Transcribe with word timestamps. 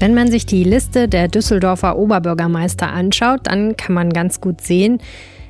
Wenn 0.00 0.14
man 0.14 0.30
sich 0.30 0.46
die 0.46 0.62
Liste 0.62 1.08
der 1.08 1.26
Düsseldorfer 1.26 1.98
Oberbürgermeister 1.98 2.88
anschaut, 2.88 3.40
dann 3.44 3.76
kann 3.76 3.94
man 3.94 4.12
ganz 4.12 4.40
gut 4.40 4.60
sehen, 4.60 5.00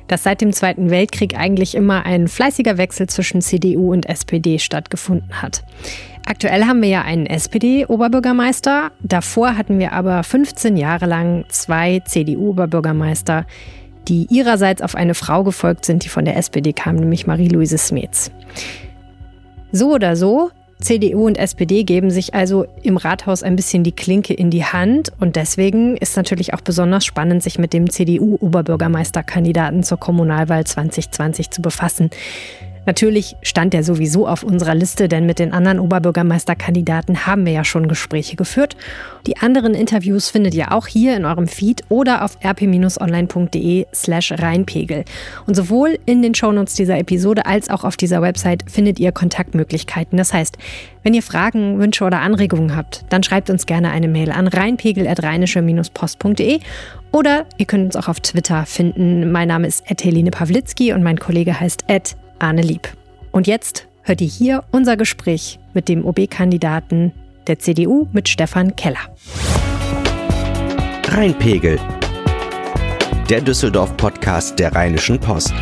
dass 0.07 0.23
seit 0.23 0.41
dem 0.41 0.53
Zweiten 0.53 0.89
Weltkrieg 0.89 1.37
eigentlich 1.37 1.75
immer 1.75 2.03
ein 2.07 2.27
fleißiger 2.27 2.79
Wechsel 2.79 3.07
zwischen 3.07 3.41
CDU 3.41 3.93
und 3.93 4.09
SPD 4.09 4.57
stattgefunden 4.57 5.43
hat. 5.43 5.63
Aktuell 6.25 6.65
haben 6.65 6.81
wir 6.81 6.89
ja 6.89 7.03
einen 7.03 7.27
SPD-Oberbürgermeister. 7.27 8.91
Davor 9.01 9.55
hatten 9.55 9.77
wir 9.77 9.93
aber 9.93 10.23
15 10.23 10.77
Jahre 10.77 11.05
lang 11.05 11.45
zwei 11.49 12.01
CDU-Oberbürgermeister, 12.05 13.45
die 14.07 14.25
ihrerseits 14.31 14.81
auf 14.81 14.95
eine 14.95 15.13
Frau 15.13 15.43
gefolgt 15.43 15.85
sind, 15.85 16.03
die 16.03 16.09
von 16.09 16.25
der 16.25 16.37
SPD 16.37 16.73
kam, 16.73 16.95
nämlich 16.95 17.27
Marie-Louise 17.27 17.77
Smets. 17.77 18.31
So 19.71 19.93
oder 19.93 20.15
so, 20.15 20.49
CDU 20.81 21.27
und 21.27 21.37
SPD 21.37 21.83
geben 21.83 22.09
sich 22.09 22.33
also 22.33 22.65
im 22.83 22.95
Rathaus 22.95 23.43
ein 23.43 23.57
bisschen 23.57 23.83
die 23.83 23.91
Klinke 23.91 24.33
in 24.33 24.49
die 24.49 24.63
Hand 24.63 25.11
und 25.19 25.35
deswegen 25.35 25.97
ist 25.97 26.15
natürlich 26.15 26.53
auch 26.53 26.61
besonders 26.61 27.03
spannend, 27.05 27.43
sich 27.43 27.59
mit 27.59 27.73
dem 27.73 27.89
CDU-Oberbürgermeisterkandidaten 27.89 29.83
zur 29.83 29.99
Kommunalwahl 29.99 30.65
2020 30.65 31.51
zu 31.51 31.61
befassen. 31.61 32.11
Natürlich 32.85 33.35
stand 33.41 33.73
er 33.73 33.83
sowieso 33.83 34.27
auf 34.27 34.43
unserer 34.43 34.75
Liste, 34.75 35.07
denn 35.07 35.25
mit 35.25 35.39
den 35.39 35.53
anderen 35.53 35.79
Oberbürgermeisterkandidaten 35.79 37.25
haben 37.25 37.45
wir 37.45 37.53
ja 37.53 37.63
schon 37.63 37.87
Gespräche 37.87 38.35
geführt. 38.35 38.75
Die 39.27 39.37
anderen 39.37 39.73
Interviews 39.73 40.29
findet 40.29 40.55
ihr 40.55 40.71
auch 40.71 40.87
hier 40.87 41.15
in 41.15 41.25
eurem 41.25 41.47
Feed 41.47 41.83
oder 41.89 42.23
auf 42.23 42.37
rp-online.de 42.43 43.85
slash 43.93 44.31
reinpegel. 44.31 45.03
Und 45.45 45.55
sowohl 45.55 45.99
in 46.05 46.21
den 46.21 46.33
Shownotes 46.33 46.75
dieser 46.75 46.97
Episode 46.97 47.45
als 47.45 47.69
auch 47.69 47.83
auf 47.83 47.97
dieser 47.97 48.21
Website 48.21 48.63
findet 48.69 48.99
ihr 48.99 49.11
Kontaktmöglichkeiten. 49.11 50.17
Das 50.17 50.33
heißt, 50.33 50.57
wenn 51.03 51.13
ihr 51.13 51.23
Fragen, 51.23 51.79
Wünsche 51.79 52.03
oder 52.03 52.21
Anregungen 52.21 52.75
habt, 52.75 53.05
dann 53.09 53.23
schreibt 53.23 53.49
uns 53.49 53.65
gerne 53.65 53.91
eine 53.91 54.07
Mail 54.07 54.31
an 54.31 54.47
reinpegel.rheinische-post.de 54.47 56.59
oder 57.11 57.45
ihr 57.57 57.65
könnt 57.65 57.85
uns 57.85 57.95
auch 57.95 58.07
auf 58.07 58.19
Twitter 58.19 58.65
finden. 58.65 59.31
Mein 59.31 59.47
Name 59.47 59.67
ist 59.67 59.83
Helene 59.87 60.31
Pawlitzki 60.31 60.93
und 60.93 61.03
mein 61.03 61.19
Kollege 61.19 61.59
heißt 61.59 61.85
Arne 62.39 62.61
Lieb. 62.61 62.87
Und 63.31 63.47
jetzt 63.47 63.87
hört 64.03 64.21
ihr 64.21 64.27
hier 64.27 64.63
unser 64.71 64.97
Gespräch 64.97 65.59
mit 65.73 65.87
dem 65.87 66.05
OB-Kandidaten 66.05 67.13
der 67.47 67.59
CDU 67.59 68.07
mit 68.11 68.29
Stefan 68.29 68.75
Keller. 68.75 68.99
Rheinpegel. 71.07 71.79
Der 73.29 73.41
Düsseldorf-Podcast 73.41 74.57
der 74.57 74.73
Rheinischen 74.73 75.19
Post. 75.19 75.53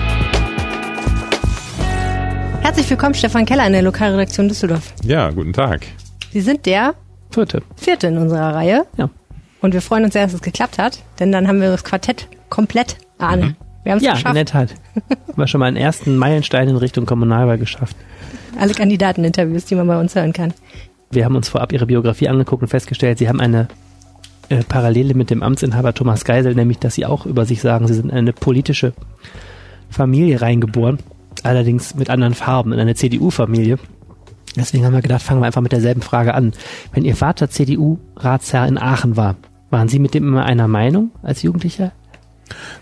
Herzlich 2.62 2.90
willkommen, 2.90 3.16
Stefan 3.16 3.46
Keller 3.46 3.66
in 3.66 3.74
der 3.74 3.82
Lokalredaktion 3.82 4.48
Düsseldorf. 4.48 4.94
Ja, 5.04 5.30
guten 5.32 5.54
Tag. 5.54 5.86
Sie 6.32 6.42
sind 6.42 6.66
der 6.66 6.96
vierte, 7.32 7.64
vierte 7.76 8.08
in 8.08 8.18
unserer 8.18 8.54
Reihe. 8.56 8.86
Ja. 8.98 9.10
Und 9.62 9.74
wir 9.74 9.82
freuen 9.82 10.04
uns 10.04 10.14
sehr, 10.14 10.24
dass 10.24 10.34
es 10.34 10.42
geklappt 10.42 10.78
hat, 10.78 11.00
denn 11.20 11.32
dann 11.32 11.48
haben 11.48 11.60
wir 11.60 11.72
das 11.72 11.84
Quartett 11.84 12.28
komplett, 12.50 12.98
Arne. 13.18 13.46
Mhm. 13.46 13.67
Wir 13.88 13.94
haben 13.94 14.00
es 14.00 14.04
ja, 14.04 14.12
geschafft. 14.12 14.26
Ja, 14.26 14.32
in 14.32 14.36
der 14.36 14.46
Tat. 14.46 14.76
Haben 14.96 15.38
wir 15.38 15.48
schon 15.48 15.60
mal 15.60 15.68
einen 15.68 15.78
ersten 15.78 16.18
Meilenstein 16.18 16.68
in 16.68 16.76
Richtung 16.76 17.06
Kommunalwahl 17.06 17.58
geschafft. 17.58 17.96
Alle 18.60 18.74
Kandidateninterviews, 18.74 19.64
die 19.64 19.76
man 19.76 19.88
bei 19.88 19.98
uns 19.98 20.14
hören 20.14 20.34
kann. 20.34 20.54
Wir 21.10 21.24
haben 21.24 21.38
uns 21.38 21.48
vorab 21.48 21.72
ihre 21.72 21.86
Biografie 21.86 22.28
angeguckt 22.28 22.62
und 22.62 22.68
festgestellt, 22.68 23.18
sie 23.18 23.30
haben 23.30 23.40
eine 23.40 23.70
äh, 24.50 24.62
Parallele 24.66 25.14
mit 25.14 25.30
dem 25.30 25.42
Amtsinhaber 25.42 25.94
Thomas 25.94 26.26
Geisel, 26.26 26.54
nämlich, 26.54 26.80
dass 26.80 26.96
sie 26.96 27.06
auch 27.06 27.26
über 27.26 27.46
sich 27.46 27.62
sagen, 27.62 27.88
sie 27.88 27.94
sind 27.94 28.10
in 28.10 28.18
eine 28.18 28.34
politische 28.34 28.92
Familie 29.90 30.42
reingeboren, 30.42 30.98
allerdings 31.44 31.96
mit 31.96 32.10
anderen 32.10 32.34
Farben, 32.34 32.74
in 32.74 32.82
eine 32.82 32.96
CDU-Familie. 32.96 33.80
Deswegen 34.58 34.84
haben 34.84 34.96
wir 34.96 35.02
gedacht, 35.02 35.22
fangen 35.22 35.40
wir 35.40 35.46
einfach 35.46 35.62
mit 35.62 35.72
derselben 35.72 36.02
Frage 36.02 36.34
an. 36.34 36.52
Wenn 36.92 37.06
Ihr 37.06 37.16
Vater 37.16 37.50
CDU-Ratsherr 37.50 38.68
in 38.68 38.78
Aachen 38.78 39.16
war, 39.16 39.38
waren 39.70 39.88
Sie 39.88 40.00
mit 40.00 40.14
dem 40.14 40.28
immer 40.28 40.44
einer 40.44 40.68
Meinung 40.68 41.12
als 41.24 41.42
Jugendlicher? 41.42 41.94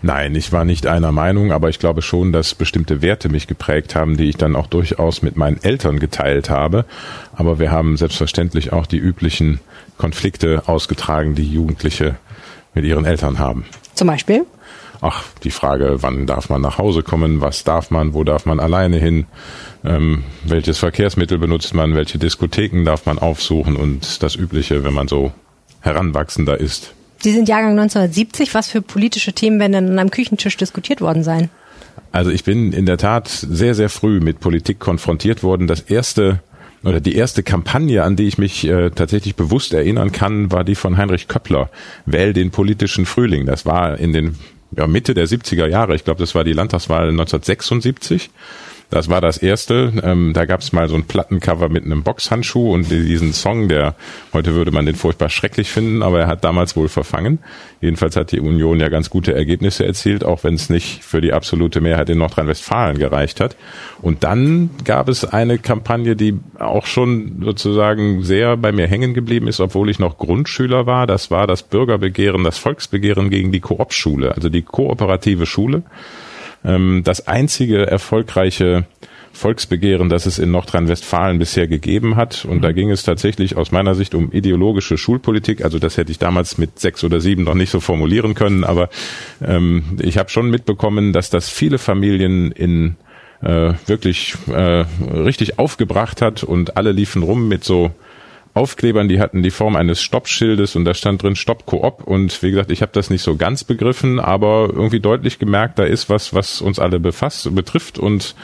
Nein, 0.02 0.34
ich 0.34 0.52
war 0.52 0.64
nicht 0.64 0.86
einer 0.86 1.12
Meinung, 1.12 1.52
aber 1.52 1.68
ich 1.68 1.78
glaube 1.78 2.02
schon, 2.02 2.32
dass 2.32 2.54
bestimmte 2.54 3.02
Werte 3.02 3.28
mich 3.28 3.46
geprägt 3.46 3.94
haben, 3.94 4.16
die 4.16 4.28
ich 4.28 4.36
dann 4.36 4.56
auch 4.56 4.66
durchaus 4.66 5.22
mit 5.22 5.36
meinen 5.36 5.62
Eltern 5.62 5.98
geteilt 5.98 6.50
habe. 6.50 6.84
Aber 7.34 7.58
wir 7.58 7.70
haben 7.70 7.96
selbstverständlich 7.96 8.72
auch 8.72 8.86
die 8.86 8.98
üblichen 8.98 9.60
Konflikte 9.98 10.64
ausgetragen, 10.66 11.34
die 11.34 11.50
Jugendliche 11.50 12.16
mit 12.74 12.84
ihren 12.84 13.04
Eltern 13.04 13.38
haben. 13.38 13.64
Zum 13.94 14.06
Beispiel? 14.06 14.44
Ach, 15.00 15.24
die 15.44 15.50
Frage, 15.50 16.02
wann 16.02 16.26
darf 16.26 16.48
man 16.48 16.60
nach 16.60 16.78
Hause 16.78 17.02
kommen, 17.02 17.40
was 17.40 17.64
darf 17.64 17.90
man, 17.90 18.14
wo 18.14 18.24
darf 18.24 18.46
man 18.46 18.60
alleine 18.60 18.96
hin, 18.96 19.26
ähm, 19.84 20.24
welches 20.44 20.78
Verkehrsmittel 20.78 21.38
benutzt 21.38 21.74
man, 21.74 21.94
welche 21.94 22.18
Diskotheken 22.18 22.84
darf 22.84 23.06
man 23.06 23.18
aufsuchen 23.18 23.76
und 23.76 24.22
das 24.22 24.36
Übliche, 24.36 24.84
wenn 24.84 24.94
man 24.94 25.08
so 25.08 25.32
heranwachsender 25.80 26.58
ist. 26.58 26.94
Sie 27.20 27.32
sind 27.32 27.48
Jahrgang 27.48 27.72
1970. 27.72 28.54
Was 28.54 28.68
für 28.68 28.82
politische 28.82 29.32
Themen 29.32 29.58
werden 29.58 29.72
denn 29.72 29.98
einem 29.98 30.10
Küchentisch 30.10 30.56
diskutiert 30.56 31.00
worden 31.00 31.22
sein? 31.22 31.50
Also 32.12 32.30
ich 32.30 32.44
bin 32.44 32.72
in 32.72 32.86
der 32.86 32.98
Tat 32.98 33.28
sehr, 33.28 33.74
sehr 33.74 33.88
früh 33.88 34.20
mit 34.20 34.40
Politik 34.40 34.78
konfrontiert 34.78 35.42
worden. 35.42 35.66
Das 35.66 35.80
erste 35.80 36.40
oder 36.84 37.00
die 37.00 37.16
erste 37.16 37.42
Kampagne, 37.42 38.04
an 38.04 38.16
die 38.16 38.28
ich 38.28 38.38
mich 38.38 38.64
äh, 38.64 38.90
tatsächlich 38.90 39.34
bewusst 39.34 39.74
erinnern 39.74 40.12
kann, 40.12 40.52
war 40.52 40.62
die 40.62 40.76
von 40.76 40.96
Heinrich 40.96 41.26
Köppler, 41.26 41.68
Wähl 42.04 42.32
den 42.32 42.50
politischen 42.50 43.06
Frühling. 43.06 43.44
Das 43.44 43.66
war 43.66 43.98
in 43.98 44.12
den 44.12 44.36
ja, 44.76 44.86
Mitte 44.86 45.14
der 45.14 45.26
70er 45.26 45.66
Jahre. 45.66 45.96
Ich 45.96 46.04
glaube, 46.04 46.20
das 46.20 46.34
war 46.34 46.44
die 46.44 46.52
Landtagswahl 46.52 47.08
1976. 47.08 48.30
Das 48.90 49.08
war 49.08 49.20
das 49.20 49.36
erste. 49.36 49.92
Ähm, 50.02 50.32
da 50.32 50.44
gab 50.44 50.60
es 50.60 50.72
mal 50.72 50.88
so 50.88 50.94
ein 50.94 51.04
Plattencover 51.04 51.68
mit 51.68 51.84
einem 51.84 52.04
Boxhandschuh 52.04 52.72
und 52.72 52.88
diesen 52.88 53.32
Song, 53.32 53.68
der 53.68 53.96
heute 54.32 54.54
würde 54.54 54.70
man 54.70 54.86
den 54.86 54.94
furchtbar 54.94 55.28
schrecklich 55.28 55.70
finden, 55.70 56.02
aber 56.02 56.20
er 56.20 56.26
hat 56.28 56.44
damals 56.44 56.76
wohl 56.76 56.88
verfangen. 56.88 57.40
Jedenfalls 57.80 58.14
hat 58.14 58.30
die 58.30 58.40
Union 58.40 58.78
ja 58.78 58.88
ganz 58.88 59.10
gute 59.10 59.34
Ergebnisse 59.34 59.84
erzielt, 59.84 60.24
auch 60.24 60.44
wenn 60.44 60.54
es 60.54 60.70
nicht 60.70 61.02
für 61.02 61.20
die 61.20 61.32
absolute 61.32 61.80
Mehrheit 61.80 62.08
in 62.10 62.18
Nordrhein-Westfalen 62.18 62.98
gereicht 62.98 63.40
hat. 63.40 63.56
Und 64.02 64.22
dann 64.22 64.70
gab 64.84 65.08
es 65.08 65.24
eine 65.24 65.58
Kampagne, 65.58 66.14
die 66.14 66.38
auch 66.58 66.86
schon 66.86 67.42
sozusagen 67.44 68.22
sehr 68.22 68.56
bei 68.56 68.70
mir 68.70 68.86
hängen 68.86 69.14
geblieben 69.14 69.48
ist, 69.48 69.58
obwohl 69.58 69.90
ich 69.90 69.98
noch 69.98 70.16
Grundschüler 70.16 70.86
war. 70.86 71.08
Das 71.08 71.30
war 71.32 71.48
das 71.48 71.64
Bürgerbegehren, 71.64 72.44
das 72.44 72.58
Volksbegehren 72.58 73.30
gegen 73.30 73.50
die 73.50 73.60
Koop-Schule, 73.60 74.34
also 74.34 74.48
die 74.48 74.62
kooperative 74.62 75.46
Schule 75.46 75.82
ähm, 76.66 77.02
das 77.04 77.26
einzige 77.26 77.86
erfolgreiche 77.86 78.84
Volksbegehren, 79.36 80.08
das 80.08 80.26
es 80.26 80.38
in 80.38 80.50
Nordrhein-Westfalen 80.50 81.38
bisher 81.38 81.68
gegeben 81.68 82.16
hat. 82.16 82.44
Und 82.44 82.62
da 82.62 82.70
mhm. 82.70 82.74
ging 82.74 82.90
es 82.90 83.02
tatsächlich 83.02 83.56
aus 83.56 83.70
meiner 83.70 83.94
Sicht 83.94 84.14
um 84.14 84.32
ideologische 84.32 84.98
Schulpolitik. 84.98 85.62
Also 85.62 85.78
das 85.78 85.96
hätte 85.96 86.10
ich 86.10 86.18
damals 86.18 86.58
mit 86.58 86.78
sechs 86.78 87.04
oder 87.04 87.20
sieben 87.20 87.44
noch 87.44 87.54
nicht 87.54 87.70
so 87.70 87.80
formulieren 87.80 88.34
können. 88.34 88.64
Aber 88.64 88.88
ähm, 89.46 89.98
ich 90.00 90.18
habe 90.18 90.30
schon 90.30 90.50
mitbekommen, 90.50 91.12
dass 91.12 91.30
das 91.30 91.50
viele 91.50 91.78
Familien 91.78 92.50
in 92.50 92.96
äh, 93.42 93.74
wirklich 93.86 94.34
äh, 94.48 94.84
richtig 95.12 95.58
aufgebracht 95.58 96.22
hat 96.22 96.42
und 96.42 96.76
alle 96.78 96.92
liefen 96.92 97.22
rum 97.22 97.48
mit 97.48 97.62
so 97.62 97.90
Aufklebern, 98.56 99.08
die 99.08 99.20
hatten 99.20 99.42
die 99.42 99.50
Form 99.50 99.76
eines 99.76 100.00
Stoppschildes 100.00 100.76
und 100.76 100.84
da 100.84 100.94
stand 100.94 101.22
drin 101.22 101.36
Stopp 101.36 101.66
Koop 101.66 102.02
und 102.04 102.42
wie 102.42 102.50
gesagt, 102.50 102.70
ich 102.70 102.82
habe 102.82 102.92
das 102.92 103.10
nicht 103.10 103.22
so 103.22 103.36
ganz 103.36 103.64
begriffen, 103.64 104.18
aber 104.18 104.70
irgendwie 104.72 105.00
deutlich 105.00 105.38
gemerkt, 105.38 105.78
da 105.78 105.84
ist 105.84 106.08
was, 106.08 106.34
was 106.34 106.60
uns 106.60 106.78
alle 106.78 106.98
befasst, 106.98 107.54
betrifft 107.54 107.98
und 107.98 108.34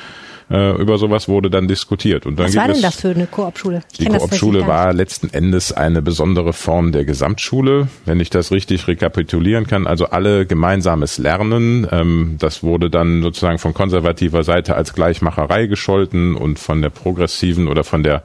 äh, 0.51 0.73
über 0.81 0.99
sowas 0.99 1.29
wurde 1.29 1.49
dann 1.51 1.67
diskutiert. 1.67 2.27
Und 2.27 2.39
dann 2.39 2.47
Was 2.47 2.57
war 2.57 2.69
denn 2.69 2.83
das 2.83 3.01
für 3.01 3.11
eine 3.11 3.27
Koop-Schule? 3.27 3.83
Die 3.99 4.05
Koop-Schule 4.05 4.67
war 4.67 4.93
letzten 4.93 5.33
Endes 5.33 5.73
eine 5.73 6.03
besondere 6.03 6.53
Form 6.53 6.93
der 6.93 7.05
Gesamtschule, 7.05 7.89
wenn 8.05 8.21
ich 8.21 8.29
das 8.29 8.53
richtig 8.53 8.87
rekapitulieren 8.89 9.67
kann. 9.67 9.87
Also 9.87 10.07
alle 10.07 10.45
gemeinsames 10.45 11.19
Lernen. 11.19 11.87
Ähm, 11.91 12.37
das 12.39 12.63
wurde 12.63 12.91
dann 12.91 13.23
sozusagen 13.23 13.59
von 13.59 13.73
konservativer 13.73 14.45
Seite 14.45 14.75
als 14.75 14.93
Gleichmacherei 14.93 15.67
gescholten 15.67 16.35
und 16.35 16.59
von 16.59 16.83
der 16.83 16.91
progressiven 16.91 17.69
oder 17.69 17.83
von 17.83 18.03
der 18.03 18.23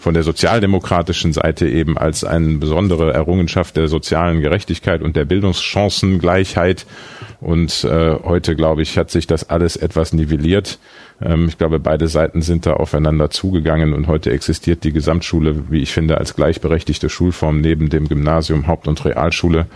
von 0.00 0.14
der 0.14 0.22
sozialdemokratischen 0.22 1.34
Seite 1.34 1.68
eben 1.68 1.98
als 1.98 2.24
eine 2.24 2.56
besondere 2.56 3.12
Errungenschaft 3.12 3.76
der 3.76 3.86
sozialen 3.86 4.40
Gerechtigkeit 4.40 5.02
und 5.02 5.14
der 5.14 5.26
Bildungschancengleichheit. 5.26 6.86
Und 7.42 7.84
äh, 7.84 8.14
heute, 8.24 8.56
glaube 8.56 8.80
ich, 8.80 8.96
hat 8.96 9.10
sich 9.10 9.26
das 9.26 9.50
alles 9.50 9.76
etwas 9.76 10.14
nivelliert. 10.14 10.78
Ähm, 11.20 11.48
ich 11.48 11.58
glaube, 11.58 11.78
beide 11.78 12.08
Seiten 12.08 12.40
sind 12.40 12.64
da 12.64 12.72
aufeinander 12.72 13.28
zugegangen 13.28 13.92
und 13.92 14.06
heute 14.06 14.30
existiert 14.30 14.84
die 14.84 14.92
Gesamtschule, 14.92 15.70
wie 15.70 15.82
ich 15.82 15.92
finde, 15.92 16.16
als 16.16 16.34
gleichberechtigte 16.34 17.10
Schulform 17.10 17.60
neben 17.60 17.90
dem 17.90 18.08
Gymnasium, 18.08 18.66
Haupt- 18.66 18.88
und 18.88 19.04
Realschule. 19.04 19.66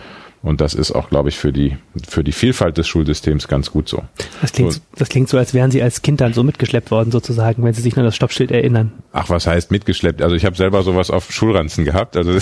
Und 0.45 0.61
das 0.61 0.75
ist 0.75 0.91
auch, 0.91 1.09
glaube 1.09 1.29
ich, 1.29 1.39
für 1.39 1.51
die, 1.51 1.75
für 2.07 2.23
die 2.23 2.31
Vielfalt 2.31 2.77
des 2.77 2.87
Schulsystems 2.87 3.47
ganz 3.47 3.71
gut 3.71 3.89
so. 3.89 4.03
Das 4.41 4.51
klingt, 4.51 4.73
so. 4.73 4.79
das 4.95 5.09
klingt 5.09 5.27
so, 5.27 5.39
als 5.39 5.55
wären 5.55 5.71
Sie 5.71 5.81
als 5.81 6.03
Kind 6.03 6.21
dann 6.21 6.33
so 6.33 6.43
mitgeschleppt 6.43 6.91
worden, 6.91 7.09
sozusagen, 7.09 7.63
wenn 7.63 7.73
Sie 7.73 7.81
sich 7.81 7.95
nur 7.95 8.03
an 8.03 8.05
das 8.05 8.15
Stoppschild 8.15 8.51
erinnern. 8.51 8.91
Ach, 9.11 9.27
was 9.29 9.47
heißt 9.47 9.71
mitgeschleppt? 9.71 10.21
Also 10.21 10.35
ich 10.35 10.45
habe 10.45 10.55
selber 10.55 10.83
sowas 10.83 11.09
auf 11.09 11.31
Schulranzen 11.31 11.83
gehabt. 11.83 12.15
Also 12.15 12.37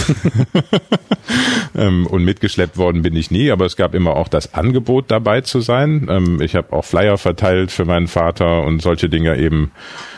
ähm, 1.78 2.06
und 2.08 2.26
mitgeschleppt 2.26 2.78
worden 2.78 3.04
bin 3.04 3.16
ich 3.16 3.32
nie, 3.32 3.52
aber 3.52 3.66
es 3.66 3.78
gab 3.78 3.96
immer 3.96 4.18
auch 4.18 4.28
das 4.28 4.54
Angebot, 4.54 5.06
dabei 5.10 5.40
zu 5.40 5.62
sein. 5.62 6.08
Ähm, 6.10 6.42
ich 6.42 6.56
habe 6.56 6.74
auch 6.74 6.84
Flyer 6.84 7.18
verteilt 7.18 7.72
für 7.72 7.86
meinen 7.86 8.08
Vater 8.08 8.64
und 8.64 8.82
solche 8.82 9.08
Dinge 9.08 9.38
eben 9.38 9.72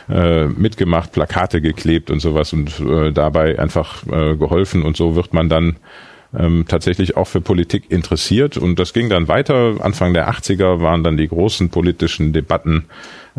äh, 0.09 0.45
mitgemacht, 0.45 1.11
Plakate 1.11 1.61
geklebt 1.61 2.09
und 2.09 2.19
sowas 2.19 2.51
und 2.51 2.79
äh, 2.79 3.11
dabei 3.11 3.59
einfach 3.59 4.07
äh, 4.07 4.35
geholfen 4.37 4.81
und 4.81 4.97
so 4.97 5.15
wird 5.15 5.35
man 5.35 5.49
dann 5.49 5.75
ähm, 6.37 6.65
tatsächlich 6.67 7.17
auch 7.17 7.27
für 7.27 7.41
Politik 7.41 7.85
interessiert. 7.89 8.57
Und 8.57 8.79
das 8.79 8.93
ging 8.93 9.09
dann 9.09 9.27
weiter. 9.27 9.75
Anfang 9.81 10.13
der 10.13 10.29
80er 10.29 10.81
waren 10.81 11.03
dann 11.03 11.17
die 11.17 11.27
großen 11.27 11.69
politischen 11.69 12.33
Debatten 12.33 12.85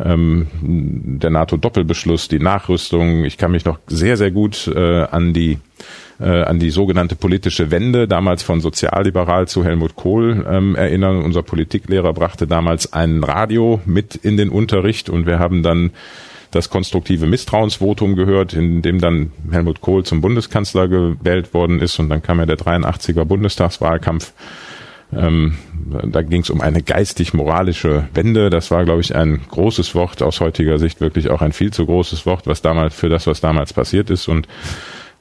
ähm, 0.02 0.48
der 0.60 1.30
NATO-Doppelbeschluss, 1.30 2.28
die 2.28 2.38
Nachrüstung. 2.38 3.24
Ich 3.24 3.38
kann 3.38 3.52
mich 3.52 3.64
noch 3.64 3.78
sehr, 3.86 4.16
sehr 4.16 4.30
gut 4.30 4.68
äh, 4.68 5.02
an 5.02 5.32
die 5.32 5.58
äh, 6.18 6.42
an 6.42 6.58
die 6.58 6.70
sogenannte 6.70 7.14
politische 7.14 7.70
Wende, 7.70 8.08
damals 8.08 8.42
von 8.42 8.60
sozialliberal 8.60 9.48
zu 9.48 9.64
Helmut 9.64 9.96
Kohl 9.96 10.46
ähm, 10.48 10.74
erinnern. 10.74 11.22
Unser 11.22 11.42
Politiklehrer 11.42 12.12
brachte 12.14 12.46
damals 12.46 12.92
ein 12.94 13.22
Radio 13.22 13.80
mit 13.84 14.14
in 14.14 14.36
den 14.38 14.48
Unterricht 14.48 15.10
und 15.10 15.26
wir 15.26 15.38
haben 15.38 15.62
dann 15.62 15.90
das 16.56 16.70
konstruktive 16.70 17.26
Misstrauensvotum 17.26 18.16
gehört, 18.16 18.52
in 18.52 18.82
dem 18.82 19.00
dann 19.00 19.30
Helmut 19.50 19.80
Kohl 19.80 20.04
zum 20.04 20.20
Bundeskanzler 20.20 20.88
gewählt 20.88 21.54
worden 21.54 21.80
ist 21.80 21.98
und 21.98 22.08
dann 22.08 22.22
kam 22.22 22.40
ja 22.40 22.46
der 22.46 22.58
83er 22.58 23.24
Bundestagswahlkampf. 23.24 24.32
Ähm, 25.14 25.56
da 26.04 26.22
ging 26.22 26.40
es 26.40 26.50
um 26.50 26.60
eine 26.60 26.82
geistig-moralische 26.82 28.08
Wende. 28.12 28.50
Das 28.50 28.72
war, 28.72 28.84
glaube 28.84 29.02
ich, 29.02 29.14
ein 29.14 29.40
großes 29.48 29.94
Wort, 29.94 30.20
aus 30.22 30.40
heutiger 30.40 30.78
Sicht 30.78 31.00
wirklich 31.00 31.30
auch 31.30 31.42
ein 31.42 31.52
viel 31.52 31.72
zu 31.72 31.86
großes 31.86 32.26
Wort, 32.26 32.46
was 32.46 32.60
damals 32.60 32.94
für 32.94 33.08
das, 33.08 33.26
was 33.28 33.40
damals 33.40 33.72
passiert 33.72 34.10
ist. 34.10 34.26
Und 34.26 34.48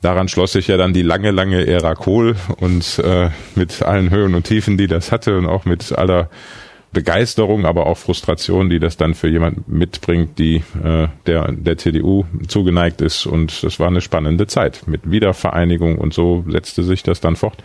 daran 0.01 0.27
schloss 0.27 0.53
sich 0.53 0.67
ja 0.67 0.77
dann 0.77 0.93
die 0.93 1.03
lange, 1.03 1.31
lange 1.31 1.67
Ära 1.67 1.93
Kohl 1.93 2.35
und 2.57 2.97
äh, 2.99 3.29
mit 3.53 3.83
allen 3.83 4.09
Höhen 4.09 4.33
und 4.33 4.47
Tiefen, 4.47 4.77
die 4.77 4.87
das 4.87 5.11
hatte 5.11 5.37
und 5.37 5.45
auch 5.45 5.65
mit 5.65 5.91
aller 5.91 6.29
Begeisterung, 6.95 7.65
aber 7.65 7.85
auch 7.85 7.97
Frustration, 7.97 8.69
die 8.71 8.79
das 8.79 8.97
dann 8.97 9.13
für 9.13 9.27
jemand 9.27 9.67
mitbringt, 9.67 10.39
die 10.39 10.63
äh, 10.83 11.07
der 11.27 11.51
der 11.51 11.77
CDU 11.77 12.23
zugeneigt 12.47 13.01
ist. 13.01 13.27
Und 13.27 13.63
es 13.63 13.79
war 13.79 13.87
eine 13.87 14.01
spannende 14.01 14.47
Zeit 14.47 14.87
mit 14.87 15.11
Wiedervereinigung 15.11 15.99
und 15.99 16.13
so 16.13 16.43
setzte 16.47 16.81
sich 16.83 17.03
das 17.03 17.21
dann 17.21 17.35
fort. 17.35 17.57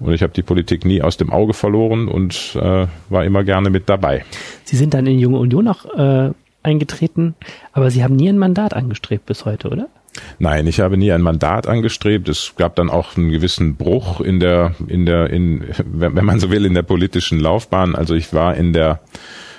Und 0.00 0.12
ich 0.12 0.22
habe 0.22 0.32
die 0.32 0.42
Politik 0.42 0.84
nie 0.84 1.02
aus 1.02 1.16
dem 1.16 1.30
Auge 1.30 1.54
verloren 1.54 2.08
und 2.08 2.56
äh, 2.60 2.86
war 3.08 3.24
immer 3.24 3.44
gerne 3.44 3.70
mit 3.70 3.88
dabei. 3.88 4.24
Sie 4.64 4.76
sind 4.76 4.94
dann 4.94 5.06
in 5.06 5.18
Junge 5.18 5.38
Union 5.38 5.68
auch 5.68 5.84
äh, 5.96 6.30
eingetreten, 6.62 7.34
aber 7.72 7.90
Sie 7.90 8.02
haben 8.02 8.16
nie 8.16 8.28
ein 8.28 8.38
Mandat 8.38 8.74
angestrebt 8.74 9.26
bis 9.26 9.44
heute, 9.44 9.68
oder? 9.68 9.88
Nein, 10.38 10.66
ich 10.66 10.80
habe 10.80 10.96
nie 10.96 11.12
ein 11.12 11.22
Mandat 11.22 11.66
angestrebt. 11.66 12.28
Es 12.28 12.54
gab 12.56 12.76
dann 12.76 12.90
auch 12.90 13.16
einen 13.16 13.30
gewissen 13.30 13.76
Bruch 13.76 14.20
in 14.20 14.40
der, 14.40 14.74
in 14.86 15.06
der, 15.06 15.30
in, 15.30 15.64
wenn 15.84 16.24
man 16.24 16.40
so 16.40 16.50
will, 16.50 16.64
in 16.64 16.74
der 16.74 16.82
politischen 16.82 17.40
Laufbahn. 17.40 17.94
Also 17.94 18.14
ich 18.14 18.32
war 18.32 18.56
in 18.56 18.72
der, 18.72 19.00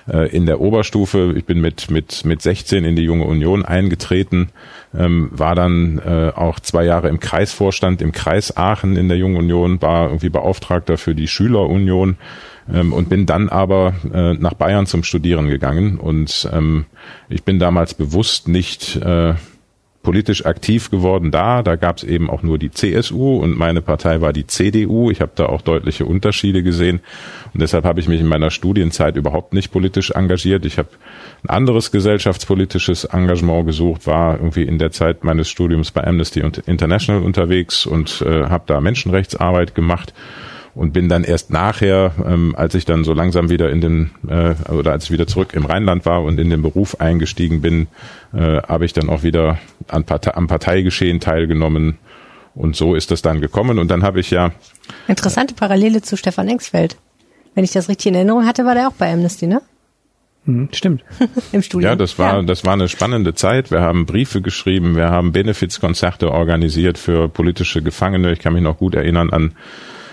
äh, 0.08 0.30
in 0.36 0.46
der 0.46 0.60
Oberstufe. 0.62 1.34
Ich 1.38 1.46
bin 1.46 1.62
mit, 1.62 1.92
mit, 1.92 2.26
mit 2.26 2.42
16 2.42 2.86
in 2.86 2.96
die 2.96 3.04
Junge 3.04 3.26
Union 3.26 3.66
eingetreten, 3.66 4.50
ähm, 4.98 5.30
war 5.32 5.56
dann 5.56 6.00
äh, 6.00 6.32
auch 6.36 6.60
zwei 6.60 6.86
Jahre 6.86 7.10
im 7.10 7.20
Kreisvorstand 7.20 8.02
im 8.02 8.12
Kreis 8.12 8.56
Aachen 8.58 8.96
in 8.96 9.08
der 9.08 9.18
Jungen 9.18 9.38
Union, 9.38 9.82
war 9.82 10.08
irgendwie 10.08 10.30
Beauftragter 10.30 10.98
für 10.98 11.16
die 11.16 11.28
Schülerunion 11.28 12.18
ähm, 12.74 12.94
und 12.94 13.10
bin 13.10 13.26
dann 13.26 13.50
aber 13.50 13.94
äh, 14.14 14.34
nach 14.34 14.54
Bayern 14.54 14.86
zum 14.86 15.04
Studieren 15.04 15.48
gegangen. 15.48 15.98
Und 15.98 16.50
ähm, 16.52 16.86
ich 17.30 17.44
bin 17.44 17.60
damals 17.60 17.94
bewusst 17.94 18.48
nicht 18.48 19.00
politisch 20.02 20.46
aktiv 20.46 20.90
geworden 20.90 21.32
da. 21.32 21.62
Da 21.62 21.76
gab 21.76 21.98
es 21.98 22.04
eben 22.04 22.30
auch 22.30 22.42
nur 22.42 22.58
die 22.58 22.72
CSU 22.72 23.38
und 23.38 23.58
meine 23.58 23.82
Partei 23.82 24.22
war 24.22 24.34
die 24.34 24.48
CDU. 24.48 25.12
Ich 25.12 25.22
habe 25.22 25.32
da 25.36 25.48
auch 25.48 25.62
deutliche 25.62 26.06
Unterschiede 26.06 26.64
gesehen 26.64 27.02
und 27.54 27.62
deshalb 27.62 27.86
habe 27.86 28.00
ich 28.00 28.08
mich 28.08 28.22
in 28.22 28.28
meiner 28.28 28.50
Studienzeit 28.50 29.18
überhaupt 29.18 29.54
nicht 29.54 29.72
politisch 29.72 30.12
engagiert. 30.12 30.66
Ich 30.66 30.78
habe 30.78 30.90
ein 31.44 31.50
anderes 31.50 31.92
gesellschaftspolitisches 31.92 33.06
Engagement 33.06 33.66
gesucht, 33.66 34.08
war 34.08 34.38
irgendwie 34.38 34.64
in 34.64 34.80
der 34.80 34.92
Zeit 34.92 35.24
meines 35.24 35.50
Studiums 35.50 35.92
bei 35.92 36.06
Amnesty 36.06 36.42
International 36.66 37.22
unterwegs 37.22 37.86
und 37.86 38.22
äh, 38.22 38.46
habe 38.46 38.64
da 38.68 38.80
Menschenrechtsarbeit 38.80 39.76
gemacht 39.76 40.14
und 40.76 40.94
bin 40.94 41.10
dann 41.10 41.24
erst 41.24 41.52
nachher, 41.52 42.14
ähm, 42.26 42.56
als 42.56 42.76
ich 42.76 42.86
dann 42.86 43.04
so 43.04 43.14
langsam 43.14 43.50
wieder 43.50 43.70
in 43.70 43.82
den 43.82 44.12
äh, 44.28 44.56
oder 44.72 44.92
als 44.92 45.06
ich 45.06 45.12
wieder 45.12 45.28
zurück 45.28 45.54
im 45.54 45.66
Rheinland 45.66 46.06
war 46.06 46.24
und 46.24 46.40
in 46.40 46.50
den 46.50 46.62
Beruf 46.62 47.00
eingestiegen 47.00 47.62
bin, 47.62 47.88
äh, 48.34 48.62
habe 48.62 48.86
ich 48.86 48.94
dann 48.94 49.10
auch 49.10 49.24
wieder 49.24 49.58
an 49.88 50.04
Partei, 50.04 50.34
am 50.34 50.48
Parteigeschehen 50.48 51.20
teilgenommen 51.20 51.98
und 52.56 52.76
so 52.76 52.96
ist 52.96 53.12
das 53.12 53.22
dann 53.22 53.42
gekommen 53.42 53.80
und 53.80 53.90
dann 53.90 54.04
habe 54.04 54.20
ich 54.20 54.32
ja 54.32 54.52
interessante 55.08 55.54
Parallele 55.54 56.02
zu 56.02 56.18
Stefan 56.18 56.48
Engsfeld. 56.48 56.98
Wenn 57.56 57.64
ich 57.64 57.72
das 57.72 57.90
richtig 57.90 58.08
in 58.08 58.16
Erinnerung 58.16 58.46
hatte, 58.46 58.66
war 58.66 58.76
der 58.76 58.88
auch 58.88 58.94
bei 58.94 59.12
Amnesty, 59.12 59.48
ne? 59.48 59.62
Mhm, 60.46 60.70
stimmt. 60.72 61.04
Im 61.52 61.62
Studium. 61.62 61.90
Ja, 61.90 61.96
das 61.96 62.18
war, 62.18 62.38
ja. 62.38 62.42
das 62.42 62.66
war 62.66 62.74
eine 62.74 62.88
spannende 62.88 63.34
Zeit. 63.34 63.72
Wir 63.72 63.82
haben 63.82 64.06
Briefe 64.06 64.42
geschrieben, 64.42 64.96
wir 64.96 65.10
haben 65.10 65.32
Benefizkonzerte 65.32 66.32
organisiert 66.32 66.98
für 66.98 67.28
politische 67.30 67.82
Gefangene. 67.82 68.32
Ich 68.32 68.40
kann 68.40 68.54
mich 68.54 68.64
noch 68.64 68.78
gut 68.78 68.96
erinnern 68.96 69.30
an 69.32 69.54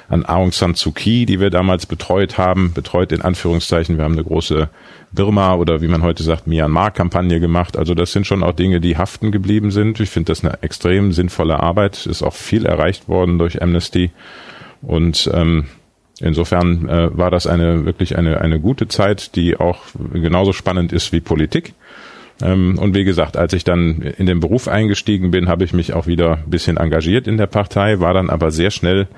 an 0.09 0.25
Aung 0.25 0.53
San 0.53 0.75
Suu 0.75 0.93
Kyi, 0.93 1.27
die 1.27 1.41
wir 1.41 1.51
damals 1.51 1.87
betreut 1.87 2.39
haben, 2.39 2.73
betreut 2.73 3.13
in 3.13 3.23
Anführungszeichen. 3.23 3.97
Wir 3.97 4.05
haben 4.05 4.13
eine 4.13 4.25
große 4.25 4.69
Birma 5.13 5.55
oder 5.55 5.81
wie 5.81 5.89
man 5.89 6.03
heute 6.03 6.23
sagt, 6.23 6.47
Myanmar-Kampagne 6.47 7.41
gemacht. 7.41 7.77
Also 7.77 7.95
das 7.95 8.13
sind 8.13 8.27
schon 8.27 8.43
auch 8.43 8.53
Dinge, 8.53 8.81
die 8.81 8.97
haften 8.97 9.33
geblieben 9.33 9.71
sind. 9.71 9.99
Ich 10.01 10.11
finde 10.11 10.33
das 10.33 10.45
eine 10.45 10.63
extrem 10.63 11.13
sinnvolle 11.13 11.61
Arbeit. 11.61 12.07
Ist 12.07 12.23
auch 12.23 12.35
viel 12.35 12.67
erreicht 12.67 13.09
worden 13.09 13.39
durch 13.39 13.63
Amnesty. 13.63 14.11
Und 14.83 15.29
ähm, 15.35 15.65
insofern 16.21 16.89
äh, 16.89 17.17
war 17.17 17.31
das 17.31 17.47
eine 17.47 17.85
wirklich 17.85 18.17
eine, 18.17 18.41
eine 18.41 18.61
gute 18.61 18.89
Zeit, 18.89 19.35
die 19.35 19.57
auch 19.57 19.81
genauso 20.13 20.53
spannend 20.53 20.93
ist 20.93 21.13
wie 21.13 21.21
Politik. 21.21 21.75
Ähm, 22.43 22.79
und 22.79 22.95
wie 22.95 23.05
gesagt, 23.05 23.37
als 23.37 23.53
ich 23.55 23.65
dann 23.65 24.03
in 24.03 24.27
den 24.27 24.41
Beruf 24.41 24.69
eingestiegen 24.69 25.31
bin, 25.31 25.49
habe 25.49 25.65
ich 25.65 25.73
mich 25.73 25.95
auch 25.95 26.07
wieder 26.07 26.39
ein 26.45 26.51
bisschen 26.51 26.77
engagiert 26.77 27.27
in 27.27 27.39
der 27.39 27.47
Partei, 27.47 28.01
war 28.01 28.15
dann 28.15 28.31
aber 28.31 28.51
sehr 28.51 28.71
schnell 28.71 29.09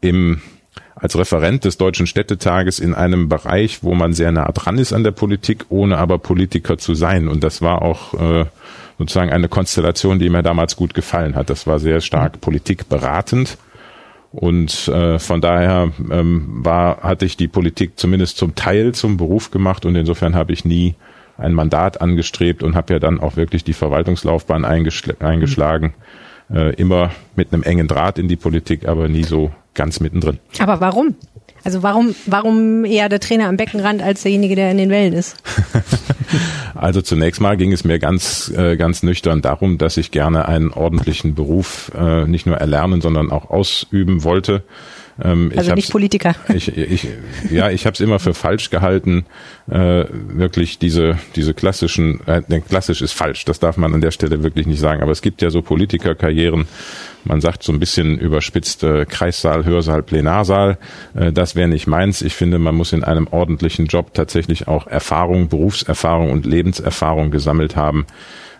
im 0.00 0.40
als 0.94 1.16
Referent 1.16 1.64
des 1.64 1.78
Deutschen 1.78 2.06
Städtetages 2.06 2.78
in 2.78 2.94
einem 2.94 3.28
Bereich, 3.28 3.82
wo 3.82 3.94
man 3.94 4.12
sehr 4.12 4.32
nah 4.32 4.50
dran 4.52 4.76
ist 4.76 4.92
an 4.92 5.02
der 5.02 5.12
Politik, 5.12 5.64
ohne 5.70 5.96
aber 5.96 6.18
Politiker 6.18 6.76
zu 6.76 6.94
sein. 6.94 7.26
Und 7.26 7.42
das 7.42 7.62
war 7.62 7.80
auch 7.80 8.12
äh, 8.14 8.44
sozusagen 8.98 9.32
eine 9.32 9.48
Konstellation, 9.48 10.18
die 10.18 10.28
mir 10.28 10.42
damals 10.42 10.76
gut 10.76 10.92
gefallen 10.92 11.36
hat. 11.36 11.48
Das 11.48 11.66
war 11.66 11.78
sehr 11.78 12.02
stark 12.02 12.42
politikberatend. 12.42 13.56
Und 14.32 14.88
äh, 14.88 15.18
von 15.18 15.40
daher 15.40 15.90
ähm, 16.10 16.46
war, 16.64 17.02
hatte 17.02 17.24
ich 17.24 17.36
die 17.36 17.48
Politik 17.48 17.92
zumindest 17.98 18.36
zum 18.36 18.54
Teil 18.54 18.92
zum 18.92 19.16
Beruf 19.16 19.50
gemacht 19.50 19.84
und 19.86 19.96
insofern 19.96 20.36
habe 20.36 20.52
ich 20.52 20.64
nie 20.64 20.94
ein 21.36 21.54
Mandat 21.54 22.00
angestrebt 22.00 22.62
und 22.62 22.76
habe 22.76 22.92
ja 22.92 22.98
dann 23.00 23.18
auch 23.18 23.36
wirklich 23.36 23.64
die 23.64 23.72
Verwaltungslaufbahn 23.72 24.64
eingeschl 24.64 25.16
eingeschlagen. 25.18 25.94
Äh, 26.52 26.74
immer 26.74 27.12
mit 27.36 27.52
einem 27.52 27.62
engen 27.62 27.86
Draht 27.86 28.18
in 28.18 28.26
die 28.26 28.36
Politik, 28.36 28.88
aber 28.88 29.08
nie 29.08 29.22
so 29.22 29.52
ganz 29.74 30.00
mittendrin. 30.00 30.38
Aber 30.58 30.80
warum? 30.80 31.14
Also 31.62 31.82
warum, 31.82 32.14
warum 32.26 32.84
eher 32.84 33.08
der 33.08 33.20
Trainer 33.20 33.48
am 33.48 33.56
Beckenrand 33.56 34.02
als 34.02 34.22
derjenige, 34.22 34.56
der 34.56 34.70
in 34.70 34.78
den 34.78 34.90
Wellen 34.90 35.12
ist? 35.12 35.36
also 36.74 37.02
zunächst 37.02 37.40
mal 37.40 37.56
ging 37.56 37.72
es 37.72 37.84
mir 37.84 37.98
ganz, 37.98 38.50
äh, 38.56 38.76
ganz 38.76 39.02
nüchtern 39.02 39.42
darum, 39.42 39.78
dass 39.78 39.96
ich 39.96 40.10
gerne 40.10 40.48
einen 40.48 40.72
ordentlichen 40.72 41.34
Beruf 41.34 41.92
äh, 41.94 42.24
nicht 42.26 42.46
nur 42.46 42.56
erlernen, 42.56 43.00
sondern 43.00 43.30
auch 43.30 43.50
ausüben 43.50 44.24
wollte. 44.24 44.64
Ähm, 45.22 45.52
also 45.56 45.74
nicht 45.74 45.90
Politiker. 45.90 46.34
Ich, 46.54 46.76
ich, 46.76 47.08
ja, 47.50 47.70
ich 47.70 47.86
habe 47.86 47.94
es 47.94 48.00
immer 48.00 48.18
für 48.18 48.34
falsch 48.34 48.70
gehalten, 48.70 49.24
äh, 49.70 50.04
wirklich 50.10 50.78
diese, 50.78 51.18
diese 51.36 51.54
klassischen, 51.54 52.20
äh, 52.26 52.42
klassisch 52.60 53.02
ist 53.02 53.12
falsch, 53.12 53.44
das 53.44 53.60
darf 53.60 53.76
man 53.76 53.94
an 53.94 54.00
der 54.00 54.10
Stelle 54.10 54.42
wirklich 54.42 54.66
nicht 54.66 54.80
sagen, 54.80 55.02
aber 55.02 55.12
es 55.12 55.22
gibt 55.22 55.42
ja 55.42 55.50
so 55.50 55.62
Politikerkarrieren, 55.62 56.66
man 57.24 57.40
sagt 57.40 57.62
so 57.62 57.72
ein 57.72 57.78
bisschen 57.78 58.18
überspitzt 58.18 58.82
äh, 58.82 59.04
Kreissaal, 59.04 59.64
Hörsaal, 59.64 60.02
Plenarsaal. 60.02 60.78
Äh, 61.14 61.32
das 61.32 61.54
wäre 61.54 61.68
nicht 61.68 61.86
meins. 61.86 62.22
Ich 62.22 62.34
finde, 62.34 62.58
man 62.58 62.74
muss 62.74 62.92
in 62.92 63.04
einem 63.04 63.26
ordentlichen 63.30 63.86
Job 63.86 64.14
tatsächlich 64.14 64.68
auch 64.68 64.86
Erfahrung, 64.86 65.48
Berufserfahrung 65.48 66.30
und 66.30 66.46
Lebenserfahrung 66.46 67.30
gesammelt 67.30 67.76
haben. 67.76 68.06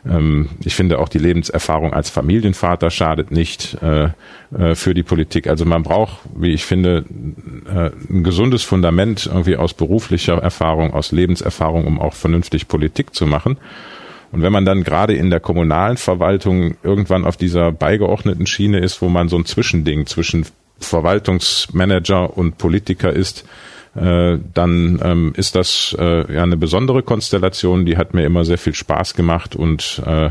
Ähm, 0.08 0.48
ich 0.64 0.74
finde 0.74 0.98
auch 0.98 1.08
die 1.08 1.18
Lebenserfahrung 1.18 1.92
als 1.92 2.10
Familienvater 2.10 2.90
schadet 2.90 3.30
nicht 3.30 3.76
äh, 3.82 4.10
äh, 4.56 4.74
für 4.74 4.94
die 4.94 5.02
Politik. 5.02 5.46
Also 5.46 5.64
man 5.64 5.82
braucht, 5.82 6.18
wie 6.34 6.52
ich 6.52 6.64
finde, 6.64 7.04
äh, 7.68 7.90
ein 8.10 8.24
gesundes 8.24 8.62
Fundament 8.62 9.26
irgendwie 9.26 9.56
aus 9.56 9.74
beruflicher 9.74 10.38
Erfahrung, 10.38 10.92
aus 10.94 11.12
Lebenserfahrung, 11.12 11.86
um 11.86 12.00
auch 12.00 12.14
vernünftig 12.14 12.68
Politik 12.68 13.14
zu 13.14 13.26
machen. 13.26 13.58
Und 14.32 14.42
wenn 14.42 14.52
man 14.52 14.64
dann 14.64 14.84
gerade 14.84 15.14
in 15.14 15.30
der 15.30 15.40
kommunalen 15.40 15.96
Verwaltung 15.96 16.76
irgendwann 16.82 17.24
auf 17.24 17.36
dieser 17.36 17.72
beigeordneten 17.72 18.46
Schiene 18.46 18.78
ist, 18.78 19.02
wo 19.02 19.08
man 19.08 19.28
so 19.28 19.36
ein 19.36 19.44
Zwischending 19.44 20.06
zwischen 20.06 20.46
Verwaltungsmanager 20.78 22.36
und 22.36 22.56
Politiker 22.56 23.12
ist, 23.12 23.44
äh, 23.94 24.38
dann 24.54 25.00
ähm, 25.02 25.32
ist 25.36 25.56
das 25.56 25.96
äh, 25.98 26.32
ja 26.32 26.42
eine 26.42 26.56
besondere 26.56 27.02
Konstellation. 27.02 27.86
Die 27.86 27.96
hat 27.96 28.14
mir 28.14 28.24
immer 28.24 28.44
sehr 28.44 28.58
viel 28.58 28.74
Spaß 28.74 29.14
gemacht 29.14 29.56
und 29.56 30.02
äh, 30.06 30.30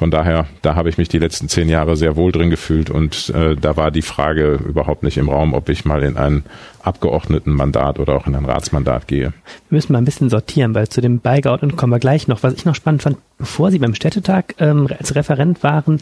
von 0.00 0.10
daher, 0.10 0.46
da 0.62 0.76
habe 0.76 0.88
ich 0.88 0.96
mich 0.96 1.08
die 1.08 1.18
letzten 1.18 1.48
zehn 1.48 1.68
Jahre 1.68 1.94
sehr 1.94 2.16
wohl 2.16 2.32
drin 2.32 2.48
gefühlt 2.48 2.88
und 2.88 3.28
äh, 3.34 3.54
da 3.54 3.76
war 3.76 3.90
die 3.90 4.00
Frage 4.00 4.58
überhaupt 4.66 5.02
nicht 5.02 5.18
im 5.18 5.28
Raum, 5.28 5.52
ob 5.52 5.68
ich 5.68 5.84
mal 5.84 6.02
in 6.02 6.16
ein 6.16 6.44
Abgeordnetenmandat 6.82 7.98
oder 7.98 8.14
auch 8.14 8.26
in 8.26 8.34
ein 8.34 8.46
Ratsmandat 8.46 9.08
gehe. 9.08 9.34
Wir 9.68 9.76
müssen 9.76 9.92
mal 9.92 9.98
ein 9.98 10.06
bisschen 10.06 10.30
sortieren, 10.30 10.74
weil 10.74 10.88
zu 10.88 11.02
dem 11.02 11.20
Beigeordneten 11.20 11.76
kommen 11.76 11.92
wir 11.92 11.98
gleich 11.98 12.28
noch. 12.28 12.42
Was 12.42 12.54
ich 12.54 12.64
noch 12.64 12.74
spannend 12.74 13.02
fand, 13.02 13.18
bevor 13.36 13.70
Sie 13.70 13.78
beim 13.78 13.94
Städtetag 13.94 14.54
ähm, 14.58 14.88
als 14.98 15.14
Referent 15.14 15.62
waren, 15.62 16.00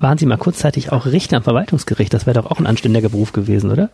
waren 0.00 0.18
Sie 0.18 0.26
mal 0.26 0.36
kurzzeitig 0.36 0.92
auch 0.92 1.06
Richter 1.06 1.38
am 1.38 1.42
Verwaltungsgericht. 1.42 2.12
Das 2.14 2.26
wäre 2.26 2.40
doch 2.40 2.50
auch 2.50 2.58
ein 2.58 2.66
anständiger 2.66 3.08
Beruf 3.08 3.32
gewesen, 3.32 3.70
oder? 3.70 3.90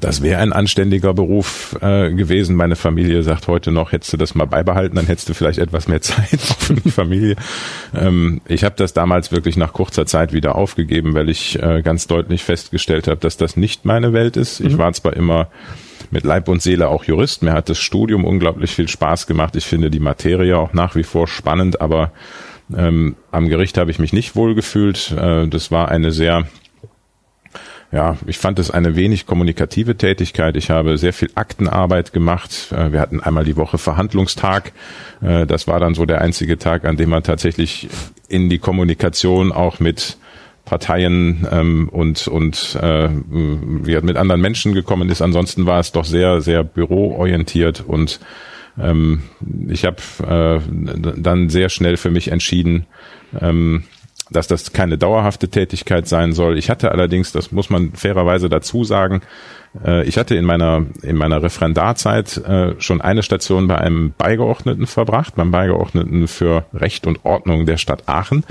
Das 0.00 0.22
wäre 0.22 0.40
ein 0.40 0.52
anständiger 0.52 1.14
Beruf 1.14 1.76
äh, 1.80 2.12
gewesen. 2.12 2.54
Meine 2.54 2.76
Familie 2.76 3.22
sagt 3.22 3.48
heute 3.48 3.72
noch, 3.72 3.92
hättest 3.92 4.12
du 4.12 4.16
das 4.18 4.34
mal 4.34 4.44
beibehalten, 4.44 4.96
dann 4.96 5.06
hättest 5.06 5.28
du 5.28 5.34
vielleicht 5.34 5.58
etwas 5.58 5.88
mehr 5.88 6.00
Zeit 6.02 6.40
für 6.40 6.74
die 6.74 6.90
Familie. 6.90 7.36
Ähm, 7.94 8.40
ich 8.46 8.64
habe 8.64 8.74
das 8.76 8.92
damals 8.92 9.32
wirklich 9.32 9.56
nach 9.56 9.72
kurzer 9.72 10.06
Zeit 10.06 10.32
wieder 10.32 10.54
aufgegeben, 10.54 11.14
weil 11.14 11.30
ich 11.30 11.60
äh, 11.62 11.82
ganz 11.82 12.06
deutlich 12.06 12.44
festgestellt 12.44 13.08
habe, 13.08 13.20
dass 13.20 13.36
das 13.36 13.56
nicht 13.56 13.84
meine 13.84 14.12
Welt 14.12 14.36
ist. 14.36 14.60
Ich 14.60 14.74
mhm. 14.74 14.78
war 14.78 14.92
zwar 14.92 15.14
immer 15.14 15.48
mit 16.10 16.24
Leib 16.24 16.48
und 16.48 16.62
Seele 16.62 16.88
auch 16.88 17.04
Jurist. 17.04 17.42
Mir 17.42 17.52
hat 17.52 17.68
das 17.68 17.78
Studium 17.78 18.24
unglaublich 18.24 18.74
viel 18.74 18.88
Spaß 18.88 19.26
gemacht. 19.26 19.56
Ich 19.56 19.66
finde 19.66 19.90
die 19.90 20.00
Materie 20.00 20.56
auch 20.56 20.72
nach 20.72 20.94
wie 20.94 21.02
vor 21.02 21.26
spannend, 21.26 21.80
aber 21.80 22.12
ähm, 22.76 23.16
am 23.30 23.48
Gericht 23.48 23.78
habe 23.78 23.90
ich 23.90 23.98
mich 23.98 24.12
nicht 24.12 24.36
wohl 24.36 24.54
gefühlt. 24.54 25.12
Äh, 25.12 25.48
das 25.48 25.70
war 25.70 25.88
eine 25.88 26.10
sehr 26.10 26.46
ja, 27.90 28.18
ich 28.26 28.36
fand 28.36 28.58
es 28.58 28.70
eine 28.70 28.96
wenig 28.96 29.24
kommunikative 29.24 29.96
Tätigkeit. 29.96 30.56
Ich 30.56 30.68
habe 30.68 30.98
sehr 30.98 31.14
viel 31.14 31.30
Aktenarbeit 31.34 32.12
gemacht. 32.12 32.70
Äh, 32.70 32.92
wir 32.92 33.00
hatten 33.00 33.20
einmal 33.20 33.44
die 33.44 33.56
Woche 33.56 33.78
Verhandlungstag. 33.78 34.72
Äh, 35.22 35.46
das 35.46 35.66
war 35.66 35.80
dann 35.80 35.94
so 35.94 36.04
der 36.04 36.20
einzige 36.20 36.58
Tag, 36.58 36.84
an 36.84 36.98
dem 36.98 37.08
man 37.08 37.22
tatsächlich 37.22 37.88
in 38.28 38.50
die 38.50 38.58
Kommunikation 38.58 39.52
auch 39.52 39.80
mit 39.80 40.18
Parteien 40.66 41.46
ähm, 41.50 41.88
und 41.88 42.28
und 42.28 42.78
äh, 42.82 43.08
mit 43.08 44.16
anderen 44.18 44.42
Menschen 44.42 44.74
gekommen 44.74 45.08
ist. 45.08 45.22
Ansonsten 45.22 45.64
war 45.64 45.80
es 45.80 45.92
doch 45.92 46.04
sehr 46.04 46.42
sehr 46.42 46.64
büroorientiert 46.64 47.82
und 47.86 48.20
ähm, 48.80 49.22
ich 49.68 49.84
habe 49.84 49.96
äh, 50.26 50.60
dann 51.16 51.48
sehr 51.48 51.68
schnell 51.68 51.96
für 51.96 52.10
mich 52.10 52.28
entschieden, 52.28 52.86
ähm, 53.40 53.84
dass 54.30 54.46
das 54.46 54.72
keine 54.72 54.98
dauerhafte 54.98 55.48
Tätigkeit 55.48 56.06
sein 56.06 56.32
soll. 56.32 56.58
Ich 56.58 56.70
hatte 56.70 56.92
allerdings, 56.92 57.32
das 57.32 57.50
muss 57.50 57.70
man 57.70 57.92
fairerweise 57.92 58.48
dazu 58.48 58.84
sagen, 58.84 59.22
äh, 59.84 60.04
ich 60.04 60.18
hatte 60.18 60.34
in 60.34 60.44
meiner 60.44 60.86
in 61.02 61.16
meiner 61.16 61.42
Referendarzeit 61.42 62.36
äh, 62.38 62.74
schon 62.78 63.00
eine 63.00 63.22
Station 63.22 63.68
bei 63.68 63.78
einem 63.78 64.12
Beigeordneten 64.16 64.86
verbracht, 64.86 65.34
beim 65.36 65.50
Beigeordneten 65.50 66.28
für 66.28 66.66
Recht 66.74 67.06
und 67.06 67.24
Ordnung 67.24 67.66
der 67.66 67.78
Stadt 67.78 68.04
Aachen. 68.06 68.44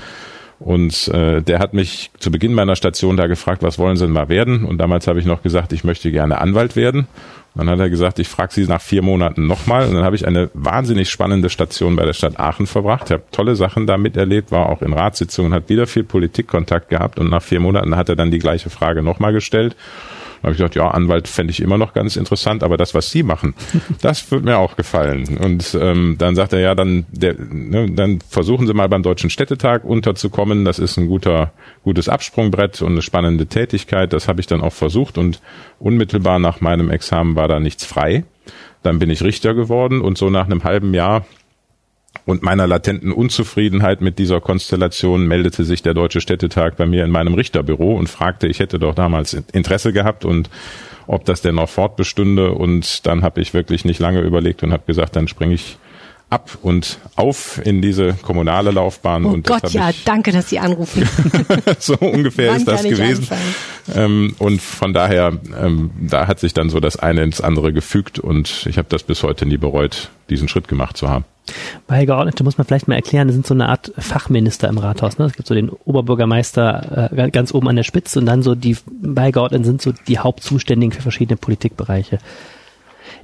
Und 0.59 1.07
äh, 1.09 1.41
der 1.41 1.59
hat 1.59 1.73
mich 1.73 2.11
zu 2.19 2.31
Beginn 2.31 2.53
meiner 2.53 2.75
Station 2.75 3.15
da 3.15 3.27
gefragt, 3.27 3.61
was 3.61 3.77
wollen 3.77 3.95
Sie 3.95 4.05
denn 4.05 4.13
mal 4.13 4.29
werden? 4.29 4.65
Und 4.65 4.79
damals 4.79 5.07
habe 5.07 5.19
ich 5.19 5.25
noch 5.25 5.43
gesagt, 5.43 5.71
ich 5.71 5.83
möchte 5.83 6.11
gerne 6.11 6.39
Anwalt 6.39 6.75
werden. 6.75 7.07
Dann 7.53 7.69
hat 7.69 7.79
er 7.79 7.89
gesagt, 7.89 8.19
ich 8.19 8.27
frage 8.27 8.53
Sie 8.53 8.65
nach 8.65 8.81
vier 8.81 9.01
Monaten 9.01 9.47
nochmal. 9.47 9.87
Und 9.87 9.95
dann 9.95 10.03
habe 10.03 10.15
ich 10.15 10.27
eine 10.27 10.49
wahnsinnig 10.53 11.09
spannende 11.09 11.49
Station 11.49 11.95
bei 11.95 12.05
der 12.05 12.13
Stadt 12.13 12.39
Aachen 12.39 12.67
verbracht. 12.67 13.09
Habe 13.09 13.23
tolle 13.31 13.55
Sachen 13.55 13.87
da 13.87 13.97
miterlebt, 13.97 14.51
war 14.51 14.69
auch 14.69 14.81
in 14.81 14.93
Ratssitzungen, 14.93 15.53
hat 15.53 15.69
wieder 15.69 15.87
viel 15.87 16.03
Politikkontakt 16.03 16.89
gehabt. 16.89 17.17
Und 17.19 17.29
nach 17.29 17.41
vier 17.41 17.59
Monaten 17.59 17.95
hat 17.95 18.09
er 18.09 18.15
dann 18.15 18.29
die 18.29 18.39
gleiche 18.39 18.69
Frage 18.69 19.01
nochmal 19.01 19.33
gestellt. 19.33 19.75
Da 20.41 20.43
habe 20.43 20.51
ich 20.51 20.57
gedacht, 20.57 20.75
ja, 20.75 20.89
Anwalt 20.89 21.27
fände 21.27 21.51
ich 21.51 21.61
immer 21.61 21.77
noch 21.77 21.93
ganz 21.93 22.15
interessant, 22.15 22.63
aber 22.63 22.77
das, 22.77 22.93
was 22.93 23.09
Sie 23.09 23.23
machen, 23.23 23.53
das 24.01 24.29
wird 24.31 24.43
mir 24.43 24.57
auch 24.57 24.75
gefallen. 24.75 25.37
Und 25.37 25.77
ähm, 25.79 26.15
dann 26.17 26.35
sagt 26.35 26.53
er, 26.53 26.59
ja, 26.59 26.75
dann, 26.75 27.05
der, 27.11 27.35
ne, 27.37 27.89
dann 27.91 28.19
versuchen 28.27 28.67
Sie 28.67 28.73
mal 28.73 28.89
beim 28.89 29.03
Deutschen 29.03 29.29
Städtetag 29.29 29.83
unterzukommen. 29.83 30.65
Das 30.65 30.79
ist 30.79 30.97
ein 30.97 31.07
guter, 31.07 31.51
gutes 31.83 32.09
Absprungbrett 32.09 32.81
und 32.81 32.93
eine 32.93 33.01
spannende 33.01 33.47
Tätigkeit. 33.47 34.13
Das 34.13 34.27
habe 34.27 34.39
ich 34.39 34.47
dann 34.47 34.61
auch 34.61 34.73
versucht 34.73 35.17
und 35.17 35.41
unmittelbar 35.79 36.39
nach 36.39 36.61
meinem 36.61 36.89
Examen 36.89 37.35
war 37.35 37.47
da 37.47 37.59
nichts 37.59 37.85
frei. 37.85 38.23
Dann 38.83 38.99
bin 38.99 39.09
ich 39.09 39.23
Richter 39.23 39.53
geworden 39.53 40.01
und 40.01 40.17
so 40.17 40.29
nach 40.29 40.45
einem 40.45 40.63
halben 40.63 40.93
Jahr 40.93 41.25
und 42.25 42.43
meiner 42.43 42.67
latenten 42.67 43.11
Unzufriedenheit 43.11 44.01
mit 44.01 44.19
dieser 44.19 44.41
Konstellation 44.41 45.27
meldete 45.27 45.63
sich 45.63 45.81
der 45.81 45.93
Deutsche 45.93 46.21
Städtetag 46.21 46.75
bei 46.77 46.85
mir 46.85 47.03
in 47.03 47.11
meinem 47.11 47.33
Richterbüro 47.33 47.95
und 47.95 48.07
fragte, 48.07 48.47
ich 48.47 48.59
hätte 48.59 48.79
doch 48.79 48.95
damals 48.95 49.33
Interesse 49.33 49.93
gehabt 49.93 50.25
und 50.25 50.49
ob 51.07 51.25
das 51.25 51.41
denn 51.41 51.55
noch 51.55 51.69
fortbestünde. 51.69 52.51
Und 52.51 53.05
dann 53.05 53.23
habe 53.23 53.41
ich 53.41 53.53
wirklich 53.53 53.85
nicht 53.85 53.99
lange 53.99 54.21
überlegt 54.21 54.63
und 54.63 54.73
habe 54.73 54.83
gesagt, 54.85 55.15
dann 55.15 55.27
springe 55.27 55.55
ich 55.55 55.77
ab 56.29 56.57
und 56.61 56.99
auf 57.15 57.61
in 57.65 57.81
diese 57.81 58.13
kommunale 58.21 58.71
Laufbahn. 58.71 59.25
Oh 59.25 59.29
und 59.29 59.47
Gott, 59.47 59.71
ja, 59.71 59.91
danke, 60.03 60.33
dass 60.33 60.49
Sie 60.49 60.59
anrufen. 60.59 61.07
so 61.79 61.95
ungefähr 61.95 62.55
ist 62.55 62.67
das 62.67 62.83
gewesen. 62.83 63.27
Ähm, 63.95 64.35
und 64.37 64.61
von 64.61 64.93
daher, 64.93 65.39
ähm, 65.57 65.91
da 66.01 66.27
hat 66.27 66.39
sich 66.39 66.53
dann 66.53 66.69
so 66.69 66.81
das 66.81 66.97
eine 66.97 67.23
ins 67.23 67.39
andere 67.39 67.71
gefügt 67.71 68.19
und 68.19 68.67
ich 68.69 68.77
habe 68.77 68.89
das 68.89 69.03
bis 69.03 69.23
heute 69.23 69.45
nie 69.45 69.57
bereut, 69.57 70.09
diesen 70.29 70.49
Schritt 70.49 70.67
gemacht 70.67 70.97
zu 70.97 71.07
haben. 71.07 71.23
Beigeordnete 71.87 72.43
muss 72.43 72.57
man 72.57 72.65
vielleicht 72.65 72.87
mal 72.87 72.95
erklären, 72.95 73.27
das 73.27 73.35
sind 73.35 73.47
so 73.47 73.53
eine 73.53 73.69
Art 73.69 73.91
Fachminister 73.97 74.67
im 74.67 74.77
Rathaus. 74.77 75.17
Ne? 75.17 75.25
Es 75.25 75.33
gibt 75.33 75.47
so 75.47 75.55
den 75.55 75.69
Oberbürgermeister 75.69 77.11
äh, 77.11 77.31
ganz 77.31 77.53
oben 77.53 77.67
an 77.69 77.75
der 77.75 77.83
Spitze 77.83 78.19
und 78.19 78.25
dann 78.25 78.43
so 78.43 78.55
die 78.55 78.77
Beigeordneten 79.01 79.65
sind 79.65 79.81
so 79.81 79.93
die 80.07 80.19
Hauptzuständigen 80.19 80.93
für 80.93 81.01
verschiedene 81.01 81.37
Politikbereiche. 81.37 82.19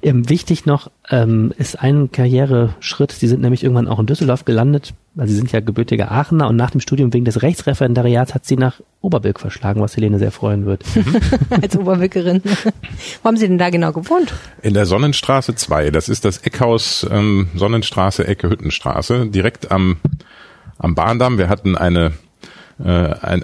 Ähm, 0.04 0.28
wichtig 0.30 0.66
noch 0.66 0.92
ähm, 1.10 1.54
ist 1.58 1.80
ein 1.80 2.12
Karriereschritt. 2.12 3.14
Sie 3.14 3.28
sind 3.30 3.42
nämlich 3.42 3.64
irgendwann 3.64 3.88
auch 3.88 4.00
in 4.00 4.06
Düsseldorf 4.06 4.44
gelandet. 4.44 4.94
Also 5.16 5.32
Sie 5.32 5.38
sind 5.38 5.50
ja 5.54 5.62
gebürtiger 5.62 6.12
Aachener 6.12 6.50
und 6.50 6.58
nach 6.58 6.72
dem 6.72 6.82
Studium 6.82 7.14
wegen 7.14 7.24
des 7.24 7.42
Rechtsreferendariats 7.42 8.36
hat 8.36 8.46
Sie 8.46 8.58
nach 8.58 8.82
Oberbilk 9.00 9.40
verschlagen, 9.40 9.80
was 9.80 9.96
Helene 9.96 10.20
sehr 10.20 10.32
freuen 10.32 10.66
wird. 10.66 10.84
Als 11.62 11.78
Oberbürgerin. 11.78 12.42
Wo 13.22 13.28
haben 13.30 13.38
Sie 13.38 13.48
denn 13.48 13.58
da 13.58 13.70
genau 13.70 13.94
gewohnt? 13.94 14.34
In 14.62 14.74
der 14.74 14.86
Sonnenstraße 14.86 15.56
2. 15.56 15.92
Das 15.92 16.10
ist 16.10 16.26
das 16.26 16.40
Eckhaus 16.40 17.08
ähm, 17.10 17.48
Sonnenstraße, 17.56 18.28
Ecke 18.28 18.50
Hüttenstraße, 18.50 19.28
direkt 19.28 19.72
am, 19.72 20.02
am 20.80 20.96
Bahndamm. 20.96 21.38
Wir 21.38 21.48
hatten 21.48 21.78
eine 21.78 22.12
äh, 22.84 22.88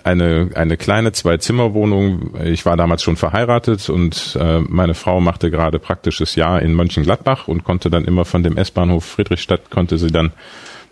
eine, 0.04 0.50
eine 0.56 0.78
kleine 0.78 1.12
Zwei-Zimmer-Wohnung. 1.12 2.36
Ich 2.44 2.66
war 2.66 2.78
damals 2.78 3.04
schon 3.04 3.16
verheiratet 3.16 3.90
und 3.90 4.38
äh, 4.40 4.60
meine 4.62 4.94
Frau 4.94 5.22
machte 5.22 5.52
gerade 5.52 5.80
praktisches 5.80 6.36
Jahr 6.36 6.62
in 6.62 6.74
Mönchengladbach 6.74 7.48
und 7.48 7.64
konnte 7.64 7.90
dann 7.90 8.06
immer 8.06 8.26
von 8.26 8.44
dem 8.44 8.58
S-Bahnhof 8.58 9.06
Friedrichstadt, 9.06 9.70
konnte 9.70 9.98
sie 9.98 10.12
dann 10.12 10.32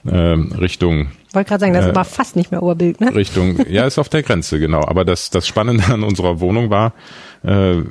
äh, 0.06 0.16
Richtung 0.16 1.08
ich 1.28 1.36
wollte 1.36 1.50
gerade 1.50 1.60
sagen, 1.60 1.74
das 1.74 1.88
äh, 1.88 1.96
war 1.96 2.06
fast 2.06 2.38
nicht 2.38 2.52
mehr 2.52 2.64
Oberbild, 2.64 3.02
ne? 3.02 3.14
Richtung, 3.14 3.60
ja, 3.70 3.86
ist 3.86 4.00
auf 4.00 4.08
der 4.08 4.24
Grenze, 4.24 4.60
genau. 4.60 4.82
Aber 4.88 5.04
das, 5.04 5.30
das 5.30 5.46
Spannende 5.46 5.86
an 5.94 6.04
unserer 6.04 6.40
Wohnung 6.40 6.70
war, 6.70 6.94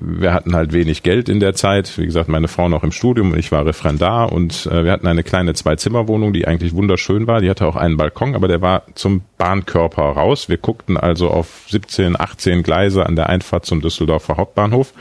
wir 0.01 0.35
hatten 0.35 0.55
halt 0.55 0.75
wenig 0.75 1.03
Geld 1.03 1.31
in 1.31 1.41
der 1.41 1.55
Zeit. 1.55 1.97
Wie 1.97 2.05
gesagt, 2.05 2.29
meine 2.29 2.47
Frau 2.47 2.69
noch 2.69 2.83
im 2.83 2.93
Studium 2.93 3.33
und 3.33 3.39
ich 3.39 3.53
war 3.53 3.65
Referendar 3.65 4.31
und 4.31 4.67
äh, 4.67 4.85
wir 4.85 4.93
hatten 4.93 5.07
eine 5.07 5.23
kleine 5.23 5.55
Zwei-Zimmer-Wohnung, 5.55 6.35
die 6.35 6.47
eigentlich 6.47 6.75
wunderschön 6.75 7.27
war. 7.27 7.41
Die 7.41 7.49
hatte 7.49 7.67
auch 7.67 7.77
einen 7.77 7.97
Balkon, 7.97 8.35
aber 8.35 8.49
der 8.49 8.61
war 8.61 8.83
zum 8.95 9.23
Bahnkörper 9.39 10.03
raus. 10.03 10.51
Wir 10.51 10.59
guckten 10.59 10.99
also 10.99 11.31
auf 11.31 11.65
17, 11.69 12.21
18 12.21 12.63
Gleise 12.63 13.07
an 13.07 13.17
der 13.17 13.31
Einfahrt 13.31 13.65
zum 13.65 13.81
Düsseldorfer 13.81 14.37
Hauptbahnhof. 14.37 14.93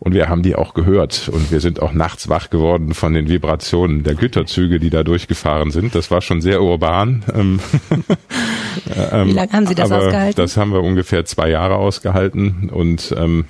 Und 0.00 0.14
wir 0.14 0.28
haben 0.28 0.42
die 0.42 0.54
auch 0.54 0.74
gehört. 0.74 1.28
Und 1.28 1.50
wir 1.50 1.60
sind 1.60 1.82
auch 1.82 1.92
nachts 1.92 2.28
wach 2.28 2.50
geworden 2.50 2.94
von 2.94 3.14
den 3.14 3.28
Vibrationen 3.28 4.04
der 4.04 4.14
Güterzüge, 4.14 4.78
die 4.78 4.90
da 4.90 5.02
durchgefahren 5.02 5.70
sind. 5.70 5.94
Das 5.94 6.10
war 6.10 6.20
schon 6.20 6.40
sehr 6.40 6.62
urban. 6.62 7.24
Ähm, 9.10 9.28
Wie 9.28 9.32
lange 9.32 9.52
haben 9.52 9.66
Sie 9.66 9.74
das 9.74 9.90
ausgehalten? 9.90 10.36
Das 10.36 10.56
haben 10.56 10.72
wir 10.72 10.82
ungefähr 10.82 11.24
zwei 11.24 11.50
Jahre 11.50 11.76
ausgehalten. 11.76 12.70
Und 12.72 13.14
ähm, 13.18 13.44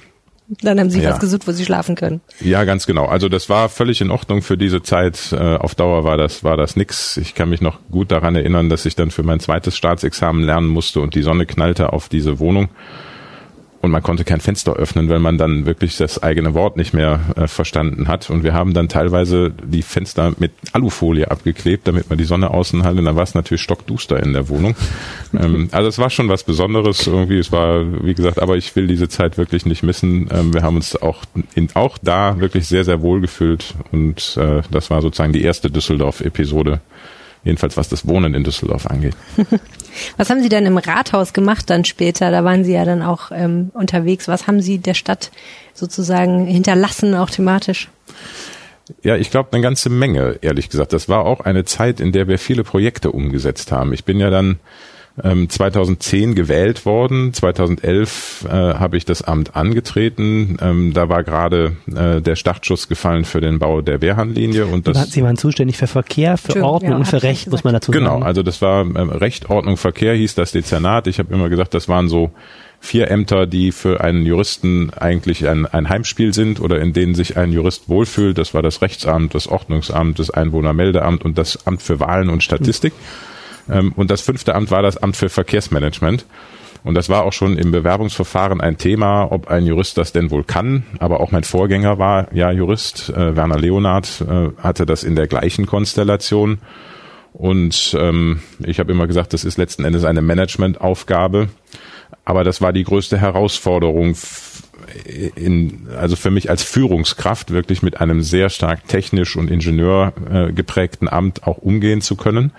dann 0.62 0.80
haben 0.80 0.90
Sie 0.90 1.02
ja. 1.02 1.10
was 1.10 1.20
gesucht, 1.20 1.46
wo 1.46 1.52
Sie 1.52 1.64
schlafen 1.64 1.94
können. 1.94 2.22
Ja, 2.40 2.64
ganz 2.64 2.86
genau. 2.86 3.04
Also 3.04 3.28
das 3.28 3.50
war 3.50 3.68
völlig 3.68 4.00
in 4.00 4.10
Ordnung 4.10 4.40
für 4.40 4.56
diese 4.56 4.82
Zeit. 4.82 5.32
Äh, 5.32 5.56
auf 5.56 5.74
Dauer 5.74 6.04
war 6.04 6.16
das 6.16 6.44
war 6.44 6.56
das 6.56 6.76
nix. 6.76 7.18
Ich 7.18 7.34
kann 7.34 7.50
mich 7.50 7.60
noch 7.60 7.78
gut 7.90 8.10
daran 8.10 8.34
erinnern, 8.34 8.70
dass 8.70 8.86
ich 8.86 8.96
dann 8.96 9.10
für 9.10 9.22
mein 9.22 9.40
zweites 9.40 9.76
Staatsexamen 9.76 10.42
lernen 10.42 10.68
musste 10.68 11.00
und 11.00 11.14
die 11.14 11.22
Sonne 11.22 11.44
knallte 11.44 11.92
auf 11.92 12.08
diese 12.08 12.38
Wohnung 12.38 12.70
und 13.80 13.92
man 13.92 14.02
konnte 14.02 14.24
kein 14.24 14.40
Fenster 14.40 14.72
öffnen, 14.72 15.08
wenn 15.08 15.22
man 15.22 15.38
dann 15.38 15.64
wirklich 15.64 15.96
das 15.96 16.20
eigene 16.20 16.52
Wort 16.54 16.76
nicht 16.76 16.94
mehr 16.94 17.20
äh, 17.36 17.46
verstanden 17.46 18.08
hat. 18.08 18.28
Und 18.28 18.42
wir 18.42 18.52
haben 18.52 18.74
dann 18.74 18.88
teilweise 18.88 19.50
die 19.50 19.82
Fenster 19.82 20.32
mit 20.38 20.50
Alufolie 20.72 21.30
abgeklebt, 21.30 21.86
damit 21.86 22.08
man 22.08 22.18
die 22.18 22.24
Sonne 22.24 22.50
außen 22.50 22.82
hatte. 22.82 22.98
Und 22.98 23.04
dann 23.04 23.14
war 23.14 23.22
es 23.22 23.34
natürlich 23.34 23.62
stockduster 23.62 24.20
in 24.20 24.32
der 24.32 24.48
Wohnung. 24.48 24.74
ähm, 25.32 25.68
also 25.70 25.88
es 25.88 25.98
war 25.98 26.10
schon 26.10 26.28
was 26.28 26.42
Besonderes 26.42 27.06
irgendwie. 27.06 27.38
Es 27.38 27.52
war, 27.52 28.04
wie 28.04 28.14
gesagt, 28.14 28.40
aber 28.40 28.56
ich 28.56 28.74
will 28.74 28.88
diese 28.88 29.08
Zeit 29.08 29.38
wirklich 29.38 29.64
nicht 29.64 29.84
missen. 29.84 30.28
Ähm, 30.32 30.52
wir 30.52 30.62
haben 30.62 30.76
uns 30.76 31.00
auch 31.00 31.22
in, 31.54 31.68
auch 31.74 31.98
da 31.98 32.40
wirklich 32.40 32.66
sehr, 32.66 32.84
sehr 32.84 33.00
wohl 33.00 33.20
gefühlt. 33.20 33.74
Und 33.92 34.36
äh, 34.38 34.62
das 34.72 34.90
war 34.90 35.02
sozusagen 35.02 35.32
die 35.32 35.42
erste 35.42 35.70
Düsseldorf-Episode, 35.70 36.80
jedenfalls 37.44 37.76
was 37.76 37.88
das 37.88 38.06
Wohnen 38.06 38.34
in 38.34 38.44
Düsseldorf 38.44 38.86
angeht. 38.86 39.14
Was 40.16 40.30
haben 40.30 40.42
Sie 40.42 40.48
denn 40.48 40.66
im 40.66 40.78
Rathaus 40.78 41.32
gemacht 41.32 41.70
dann 41.70 41.84
später? 41.84 42.30
Da 42.30 42.44
waren 42.44 42.64
Sie 42.64 42.72
ja 42.72 42.84
dann 42.84 43.02
auch 43.02 43.30
ähm, 43.32 43.70
unterwegs. 43.74 44.28
Was 44.28 44.46
haben 44.46 44.60
Sie 44.60 44.78
der 44.78 44.94
Stadt 44.94 45.30
sozusagen 45.74 46.46
hinterlassen, 46.46 47.14
auch 47.14 47.30
thematisch? 47.30 47.88
Ja, 49.02 49.16
ich 49.16 49.30
glaube 49.30 49.50
eine 49.52 49.62
ganze 49.62 49.90
Menge, 49.90 50.38
ehrlich 50.40 50.70
gesagt. 50.70 50.92
Das 50.92 51.08
war 51.08 51.24
auch 51.24 51.40
eine 51.40 51.64
Zeit, 51.64 52.00
in 52.00 52.12
der 52.12 52.28
wir 52.28 52.38
viele 52.38 52.64
Projekte 52.64 53.10
umgesetzt 53.10 53.72
haben. 53.72 53.92
Ich 53.92 54.04
bin 54.04 54.18
ja 54.20 54.30
dann 54.30 54.60
ähm, 55.22 55.48
2010 55.48 56.34
gewählt 56.34 56.86
worden. 56.86 57.32
2011 57.32 58.46
äh, 58.46 58.50
habe 58.50 58.96
ich 58.96 59.04
das 59.04 59.22
Amt 59.22 59.56
angetreten. 59.56 60.56
Ähm, 60.60 60.92
da 60.92 61.08
war 61.08 61.24
gerade 61.24 61.76
äh, 61.94 62.20
der 62.20 62.36
Startschuss 62.36 62.88
gefallen 62.88 63.24
für 63.24 63.40
den 63.40 63.58
Bau 63.58 63.80
der 63.80 64.00
Wehrhahnlinie. 64.00 64.66
Und 64.66 64.86
das 64.86 65.10
Sie 65.12 65.22
waren 65.22 65.36
zuständig 65.36 65.76
für 65.76 65.86
Verkehr, 65.86 66.36
für 66.36 66.52
Schön, 66.52 66.62
Ordnung 66.62 66.92
ja, 66.92 66.96
und 66.98 67.06
für 67.06 67.22
Recht, 67.22 67.50
muss 67.50 67.64
man 67.64 67.74
dazu 67.74 67.92
sagen. 67.92 68.04
Genau, 68.04 68.20
also 68.20 68.42
das 68.42 68.62
war 68.62 68.82
ähm, 68.82 69.10
Recht, 69.10 69.50
Ordnung, 69.50 69.76
Verkehr 69.76 70.14
hieß 70.14 70.34
das 70.34 70.52
Dezernat. 70.52 71.06
Ich 71.06 71.18
habe 71.18 71.32
immer 71.32 71.48
gesagt, 71.48 71.74
das 71.74 71.88
waren 71.88 72.08
so 72.08 72.30
vier 72.80 73.10
Ämter, 73.10 73.46
die 73.46 73.72
für 73.72 74.00
einen 74.00 74.24
Juristen 74.24 74.90
eigentlich 74.94 75.48
ein, 75.48 75.66
ein 75.66 75.88
Heimspiel 75.88 76.32
sind 76.32 76.60
oder 76.60 76.80
in 76.80 76.92
denen 76.92 77.14
sich 77.14 77.36
ein 77.36 77.52
Jurist 77.52 77.88
wohlfühlt. 77.88 78.38
Das 78.38 78.54
war 78.54 78.62
das 78.62 78.82
Rechtsamt, 78.82 79.34
das 79.34 79.48
Ordnungsamt, 79.48 80.18
das 80.18 80.30
Einwohnermeldeamt 80.30 81.24
und 81.24 81.38
das 81.38 81.66
Amt 81.66 81.82
für 81.82 82.00
Wahlen 82.00 82.30
und 82.30 82.42
Statistik. 82.42 82.92
Ähm, 82.92 83.37
Und 83.68 84.10
das 84.10 84.20
fünfte 84.22 84.54
Amt 84.54 84.70
war 84.70 84.82
das 84.82 84.96
Amt 84.96 85.16
für 85.16 85.28
Verkehrsmanagement. 85.28 86.26
Und 86.84 86.94
das 86.94 87.08
war 87.08 87.24
auch 87.24 87.32
schon 87.32 87.58
im 87.58 87.72
Bewerbungsverfahren 87.72 88.60
ein 88.60 88.78
Thema, 88.78 89.30
ob 89.32 89.48
ein 89.48 89.66
Jurist 89.66 89.98
das 89.98 90.12
denn 90.12 90.30
wohl 90.30 90.44
kann. 90.44 90.84
Aber 91.00 91.20
auch 91.20 91.32
mein 91.32 91.42
Vorgänger 91.44 91.98
war 91.98 92.32
ja 92.32 92.50
Jurist. 92.52 93.10
Äh, 93.10 93.36
Werner 93.36 93.58
Leonard 93.58 94.24
äh, 94.26 94.50
hatte 94.62 94.86
das 94.86 95.02
in 95.02 95.16
der 95.16 95.26
gleichen 95.26 95.66
Konstellation. 95.66 96.58
Und 97.32 97.96
ähm, 97.98 98.40
ich 98.64 98.78
habe 98.78 98.92
immer 98.92 99.06
gesagt, 99.06 99.32
das 99.32 99.44
ist 99.44 99.58
letzten 99.58 99.84
Endes 99.84 100.04
eine 100.04 100.22
Managementaufgabe. 100.22 101.48
Aber 102.24 102.44
das 102.44 102.60
war 102.60 102.72
die 102.72 102.84
größte 102.84 103.18
Herausforderung 103.18 104.10
f- 104.10 104.62
in, 105.34 105.88
also 105.98 106.16
für 106.16 106.30
mich 106.30 106.48
als 106.48 106.62
Führungskraft 106.62 107.50
wirklich 107.50 107.82
mit 107.82 108.00
einem 108.00 108.22
sehr 108.22 108.48
stark 108.48 108.86
technisch 108.88 109.36
und 109.36 109.50
ingenieur 109.50 110.12
äh, 110.32 110.52
geprägten 110.52 111.08
Amt 111.08 111.46
auch 111.46 111.58
umgehen 111.58 112.00
zu 112.00 112.16
können. 112.16 112.52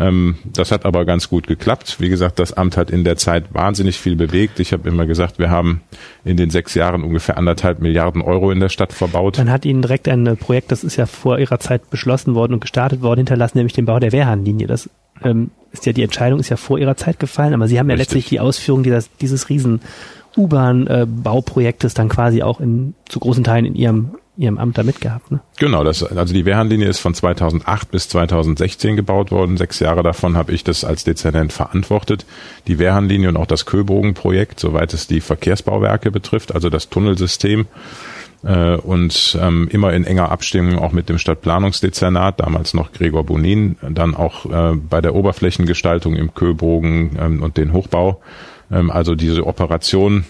Ähm, 0.00 0.36
das 0.44 0.72
hat 0.72 0.86
aber 0.86 1.04
ganz 1.04 1.28
gut 1.28 1.46
geklappt. 1.46 1.96
Wie 2.00 2.08
gesagt, 2.08 2.38
das 2.38 2.54
Amt 2.54 2.78
hat 2.78 2.90
in 2.90 3.04
der 3.04 3.16
Zeit 3.16 3.52
wahnsinnig 3.52 4.00
viel 4.00 4.16
bewegt. 4.16 4.58
Ich 4.58 4.72
habe 4.72 4.88
immer 4.88 5.04
gesagt, 5.04 5.38
wir 5.38 5.50
haben 5.50 5.82
in 6.24 6.38
den 6.38 6.48
sechs 6.48 6.74
Jahren 6.74 7.04
ungefähr 7.04 7.36
anderthalb 7.36 7.80
Milliarden 7.80 8.22
Euro 8.22 8.50
in 8.50 8.60
der 8.60 8.70
Stadt 8.70 8.94
verbaut. 8.94 9.36
Man 9.36 9.50
hat 9.50 9.66
ihnen 9.66 9.82
direkt 9.82 10.08
ein 10.08 10.26
äh, 10.26 10.36
Projekt, 10.36 10.72
das 10.72 10.84
ist 10.84 10.96
ja 10.96 11.04
vor 11.04 11.38
ihrer 11.38 11.60
Zeit 11.60 11.90
beschlossen 11.90 12.34
worden 12.34 12.54
und 12.54 12.60
gestartet 12.60 13.02
worden, 13.02 13.20
hinterlassen, 13.20 13.58
nämlich 13.58 13.74
den 13.74 13.84
Bau 13.84 13.98
der 13.98 14.12
Wehrhahnlinie. 14.12 14.66
Das 14.66 14.88
ähm, 15.22 15.50
ist 15.70 15.84
ja, 15.84 15.92
die 15.92 16.02
Entscheidung 16.02 16.40
ist 16.40 16.48
ja 16.48 16.56
vor 16.56 16.78
ihrer 16.78 16.96
Zeit 16.96 17.20
gefallen, 17.20 17.52
aber 17.52 17.68
sie 17.68 17.78
haben 17.78 17.90
ja 17.90 17.94
Richtig. 17.94 18.08
letztlich 18.08 18.28
die 18.30 18.40
Ausführung 18.40 18.82
dieses, 18.82 19.10
dieses 19.20 19.50
riesen 19.50 19.82
U-Bahn-Bauprojektes 20.36 21.92
dann 21.92 22.08
quasi 22.08 22.42
auch 22.42 22.60
in, 22.60 22.94
zu 23.06 23.20
großen 23.20 23.44
Teilen 23.44 23.66
in 23.66 23.74
ihrem, 23.74 24.12
ihrem 24.40 24.58
Amt 24.58 24.78
da 24.78 24.82
mitgehabt. 24.82 25.30
Ne? 25.30 25.40
Genau, 25.58 25.84
das, 25.84 26.02
also 26.02 26.32
die 26.32 26.46
Wehrhahnlinie 26.46 26.88
ist 26.88 26.98
von 26.98 27.14
2008 27.14 27.90
bis 27.90 28.08
2016 28.08 28.96
gebaut 28.96 29.30
worden. 29.30 29.58
Sechs 29.58 29.80
Jahre 29.80 30.02
davon 30.02 30.36
habe 30.36 30.52
ich 30.52 30.64
das 30.64 30.82
als 30.82 31.04
Dezernent 31.04 31.52
verantwortet. 31.52 32.24
Die 32.66 32.78
Wehrhahnlinie 32.78 33.28
und 33.28 33.36
auch 33.36 33.46
das 33.46 33.66
Köbogenprojekt, 33.66 34.58
soweit 34.58 34.94
es 34.94 35.06
die 35.06 35.20
Verkehrsbauwerke 35.20 36.10
betrifft, 36.10 36.54
also 36.54 36.70
das 36.70 36.88
Tunnelsystem. 36.88 37.66
Äh, 38.42 38.76
und 38.76 39.38
ähm, 39.40 39.68
immer 39.70 39.92
in 39.92 40.04
enger 40.04 40.32
Abstimmung 40.32 40.78
auch 40.78 40.92
mit 40.92 41.10
dem 41.10 41.18
Stadtplanungsdezernat, 41.18 42.40
damals 42.40 42.72
noch 42.72 42.92
Gregor 42.92 43.24
Bonin, 43.24 43.76
dann 43.82 44.14
auch 44.14 44.46
äh, 44.46 44.74
bei 44.76 45.02
der 45.02 45.14
Oberflächengestaltung 45.14 46.16
im 46.16 46.34
Köbogen 46.34 47.18
ähm, 47.20 47.42
und 47.42 47.58
den 47.58 47.74
Hochbau. 47.74 48.22
Ähm, 48.70 48.90
also 48.90 49.14
diese 49.14 49.46
Operation 49.46 50.24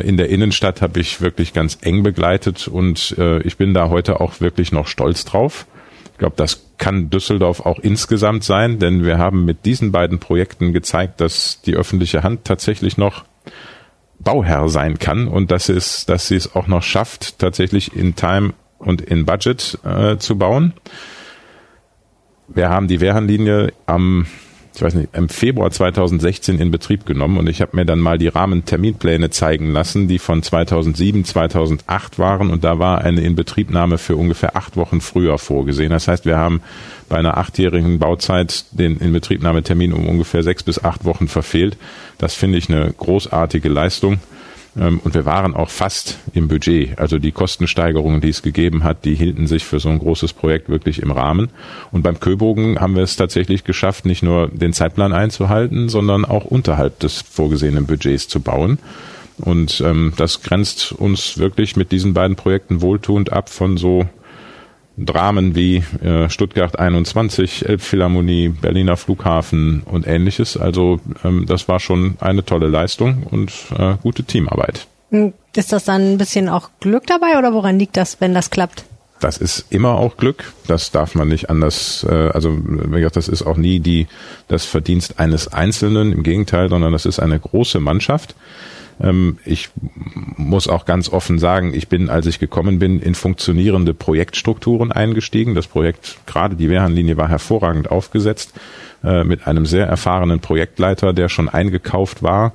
in 0.00 0.16
der 0.16 0.28
Innenstadt 0.28 0.82
habe 0.82 1.00
ich 1.00 1.20
wirklich 1.20 1.52
ganz 1.52 1.78
eng 1.82 2.02
begleitet 2.02 2.68
und 2.68 3.16
äh, 3.18 3.40
ich 3.42 3.56
bin 3.56 3.74
da 3.74 3.88
heute 3.88 4.20
auch 4.20 4.40
wirklich 4.40 4.72
noch 4.72 4.86
stolz 4.86 5.24
drauf. 5.24 5.66
Ich 6.12 6.18
glaube, 6.18 6.34
das 6.36 6.66
kann 6.78 7.10
Düsseldorf 7.10 7.60
auch 7.60 7.78
insgesamt 7.78 8.44
sein, 8.44 8.78
denn 8.78 9.04
wir 9.04 9.18
haben 9.18 9.44
mit 9.44 9.64
diesen 9.64 9.92
beiden 9.92 10.18
Projekten 10.18 10.72
gezeigt, 10.72 11.20
dass 11.20 11.62
die 11.62 11.74
öffentliche 11.74 12.22
Hand 12.22 12.44
tatsächlich 12.44 12.96
noch 12.96 13.24
Bauherr 14.20 14.68
sein 14.68 14.98
kann 14.98 15.26
und 15.26 15.50
dass 15.50 15.68
es, 15.68 16.06
dass 16.06 16.28
sie 16.28 16.36
es 16.36 16.54
auch 16.54 16.68
noch 16.68 16.82
schafft, 16.82 17.38
tatsächlich 17.38 17.96
in 17.96 18.14
Time 18.14 18.54
und 18.78 19.00
in 19.00 19.26
Budget 19.26 19.78
äh, 19.84 20.16
zu 20.18 20.36
bauen. 20.38 20.74
Wir 22.48 22.68
haben 22.68 22.88
die 22.88 23.00
Wehrhahnlinie 23.00 23.72
am 23.86 24.26
ich 24.74 24.82
weiß 24.82 24.94
nicht, 24.94 25.10
im 25.12 25.28
Februar 25.28 25.70
2016 25.70 26.58
in 26.58 26.70
Betrieb 26.70 27.04
genommen 27.04 27.36
und 27.36 27.48
ich 27.48 27.60
habe 27.60 27.76
mir 27.76 27.84
dann 27.84 27.98
mal 27.98 28.18
die 28.18 28.28
Rahmenterminpläne 28.28 29.30
zeigen 29.30 29.70
lassen, 29.72 30.08
die 30.08 30.18
von 30.18 30.42
2007, 30.42 31.24
2008 31.24 32.18
waren 32.18 32.50
und 32.50 32.64
da 32.64 32.78
war 32.78 33.02
eine 33.02 33.20
Inbetriebnahme 33.20 33.98
für 33.98 34.16
ungefähr 34.16 34.56
acht 34.56 34.76
Wochen 34.76 35.00
früher 35.00 35.38
vorgesehen. 35.38 35.90
Das 35.90 36.08
heißt, 36.08 36.24
wir 36.24 36.38
haben 36.38 36.62
bei 37.08 37.16
einer 37.16 37.36
achtjährigen 37.36 37.98
Bauzeit 37.98 38.64
den 38.70 38.96
Inbetriebnahmetermin 38.98 39.92
um 39.92 40.08
ungefähr 40.08 40.42
sechs 40.42 40.62
bis 40.62 40.82
acht 40.82 41.04
Wochen 41.04 41.28
verfehlt. 41.28 41.76
Das 42.18 42.34
finde 42.34 42.58
ich 42.58 42.70
eine 42.70 42.92
großartige 42.92 43.68
Leistung. 43.68 44.18
Ähm, 44.78 45.00
Und 45.04 45.14
wir 45.14 45.24
waren 45.24 45.54
auch 45.54 45.70
fast 45.70 46.18
im 46.32 46.48
Budget. 46.48 46.98
Also 46.98 47.18
die 47.18 47.32
Kostensteigerungen, 47.32 48.20
die 48.20 48.30
es 48.30 48.42
gegeben 48.42 48.84
hat, 48.84 49.04
die 49.04 49.14
hielten 49.14 49.46
sich 49.46 49.64
für 49.64 49.80
so 49.80 49.88
ein 49.88 49.98
großes 49.98 50.32
Projekt 50.32 50.68
wirklich 50.68 51.00
im 51.00 51.10
Rahmen. 51.10 51.50
Und 51.90 52.02
beim 52.02 52.20
Köbogen 52.20 52.80
haben 52.80 52.96
wir 52.96 53.02
es 53.02 53.16
tatsächlich 53.16 53.64
geschafft, 53.64 54.06
nicht 54.06 54.22
nur 54.22 54.48
den 54.48 54.72
Zeitplan 54.72 55.12
einzuhalten, 55.12 55.88
sondern 55.88 56.24
auch 56.24 56.44
unterhalb 56.44 56.98
des 57.00 57.22
vorgesehenen 57.22 57.86
Budgets 57.86 58.28
zu 58.28 58.40
bauen. 58.40 58.78
Und 59.38 59.82
ähm, 59.84 60.12
das 60.16 60.42
grenzt 60.42 60.92
uns 60.92 61.38
wirklich 61.38 61.76
mit 61.76 61.90
diesen 61.90 62.14
beiden 62.14 62.36
Projekten 62.36 62.82
wohltuend 62.82 63.32
ab 63.32 63.48
von 63.48 63.76
so 63.76 64.06
Dramen 65.06 65.54
wie 65.54 65.82
äh, 66.02 66.28
Stuttgart 66.28 66.78
21, 66.78 67.68
Elbphilharmonie, 67.68 68.48
Berliner 68.48 68.96
Flughafen 68.96 69.82
und 69.84 70.06
ähnliches. 70.06 70.56
Also 70.56 71.00
ähm, 71.24 71.46
das 71.46 71.68
war 71.68 71.80
schon 71.80 72.16
eine 72.20 72.44
tolle 72.44 72.68
Leistung 72.68 73.24
und 73.30 73.52
äh, 73.78 73.94
gute 74.02 74.24
Teamarbeit. 74.24 74.86
Hm, 75.10 75.32
Ist 75.54 75.72
das 75.72 75.84
dann 75.84 76.12
ein 76.12 76.18
bisschen 76.18 76.48
auch 76.48 76.70
Glück 76.80 77.06
dabei 77.06 77.38
oder 77.38 77.52
woran 77.52 77.78
liegt 77.78 77.96
das, 77.96 78.20
wenn 78.20 78.34
das 78.34 78.50
klappt? 78.50 78.84
Das 79.20 79.38
ist 79.38 79.66
immer 79.70 79.94
auch 79.94 80.16
Glück. 80.16 80.52
Das 80.66 80.90
darf 80.90 81.14
man 81.14 81.28
nicht 81.28 81.48
anders. 81.48 82.04
Äh, 82.08 82.30
also 82.34 82.58
wie 82.64 82.96
gesagt, 82.98 83.16
das 83.16 83.28
ist 83.28 83.42
auch 83.42 83.56
nie 83.56 83.78
die 83.78 84.08
das 84.48 84.64
Verdienst 84.64 85.20
eines 85.20 85.48
Einzelnen. 85.48 86.12
Im 86.12 86.22
Gegenteil, 86.24 86.68
sondern 86.68 86.92
das 86.92 87.06
ist 87.06 87.20
eine 87.20 87.38
große 87.38 87.78
Mannschaft. 87.78 88.34
Ähm, 89.02 89.38
ich 89.44 89.70
muss 90.36 90.68
auch 90.68 90.84
ganz 90.84 91.08
offen 91.08 91.38
sagen, 91.38 91.74
ich 91.74 91.88
bin, 91.88 92.08
als 92.08 92.26
ich 92.26 92.38
gekommen 92.38 92.78
bin, 92.78 93.00
in 93.00 93.14
funktionierende 93.14 93.94
Projektstrukturen 93.94 94.92
eingestiegen. 94.92 95.54
Das 95.54 95.66
Projekt, 95.66 96.18
gerade 96.26 96.56
die 96.56 96.70
Wehrhahnlinie, 96.70 97.16
war 97.16 97.28
hervorragend 97.28 97.90
aufgesetzt 97.90 98.54
äh, 99.04 99.24
mit 99.24 99.46
einem 99.46 99.66
sehr 99.66 99.86
erfahrenen 99.86 100.40
Projektleiter, 100.40 101.12
der 101.12 101.28
schon 101.28 101.48
eingekauft 101.48 102.22
war. 102.22 102.52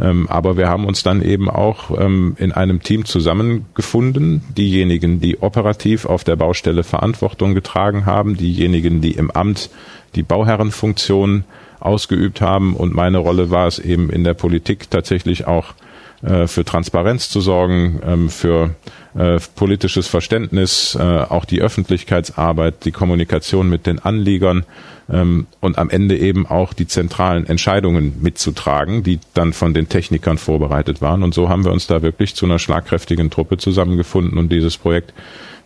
Ähm, 0.00 0.28
aber 0.28 0.56
wir 0.56 0.68
haben 0.68 0.86
uns 0.86 1.02
dann 1.02 1.20
eben 1.20 1.50
auch 1.50 1.98
ähm, 1.98 2.36
in 2.38 2.52
einem 2.52 2.82
Team 2.82 3.04
zusammengefunden. 3.04 4.42
Diejenigen, 4.56 5.20
die 5.20 5.42
operativ 5.42 6.06
auf 6.06 6.24
der 6.24 6.36
Baustelle 6.36 6.84
Verantwortung 6.84 7.54
getragen 7.54 8.06
haben, 8.06 8.36
diejenigen, 8.36 9.00
die 9.00 9.12
im 9.12 9.30
Amt 9.30 9.70
die 10.14 10.22
Bauherrenfunktion 10.22 11.44
ausgeübt 11.80 12.40
haben. 12.40 12.74
Und 12.74 12.94
meine 12.94 13.18
Rolle 13.18 13.50
war 13.50 13.66
es 13.66 13.78
eben 13.78 14.10
in 14.10 14.24
der 14.24 14.34
Politik 14.34 14.90
tatsächlich 14.90 15.46
auch 15.46 15.74
äh, 16.22 16.46
für 16.46 16.64
Transparenz 16.64 17.30
zu 17.30 17.40
sorgen, 17.40 18.00
ähm, 18.04 18.28
für 18.28 18.74
äh, 19.14 19.40
politisches 19.54 20.06
Verständnis, 20.06 20.94
äh, 20.94 21.02
auch 21.02 21.46
die 21.46 21.62
Öffentlichkeitsarbeit, 21.62 22.84
die 22.84 22.92
Kommunikation 22.92 23.70
mit 23.70 23.86
den 23.86 23.98
Anliegern 24.00 24.66
ähm, 25.10 25.46
und 25.60 25.78
am 25.78 25.88
Ende 25.88 26.18
eben 26.18 26.46
auch 26.46 26.74
die 26.74 26.86
zentralen 26.86 27.46
Entscheidungen 27.46 28.18
mitzutragen, 28.20 29.02
die 29.02 29.18
dann 29.32 29.54
von 29.54 29.72
den 29.72 29.88
Technikern 29.88 30.36
vorbereitet 30.36 31.00
waren. 31.00 31.22
Und 31.22 31.32
so 31.32 31.48
haben 31.48 31.64
wir 31.64 31.72
uns 31.72 31.86
da 31.86 32.02
wirklich 32.02 32.34
zu 32.34 32.44
einer 32.44 32.58
schlagkräftigen 32.58 33.30
Truppe 33.30 33.56
zusammengefunden 33.56 34.38
und 34.38 34.52
dieses 34.52 34.76
Projekt, 34.76 35.14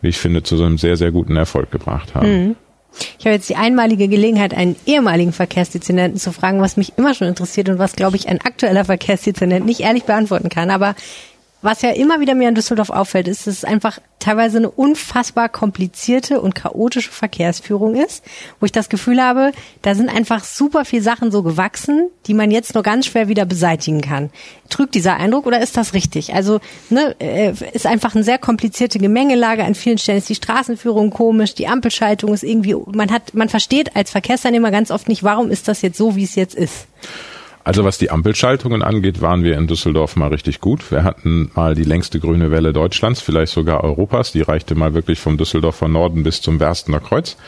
wie 0.03 0.09
ich 0.09 0.18
finde, 0.18 0.44
zu 0.44 0.57
so 0.57 0.64
einem 0.64 0.79
sehr, 0.79 0.96
sehr 0.96 1.11
guten 1.11 1.37
Erfolg 1.37 1.70
gebracht 1.72 2.14
haben. 2.14 2.27
Ich 3.19 3.27
habe 3.27 3.35
jetzt 3.35 3.49
die 3.49 3.57
einmalige 3.57 4.09
Gelegenheit, 4.09 4.55
einen 4.55 4.77
ehemaligen 4.87 5.33
Verkehrsdezernenten 5.33 6.19
zu 6.19 6.33
fragen, 6.33 6.61
was 6.61 6.77
mich 6.77 6.93
immer 6.97 7.15
schon 7.15 7.29
interessiert 7.29 7.69
und 7.69 7.79
was, 7.79 7.97
glaube 7.97 8.17
ich, 8.17 8.29
ein 8.29 8.41
aktueller 8.41 8.85
Verkehrsdezernent 8.85 9.67
nicht 9.67 9.81
ehrlich 9.81 10.05
beantworten 10.05 10.49
kann. 10.49 10.71
Aber 10.71 10.95
was 11.64 11.81
ja 11.81 11.90
immer 11.90 12.20
wieder 12.20 12.35
mir 12.35 12.48
in 12.50 12.55
Düsseldorf 12.55 12.90
auffällt, 12.90 13.27
ist, 13.27 13.46
dass 13.46 13.57
es 13.57 13.64
einfach 13.64 13.98
teilweise 14.18 14.59
eine 14.59 14.70
unfassbar 14.70 15.48
komplizierte 15.48 16.40
und 16.40 16.55
chaotische 16.55 17.11
Verkehrsführung 17.11 17.94
ist, 17.94 18.22
wo 18.61 18.66
ich 18.66 18.72
das 18.72 18.88
Gefühl 18.88 19.22
habe, 19.22 19.53
da 19.83 19.94
sind 19.94 20.09
einfach 20.09 20.44
super 20.44 20.85
viele 20.85 21.03
Sachen 21.03 21.31
so 21.31 21.42
gewachsen, 21.42 22.11
die 22.27 22.35
man 22.35 22.50
jetzt 22.50 22.74
nur 22.74 22.83
ganz 22.83 23.07
schwer 23.07 23.29
wieder 23.29 23.46
beseitigen 23.46 24.03
kann. 24.03 24.31
Trügt 24.68 24.94
dieser 24.94 25.16
Eindruck 25.16 25.46
oder 25.46 25.61
ist 25.61 25.77
das 25.77 25.94
richtig? 25.94 26.35
Also 26.35 26.61
ne, 26.90 27.16
äh, 27.18 27.55
ist 27.72 27.87
einfach 27.87 28.14
eine 28.14 28.24
sehr 28.24 28.38
komplizierte 28.38 28.98
Gemengelage. 28.98 29.64
An 29.64 29.74
vielen 29.74 29.98
Stellen 29.98 30.18
ist 30.18 30.29
die 30.29 30.35
Straßenführung 30.35 31.11
komisch, 31.11 31.55
die 31.55 31.66
Ampelschaltung 31.66 32.35
ist 32.35 32.44
irgendwie, 32.44 32.77
man 32.92 33.11
hat, 33.11 33.35
man 33.35 33.48
versteht 33.48 33.96
als 33.96 34.11
Verkehrsteilnehmer 34.11 34.70
ganz 34.70 34.90
oft 34.90 35.09
nicht, 35.09 35.22
warum 35.22 35.50
ist 35.50 35.68
das 35.68 35.81
jetzt 35.81 35.96
so, 35.96 36.14
wie 36.14 36.24
es 36.24 36.35
jetzt 36.35 36.55
ist. 36.55 36.87
Also 37.64 37.83
was 37.83 37.96
die 37.96 38.11
Ampelschaltungen 38.11 38.83
angeht, 38.83 39.22
waren 39.22 39.42
wir 39.42 39.57
in 39.57 39.66
Düsseldorf 39.66 40.16
mal 40.16 40.29
richtig 40.29 40.61
gut. 40.61 40.90
Wir 40.92 41.03
hatten 41.03 41.50
mal 41.55 41.74
die 41.74 41.85
längste 41.85 42.20
grüne 42.20 42.50
Welle 42.50 42.74
Deutschlands, 42.74 43.22
vielleicht 43.22 43.53
sogar 43.53 43.83
Europas. 43.83 44.33
Die 44.33 44.42
reichte 44.42 44.74
mal 44.74 44.92
wirklich 44.92 45.18
vom 45.18 45.38
Düsseldorfer 45.38 45.88
Norden 45.88 46.22
bis 46.22 46.42
zum 46.42 46.61
Werstener 46.61 47.00
Kreuz. 47.00 47.38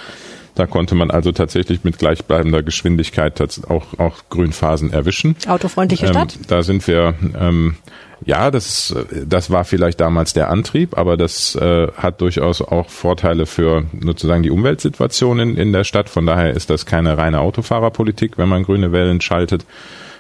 Da 0.54 0.66
konnte 0.66 0.94
man 0.94 1.10
also 1.10 1.32
tatsächlich 1.32 1.84
mit 1.84 1.98
gleichbleibender 1.98 2.62
Geschwindigkeit 2.62 3.38
auch, 3.68 3.98
auch 3.98 4.14
Grünphasen 4.30 4.90
erwischen. 4.90 5.36
Autofreundliche 5.46 6.06
ähm, 6.06 6.12
Stadt? 6.12 6.38
Da 6.48 6.62
sind 6.62 6.88
wir, 6.88 7.12
ähm, 7.38 7.76
ja, 8.24 8.50
das, 8.50 8.96
das 9.26 9.50
war 9.50 9.66
vielleicht 9.66 10.00
damals 10.00 10.32
der 10.32 10.48
Antrieb, 10.48 10.96
aber 10.96 11.18
das 11.18 11.56
äh, 11.56 11.88
hat 11.94 12.22
durchaus 12.22 12.62
auch 12.62 12.88
Vorteile 12.88 13.44
für 13.44 13.84
sozusagen 14.00 14.42
die 14.42 14.50
Umweltsituation 14.50 15.40
in, 15.40 15.56
in 15.58 15.74
der 15.74 15.84
Stadt. 15.84 16.08
Von 16.08 16.24
daher 16.24 16.52
ist 16.52 16.70
das 16.70 16.86
keine 16.86 17.18
reine 17.18 17.40
Autofahrerpolitik, 17.40 18.38
wenn 18.38 18.48
man 18.48 18.62
grüne 18.62 18.92
Wellen 18.92 19.20
schaltet. 19.20 19.66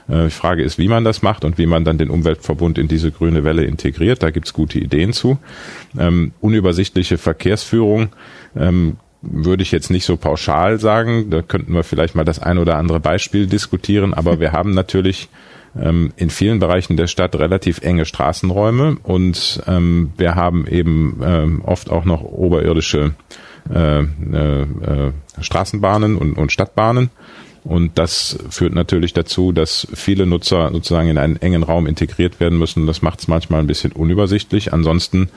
Äh, 0.08 0.24
die 0.24 0.30
Frage 0.30 0.62
ist, 0.62 0.78
wie 0.78 0.88
man 0.88 1.04
das 1.04 1.22
macht 1.22 1.44
und 1.44 1.58
wie 1.58 1.66
man 1.66 1.84
dann 1.84 1.98
den 1.98 2.10
Umweltverbund 2.10 2.78
in 2.78 2.88
diese 2.88 3.10
grüne 3.10 3.44
Welle 3.44 3.64
integriert. 3.64 4.22
Da 4.22 4.30
gibt's 4.30 4.52
gute 4.52 4.78
Ideen 4.78 5.12
zu. 5.12 5.38
Ähm, 5.98 6.32
unübersichtliche 6.40 7.18
Verkehrsführung 7.18 8.08
ähm, 8.56 8.96
würde 9.22 9.62
ich 9.62 9.72
jetzt 9.72 9.90
nicht 9.90 10.04
so 10.04 10.16
pauschal 10.16 10.78
sagen. 10.78 11.30
Da 11.30 11.42
könnten 11.42 11.74
wir 11.74 11.82
vielleicht 11.82 12.14
mal 12.14 12.24
das 12.24 12.38
ein 12.38 12.58
oder 12.58 12.76
andere 12.76 13.00
Beispiel 13.00 13.46
diskutieren. 13.46 14.14
Aber 14.14 14.40
wir 14.40 14.52
haben 14.52 14.72
natürlich 14.72 15.28
ähm, 15.80 16.12
in 16.16 16.30
vielen 16.30 16.58
Bereichen 16.58 16.96
der 16.96 17.06
Stadt 17.06 17.34
relativ 17.36 17.82
enge 17.82 18.04
Straßenräume 18.04 18.98
und 19.02 19.62
ähm, 19.66 20.12
wir 20.16 20.34
haben 20.34 20.66
eben 20.66 21.20
ähm, 21.22 21.62
oft 21.64 21.90
auch 21.90 22.04
noch 22.04 22.22
oberirdische 22.22 23.14
äh, 23.72 24.00
äh, 24.00 24.62
äh, 24.62 25.12
Straßenbahnen 25.40 26.16
und, 26.16 26.38
und 26.38 26.52
Stadtbahnen. 26.52 27.10
Und 27.66 27.98
das 27.98 28.38
führt 28.48 28.74
natürlich 28.74 29.12
dazu, 29.12 29.50
dass 29.50 29.88
viele 29.92 30.24
Nutzer 30.24 30.70
sozusagen 30.72 31.08
in 31.08 31.18
einen 31.18 31.36
engen 31.36 31.64
Raum 31.64 31.88
integriert 31.88 32.38
werden 32.38 32.58
müssen. 32.58 32.86
Das 32.86 33.02
macht 33.02 33.18
es 33.18 33.28
manchmal 33.28 33.58
ein 33.58 33.66
bisschen 33.66 33.90
unübersichtlich. 33.90 34.72
Ansonsten 34.72 35.30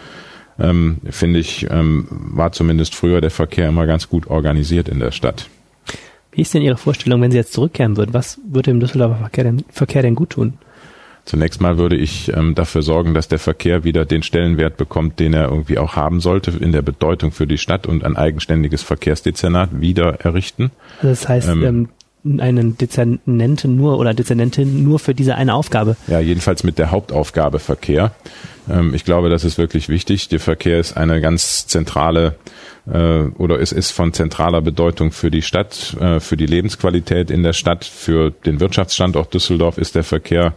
ähm, 0.60 0.98
finde 1.10 1.40
ich, 1.40 1.66
ähm, 1.72 2.08
war 2.10 2.52
zumindest 2.52 2.94
früher 2.94 3.20
der 3.20 3.32
Verkehr 3.32 3.68
immer 3.68 3.88
ganz 3.88 4.10
gut 4.10 4.28
organisiert 4.28 4.90
in 4.90 5.00
der 5.00 5.12
Stadt. 5.12 5.50
Wie 6.32 6.42
ist 6.42 6.54
denn 6.54 6.62
Ihre 6.62 6.78
Vorstellung, 6.78 7.20
wenn 7.22 7.32
Sie 7.32 7.38
jetzt 7.38 7.54
zurückkehren 7.54 7.98
würden? 7.98 8.14
Was 8.14 8.40
würde 8.48 8.72
dem 8.72 8.80
Düsseldorfer 8.80 9.18
Verkehr 9.18 9.46
denn, 9.46 9.64
Verkehr 9.72 10.04
denn 10.04 10.14
gut 10.14 10.30
tun? 10.32 10.54
Zunächst 11.26 11.62
mal 11.62 11.78
würde 11.80 11.96
ich 11.96 12.32
ähm, 12.34 12.54
dafür 12.54 12.84
sorgen, 12.84 13.16
dass 13.16 13.28
der 13.28 13.40
Verkehr 13.40 13.84
wieder 13.84 14.06
den 14.06 14.22
Stellenwert 14.22 14.78
bekommt, 14.78 15.20
den 15.20 15.34
er 15.34 15.50
irgendwie 15.50 15.80
auch 15.80 15.96
haben 15.96 16.20
sollte 16.22 16.52
in 16.52 16.72
der 16.72 16.82
Bedeutung 16.84 17.32
für 17.32 17.48
die 17.48 17.58
Stadt 17.58 17.88
und 17.88 18.04
ein 18.04 18.16
eigenständiges 18.16 18.84
Verkehrsdezernat 18.84 19.82
wieder 19.82 20.22
errichten. 20.22 20.72
Also 20.98 21.10
das 21.10 21.28
heißt, 21.28 21.50
ähm, 21.50 21.64
ähm 21.64 21.90
einen 22.26 22.78
Dezernenten 22.78 23.76
nur 23.76 23.98
oder 23.98 24.14
Dezernentin 24.14 24.84
nur 24.84 25.00
für 25.00 25.16
diese 25.16 25.36
eine 25.36 25.54
Aufgabe. 25.54 25.96
Ja, 26.08 26.20
jedenfalls 26.20 26.64
mit 26.64 26.78
der 26.78 26.92
Hauptaufgabe 26.92 27.60
Verkehr. 27.60 28.12
Ähm, 28.70 28.94
ich 28.94 29.06
glaube, 29.06 29.30
das 29.30 29.44
ist 29.44 29.58
wirklich 29.58 29.90
wichtig. 29.90 30.28
Der 30.28 30.40
Verkehr 30.40 30.80
ist 30.80 30.98
eine 30.98 31.22
ganz 31.22 31.68
zentrale 31.68 32.36
äh, 32.92 33.24
oder 33.38 33.60
es 33.60 33.72
ist 33.72 33.92
von 33.92 34.14
zentraler 34.14 34.62
Bedeutung 34.62 35.12
für 35.12 35.32
die 35.32 35.42
Stadt, 35.42 35.96
äh, 36.00 36.20
für 36.20 36.38
die 36.38 36.46
Lebensqualität 36.46 37.32
in 37.32 37.44
der 37.44 37.54
Stadt, 37.54 37.86
für 37.86 38.32
den 38.32 38.60
Wirtschaftsstandort 38.60 39.34
Düsseldorf 39.34 39.78
ist 39.78 39.96
der 39.96 40.04
Verkehr 40.04 40.54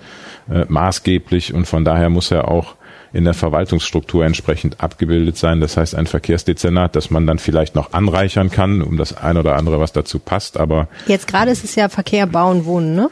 äh, 0.51 0.65
maßgeblich 0.69 1.55
und 1.55 1.67
von 1.67 1.85
daher 1.85 2.11
muss 2.11 2.31
er 2.31 2.49
auch 2.49 2.77
in 3.13 3.25
der 3.25 3.35
Verwaltungsstruktur 3.35 4.25
entsprechend 4.25 4.81
abgebildet 4.81 5.37
sein. 5.37 5.61
Das 5.61 5.77
heißt 5.77 5.95
ein 5.95 6.07
Verkehrsdezernat, 6.07 6.97
das 6.97 7.11
man 7.11 7.27
dann 7.27 7.39
vielleicht 7.39 7.75
noch 7.75 7.93
anreichern 7.93 8.51
kann, 8.51 8.83
um 8.83 8.97
das 8.97 9.17
ein 9.17 9.37
oder 9.37 9.57
andere, 9.57 9.81
was 9.81 9.93
dazu 9.93 10.19
passt. 10.19 10.59
Aber 10.59 10.89
jetzt 11.07 11.27
gerade 11.27 11.51
ist 11.51 11.65
es 11.65 11.75
ja 11.75 11.89
Verkehr, 11.89 12.27
Bauen, 12.27 12.65
Wohnen, 12.65 12.95
ne? 12.95 13.11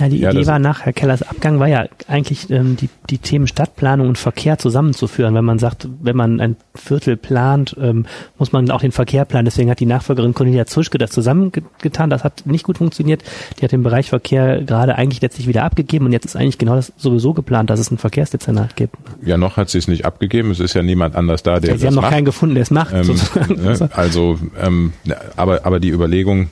Ja, 0.00 0.08
die 0.08 0.18
ja, 0.18 0.30
Idee 0.30 0.46
war 0.46 0.58
nach 0.58 0.86
Herr 0.86 0.94
Kellers 0.94 1.22
Abgang 1.22 1.60
war 1.60 1.68
ja 1.68 1.84
eigentlich 2.08 2.48
ähm, 2.50 2.76
die, 2.76 2.88
die 3.10 3.18
Themen 3.18 3.46
Stadtplanung 3.46 4.08
und 4.08 4.16
Verkehr 4.18 4.56
zusammenzuführen. 4.56 5.34
Wenn 5.34 5.44
man 5.44 5.58
sagt, 5.58 5.88
wenn 6.00 6.16
man 6.16 6.40
ein 6.40 6.56
Viertel 6.74 7.18
plant, 7.18 7.76
ähm, 7.80 8.06
muss 8.38 8.52
man 8.52 8.70
auch 8.70 8.80
den 8.80 8.92
Verkehr 8.92 9.26
planen. 9.26 9.44
Deswegen 9.44 9.70
hat 9.70 9.78
die 9.78 9.86
Nachfolgerin 9.86 10.32
Cornelia 10.32 10.64
Zuschke 10.64 10.96
das 10.96 11.10
zusammengetan. 11.10 12.08
Das 12.08 12.24
hat 12.24 12.46
nicht 12.46 12.64
gut 12.64 12.78
funktioniert. 12.78 13.22
Die 13.58 13.64
hat 13.64 13.72
den 13.72 13.82
Bereich 13.82 14.08
Verkehr 14.08 14.62
gerade 14.62 14.96
eigentlich 14.96 15.20
letztlich 15.20 15.46
wieder 15.46 15.64
abgegeben 15.64 16.06
und 16.06 16.12
jetzt 16.12 16.24
ist 16.24 16.36
eigentlich 16.36 16.58
genau 16.58 16.76
das 16.76 16.92
sowieso 16.96 17.34
geplant, 17.34 17.68
dass 17.68 17.78
es 17.78 17.90
ein 17.90 17.98
Verkehrsdezernat 17.98 18.76
gibt. 18.76 18.96
Ja, 19.22 19.36
noch 19.36 19.58
hat 19.58 19.68
sie 19.68 19.78
es 19.78 19.86
nicht 19.86 20.06
abgegeben. 20.06 20.50
Es 20.50 20.60
ist 20.60 20.74
ja 20.74 20.82
niemand 20.82 21.14
anders 21.14 21.42
da, 21.42 21.60
der 21.60 21.72
ja, 21.72 21.76
Sie 21.76 21.86
haben 21.86 21.94
noch 21.94 22.02
macht. 22.02 22.12
keinen 22.12 22.24
gefunden, 22.24 22.54
der 22.54 22.62
es 22.62 22.70
macht. 22.70 22.94
Ähm, 22.94 23.16
ne, 23.56 23.90
also, 23.92 24.38
ähm, 24.58 24.94
aber, 25.36 25.66
aber 25.66 25.78
die 25.78 25.90
Überlegung, 25.90 26.50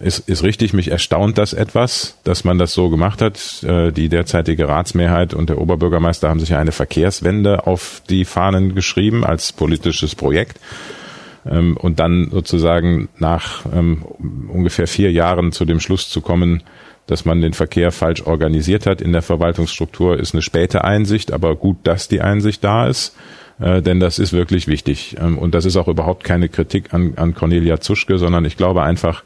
ist, 0.00 0.28
ist 0.28 0.42
richtig. 0.42 0.72
Mich 0.72 0.90
erstaunt 0.90 1.38
das 1.38 1.52
etwas, 1.52 2.18
dass 2.24 2.44
man 2.44 2.58
das 2.58 2.72
so 2.72 2.90
gemacht 2.90 3.22
hat. 3.22 3.62
Äh, 3.62 3.92
die 3.92 4.08
derzeitige 4.08 4.68
Ratsmehrheit 4.68 5.34
und 5.34 5.48
der 5.48 5.58
Oberbürgermeister 5.58 6.28
haben 6.28 6.40
sich 6.40 6.50
ja 6.50 6.58
eine 6.58 6.72
Verkehrswende 6.72 7.66
auf 7.66 8.02
die 8.08 8.24
Fahnen 8.24 8.74
geschrieben 8.74 9.24
als 9.24 9.52
politisches 9.52 10.14
Projekt. 10.14 10.58
Ähm, 11.48 11.76
und 11.76 12.00
dann 12.00 12.30
sozusagen 12.30 13.08
nach 13.18 13.64
ähm, 13.72 14.04
ungefähr 14.48 14.86
vier 14.86 15.12
Jahren 15.12 15.52
zu 15.52 15.64
dem 15.64 15.80
Schluss 15.80 16.08
zu 16.08 16.20
kommen, 16.20 16.62
dass 17.06 17.24
man 17.24 17.40
den 17.40 17.52
Verkehr 17.52 17.92
falsch 17.92 18.22
organisiert 18.22 18.86
hat 18.86 19.00
in 19.00 19.12
der 19.12 19.22
Verwaltungsstruktur, 19.22 20.18
ist 20.18 20.34
eine 20.34 20.42
späte 20.42 20.82
Einsicht, 20.82 21.32
aber 21.32 21.54
gut, 21.54 21.76
dass 21.84 22.08
die 22.08 22.20
Einsicht 22.20 22.64
da 22.64 22.88
ist 22.88 23.14
äh, 23.58 23.80
denn 23.80 24.00
das 24.00 24.18
ist 24.18 24.32
wirklich 24.32 24.66
wichtig. 24.66 25.16
Ähm, 25.20 25.38
und 25.38 25.54
das 25.54 25.64
ist 25.64 25.76
auch 25.76 25.88
überhaupt 25.88 26.24
keine 26.24 26.48
Kritik 26.48 26.92
an, 26.92 27.14
an 27.16 27.34
Cornelia 27.34 27.80
Zuschke, 27.80 28.18
sondern 28.18 28.44
ich 28.44 28.56
glaube 28.56 28.82
einfach, 28.82 29.24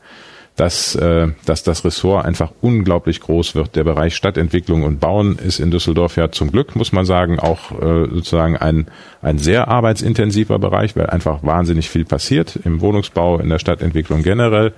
dass, 0.56 0.94
äh, 0.94 1.28
dass 1.46 1.62
das 1.62 1.84
Ressort 1.84 2.26
einfach 2.26 2.52
unglaublich 2.60 3.20
groß 3.20 3.54
wird. 3.54 3.76
Der 3.76 3.84
Bereich 3.84 4.14
Stadtentwicklung 4.14 4.82
und 4.82 5.00
Bauen 5.00 5.38
ist 5.38 5.58
in 5.58 5.70
Düsseldorf 5.70 6.16
ja 6.16 6.30
zum 6.30 6.50
Glück, 6.52 6.76
muss 6.76 6.92
man 6.92 7.04
sagen, 7.04 7.38
auch 7.38 7.72
äh, 7.72 8.08
sozusagen 8.10 8.56
ein, 8.56 8.86
ein 9.22 9.38
sehr 9.38 9.68
arbeitsintensiver 9.68 10.58
Bereich, 10.58 10.96
weil 10.96 11.06
einfach 11.06 11.42
wahnsinnig 11.42 11.88
viel 11.88 12.04
passiert 12.04 12.58
im 12.64 12.80
Wohnungsbau, 12.80 13.38
in 13.38 13.48
der 13.48 13.58
Stadtentwicklung 13.58 14.22
generell. 14.22 14.72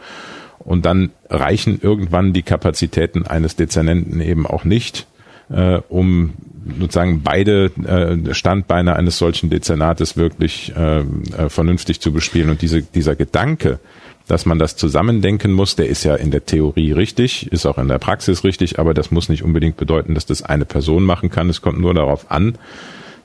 Und 0.61 0.87
dann 0.87 1.11
reichen 1.29 1.81
irgendwann 1.83 2.33
die 2.33 2.43
Kapazitäten 2.43 3.27
eines 3.27 3.57
Dezernenten 3.57 4.21
eben 4.21 4.47
auch 4.47 4.65
nicht, 4.65 5.07
äh, 5.51 5.81
um 5.89 6.35
sozusagen 6.79 7.23
beide 7.23 7.73
äh, 7.85 8.35
Standbeine 8.35 8.95
eines 8.95 9.19
solchen 9.19 9.51
Dezernates 9.51 10.17
wirklich 10.17 10.73
äh, 10.77 11.01
äh, 11.01 11.49
vernünftig 11.49 12.01
zu 12.01 12.13
bespielen. 12.13 12.51
Und 12.51 12.63
diese, 12.63 12.83
dieser 12.83 13.17
Gedanke, 13.17 13.81
dass 14.29 14.47
man 14.47 14.59
das 14.59 14.77
zusammendenken 14.77 15.53
muss, 15.53 15.77
der 15.77 15.89
ist 15.89 16.05
ja 16.05 16.15
in 16.15 16.31
der 16.31 16.47
Theorie 16.47 16.93
richtig, 16.93 17.51
ist 17.53 17.67
auch 17.67 17.79
in 17.79 17.89
der 17.89 17.99
Praxis 17.99 18.45
richtig, 18.45 18.79
aber 18.79 18.95
das 18.95 19.11
muss 19.11 19.29
nicht 19.29 19.43
unbedingt 19.43 19.77
bedeuten, 19.77 20.15
dass 20.15 20.27
das 20.27 20.43
eine 20.43 20.65
Person 20.65 21.05
machen 21.05 21.31
kann. 21.31 21.51
Es 21.51 21.63
kommt 21.63 21.81
nur 21.81 21.95
darauf 21.95 22.31
an, 22.31 22.57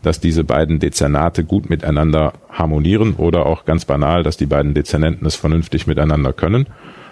dass 0.04 0.20
diese 0.20 0.44
beiden 0.44 0.80
Dezernate 0.80 1.44
gut 1.44 1.70
miteinander 1.70 2.34
harmonieren 2.50 3.16
oder 3.16 3.46
auch 3.46 3.66
ganz 3.66 3.86
banal, 3.86 4.24
dass 4.24 4.38
die 4.38 4.46
beiden 4.46 4.74
Dezernenten 4.74 5.26
es 5.26 5.36
vernünftig 5.36 5.88
miteinander 5.88 6.34
können. 6.34 6.68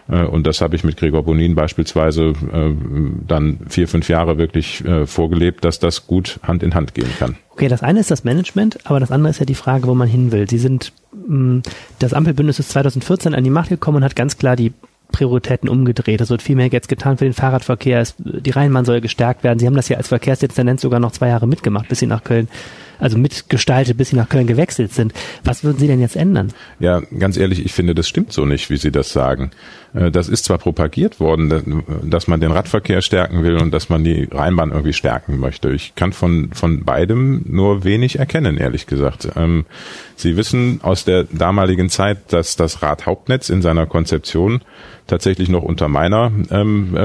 Äh, 0.09 0.23
und 0.25 0.45
das 0.45 0.61
habe 0.61 0.75
ich 0.75 0.83
mit 0.83 0.97
Gregor 0.97 1.23
Bonin 1.23 1.55
beispielsweise 1.55 2.33
äh, 2.51 2.73
dann 3.27 3.59
vier, 3.67 3.87
fünf 3.87 4.09
Jahre 4.09 4.37
wirklich 4.37 4.83
äh, 4.85 5.05
vorgelebt, 5.05 5.65
dass 5.65 5.79
das 5.79 6.07
gut 6.07 6.39
Hand 6.43 6.63
in 6.63 6.75
Hand 6.75 6.93
gehen 6.93 7.09
kann. 7.17 7.37
Okay, 7.51 7.67
das 7.67 7.83
eine 7.83 7.99
ist 7.99 8.11
das 8.11 8.23
Management, 8.23 8.79
aber 8.83 8.99
das 8.99 9.11
andere 9.11 9.31
ist 9.31 9.39
ja 9.39 9.45
die 9.45 9.55
Frage, 9.55 9.87
wo 9.87 9.95
man 9.95 10.07
hin 10.07 10.31
will. 10.31 10.49
Sie 10.49 10.57
sind, 10.57 10.91
mm, 11.27 11.59
das 11.99 12.13
Ampelbündnis 12.13 12.59
ist 12.59 12.69
2014 12.69 13.33
an 13.33 13.43
die 13.43 13.49
Macht 13.49 13.69
gekommen 13.69 13.97
und 13.97 14.03
hat 14.03 14.15
ganz 14.15 14.37
klar 14.37 14.55
die 14.55 14.73
Prioritäten 15.11 15.69
umgedreht. 15.69 16.19
Es 16.19 16.29
wird 16.29 16.41
viel 16.41 16.55
mehr 16.55 16.67
jetzt 16.67 16.89
getan 16.89 17.17
für 17.17 17.25
den 17.25 17.33
Fahrradverkehr. 17.33 18.03
die 18.17 18.49
Rheinbahn 18.49 18.85
soll 18.85 19.01
gestärkt 19.01 19.43
werden. 19.43 19.59
Sie 19.59 19.67
haben 19.67 19.75
das 19.75 19.87
ja 19.87 19.97
als 19.97 20.07
Verkehrsdezernent 20.07 20.79
sogar 20.79 20.99
noch 20.99 21.11
zwei 21.11 21.29
Jahre 21.29 21.47
mitgemacht, 21.47 21.87
bis 21.87 21.99
Sie 21.99 22.07
nach 22.07 22.23
Köln 22.23 22.47
also 22.99 23.17
mitgestaltet, 23.17 23.97
bis 23.97 24.09
sie 24.09 24.15
nach 24.15 24.29
Köln 24.29 24.47
gewechselt 24.47 24.93
sind. 24.93 25.13
Was 25.43 25.63
würden 25.63 25.79
Sie 25.79 25.87
denn 25.87 25.99
jetzt 25.99 26.15
ändern? 26.15 26.53
Ja, 26.79 27.01
ganz 27.19 27.37
ehrlich, 27.37 27.65
ich 27.65 27.73
finde, 27.73 27.95
das 27.95 28.07
stimmt 28.07 28.31
so 28.31 28.45
nicht, 28.45 28.69
wie 28.69 28.77
Sie 28.77 28.91
das 28.91 29.09
sagen. 29.09 29.51
Äh, 29.93 30.11
das 30.11 30.29
ist 30.29 30.45
zwar 30.45 30.57
propagiert 30.57 31.19
worden, 31.19 31.83
dass 32.03 32.27
man 32.27 32.39
den 32.39 32.51
Radverkehr 32.51 33.01
stärken 33.01 33.43
will 33.43 33.57
und 33.57 33.71
dass 33.71 33.89
man 33.89 34.03
die 34.03 34.27
Rheinbahn 34.31 34.71
irgendwie 34.71 34.93
stärken 34.93 35.39
möchte. 35.39 35.71
Ich 35.71 35.95
kann 35.95 36.13
von, 36.13 36.51
von 36.53 36.83
beidem 36.83 37.43
nur 37.47 37.83
wenig 37.83 38.19
erkennen, 38.19 38.57
ehrlich 38.57 38.87
gesagt. 38.87 39.29
Ähm, 39.35 39.65
sie 40.15 40.37
wissen 40.37 40.79
aus 40.83 41.05
der 41.05 41.23
damaligen 41.23 41.89
Zeit, 41.89 42.33
dass 42.33 42.55
das 42.55 42.81
Radhauptnetz 42.81 43.49
in 43.49 43.61
seiner 43.61 43.85
Konzeption 43.85 44.61
tatsächlich 45.07 45.49
noch 45.49 45.63
unter 45.63 45.87
meiner 45.87 46.31
ähm, 46.49 46.95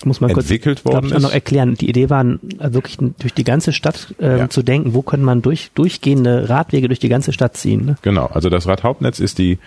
Führung 0.00 0.08
muss 0.08 0.20
man 0.20 0.30
entwickelt 0.30 0.82
kurz, 0.82 0.94
worden 0.94 1.06
ich, 1.06 1.14
ist. 1.14 1.22
noch 1.22 1.32
erklären. 1.32 1.74
Die 1.74 1.88
Idee 1.88 2.10
war, 2.10 2.24
äh, 2.24 2.38
wirklich 2.60 2.98
durch 2.98 3.34
die 3.34 3.44
ganze 3.44 3.72
Stadt 3.72 4.14
äh, 4.20 4.38
ja. 4.38 4.48
zu 4.48 4.62
denken, 4.62 4.94
wo 4.94 5.02
können 5.02 5.24
man 5.24 5.42
durch 5.42 5.70
durchgehende 5.74 6.48
Radwege 6.48 6.88
durch 6.88 6.98
die 6.98 7.08
ganze 7.08 7.32
Stadt 7.32 7.56
ziehen. 7.56 7.84
Ne? 7.86 7.96
Genau, 8.02 8.26
also 8.26 8.48
das 8.48 8.66
Radhauptnetz 8.66 9.20
ist 9.20 9.38
die 9.38 9.58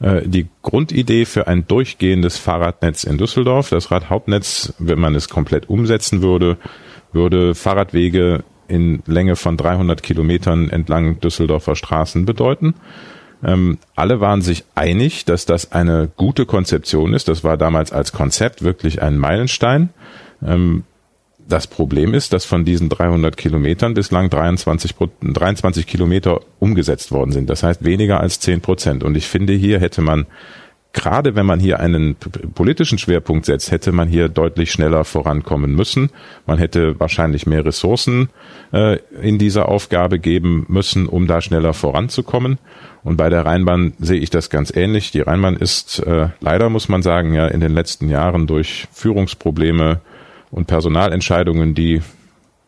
äh, 0.00 0.26
die 0.26 0.46
Grundidee 0.62 1.24
für 1.24 1.46
ein 1.46 1.66
durchgehendes 1.66 2.36
Fahrradnetz 2.36 3.04
in 3.04 3.18
Düsseldorf. 3.18 3.70
Das 3.70 3.90
Radhauptnetz, 3.90 4.74
wenn 4.78 4.98
man 4.98 5.14
es 5.14 5.28
komplett 5.28 5.68
umsetzen 5.68 6.22
würde, 6.22 6.58
würde 7.12 7.54
Fahrradwege 7.54 8.44
in 8.68 9.02
Länge 9.06 9.36
von 9.36 9.56
300 9.56 10.02
Kilometern 10.02 10.68
entlang 10.70 11.20
Düsseldorfer 11.20 11.76
Straßen 11.76 12.24
bedeuten. 12.26 12.74
Ähm, 13.44 13.78
alle 13.94 14.20
waren 14.20 14.42
sich 14.42 14.64
einig, 14.74 15.24
dass 15.24 15.46
das 15.46 15.72
eine 15.72 16.08
gute 16.16 16.46
Konzeption 16.46 17.12
ist. 17.12 17.28
Das 17.28 17.44
war 17.44 17.56
damals 17.56 17.92
als 17.92 18.12
Konzept 18.12 18.62
wirklich 18.62 19.02
ein 19.02 19.18
Meilenstein. 19.18 19.90
Ähm, 20.44 20.84
das 21.48 21.66
Problem 21.66 22.12
ist, 22.12 22.32
dass 22.32 22.44
von 22.44 22.64
diesen 22.64 22.88
300 22.88 23.36
Kilometern 23.36 23.94
bislang 23.94 24.30
23, 24.30 24.94
23 25.22 25.86
Kilometer 25.86 26.40
umgesetzt 26.58 27.12
worden 27.12 27.30
sind. 27.30 27.48
Das 27.48 27.62
heißt 27.62 27.84
weniger 27.84 28.20
als 28.20 28.40
10 28.40 28.62
Prozent. 28.62 29.04
Und 29.04 29.16
ich 29.16 29.28
finde, 29.28 29.52
hier 29.52 29.78
hätte 29.78 30.02
man 30.02 30.26
gerade 30.96 31.36
wenn 31.36 31.46
man 31.46 31.60
hier 31.60 31.78
einen 31.78 32.16
politischen 32.54 32.98
Schwerpunkt 32.98 33.44
setzt, 33.44 33.70
hätte 33.70 33.92
man 33.92 34.08
hier 34.08 34.28
deutlich 34.28 34.72
schneller 34.72 35.04
vorankommen 35.04 35.74
müssen. 35.74 36.10
Man 36.46 36.58
hätte 36.58 36.98
wahrscheinlich 36.98 37.46
mehr 37.46 37.64
Ressourcen 37.64 38.30
äh, 38.72 38.98
in 39.20 39.38
dieser 39.38 39.68
Aufgabe 39.68 40.18
geben 40.18 40.64
müssen, 40.68 41.06
um 41.06 41.26
da 41.26 41.42
schneller 41.42 41.74
voranzukommen. 41.74 42.58
Und 43.04 43.18
bei 43.18 43.28
der 43.28 43.44
Rheinbahn 43.44 43.92
sehe 43.98 44.18
ich 44.18 44.30
das 44.30 44.48
ganz 44.48 44.74
ähnlich. 44.74 45.12
Die 45.12 45.20
Rheinbahn 45.20 45.56
ist 45.56 46.00
äh, 46.00 46.30
leider, 46.40 46.70
muss 46.70 46.88
man 46.88 47.02
sagen, 47.02 47.34
ja 47.34 47.46
in 47.46 47.60
den 47.60 47.74
letzten 47.74 48.08
Jahren 48.08 48.46
durch 48.46 48.88
Führungsprobleme 48.90 50.00
und 50.50 50.66
Personalentscheidungen, 50.66 51.74
die 51.74 52.00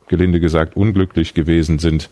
gelinde 0.07 0.38
gesagt 0.38 0.77
unglücklich 0.77 1.33
gewesen 1.33 1.79
sind, 1.79 2.11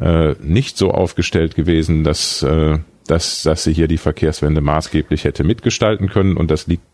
äh, 0.00 0.34
nicht 0.40 0.78
so 0.78 0.90
aufgestellt 0.90 1.54
gewesen, 1.54 2.02
dass 2.02 2.42
äh, 2.42 2.78
dass, 3.10 3.42
dass 3.42 3.64
sie 3.64 3.72
hier 3.72 3.88
die 3.88 3.98
Verkehrswende 3.98 4.60
maßgeblich 4.60 5.24
hätte 5.24 5.44
mitgestalten 5.44 6.08
können. 6.08 6.36
Und 6.36 6.50
das 6.50 6.66
liegt 6.66 6.84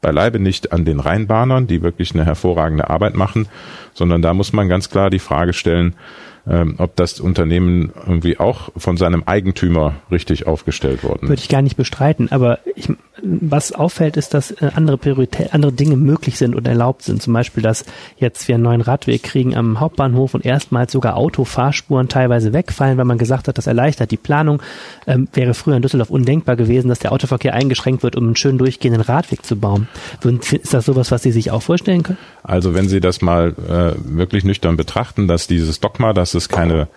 beileibe 0.00 0.38
nicht 0.38 0.72
an 0.72 0.84
den 0.84 1.00
Rheinbahnern, 1.00 1.66
die 1.66 1.82
wirklich 1.82 2.14
eine 2.14 2.24
hervorragende 2.24 2.88
Arbeit 2.88 3.14
machen, 3.14 3.48
sondern 3.94 4.22
da 4.22 4.32
muss 4.32 4.52
man 4.52 4.68
ganz 4.68 4.90
klar 4.90 5.10
die 5.10 5.18
Frage 5.18 5.52
stellen, 5.52 5.94
ähm, 6.48 6.76
ob 6.78 6.96
das 6.96 7.20
Unternehmen 7.20 7.92
irgendwie 8.06 8.38
auch 8.38 8.70
von 8.76 8.96
seinem 8.96 9.22
Eigentümer 9.26 9.94
richtig 10.10 10.46
aufgestellt 10.46 11.04
worden 11.04 11.28
Würde 11.28 11.40
ich 11.40 11.48
gar 11.48 11.62
nicht 11.62 11.76
bestreiten, 11.76 12.30
aber 12.30 12.60
ich, 12.74 12.88
was 13.22 13.72
auffällt, 13.72 14.16
ist, 14.16 14.34
dass 14.34 14.50
äh, 14.52 14.70
andere 14.74 14.96
Priorität, 14.96 15.52
andere 15.52 15.72
Dinge 15.72 15.96
möglich 15.96 16.38
sind 16.38 16.54
und 16.54 16.66
erlaubt 16.66 17.02
sind. 17.02 17.22
Zum 17.22 17.32
Beispiel, 17.32 17.62
dass 17.62 17.84
jetzt 18.16 18.48
wir 18.48 18.54
einen 18.54 18.64
neuen 18.64 18.80
Radweg 18.80 19.22
kriegen 19.22 19.56
am 19.56 19.80
Hauptbahnhof 19.80 20.34
und 20.34 20.46
erstmals 20.46 20.92
sogar 20.92 21.16
Autofahrspuren 21.16 22.08
teilweise 22.08 22.52
wegfallen, 22.52 22.96
weil 22.96 23.04
man 23.04 23.18
gesagt 23.18 23.48
hat, 23.48 23.58
das 23.58 23.66
erleichtert 23.66 24.10
die 24.10 24.16
Planung. 24.16 24.62
Ähm, 25.06 25.28
wäre 25.32 25.54
früher 25.54 25.76
in 25.76 25.82
Düsseldorf 25.82 26.10
undenkbar 26.10 26.56
gewesen, 26.56 26.88
dass 26.88 26.98
der 26.98 27.12
Autoverkehr 27.12 27.54
eingeschränkt 27.54 28.02
wird, 28.02 28.16
um 28.16 28.24
einen 28.24 28.36
schön 28.36 28.58
durchgehenden 28.58 29.02
Radweg 29.02 29.44
zu 29.44 29.56
bauen. 29.56 29.88
Ist 30.50 30.72
das 30.72 30.86
sowas, 30.86 31.10
was 31.10 31.22
Sie 31.22 31.32
sich 31.32 31.50
auch 31.50 31.62
vorstellen 31.62 32.02
können? 32.02 32.18
Also 32.42 32.74
wenn 32.74 32.88
Sie 32.88 33.00
das 33.00 33.20
mal 33.20 33.54
äh, 33.68 34.16
wirklich 34.16 34.44
nüchtern 34.44 34.76
betrachten, 34.76 35.28
dass 35.28 35.46
dieses 35.46 35.80
Dogma, 35.80 36.12
dass 36.12 36.34
es 36.38 36.48
keine 36.48 36.88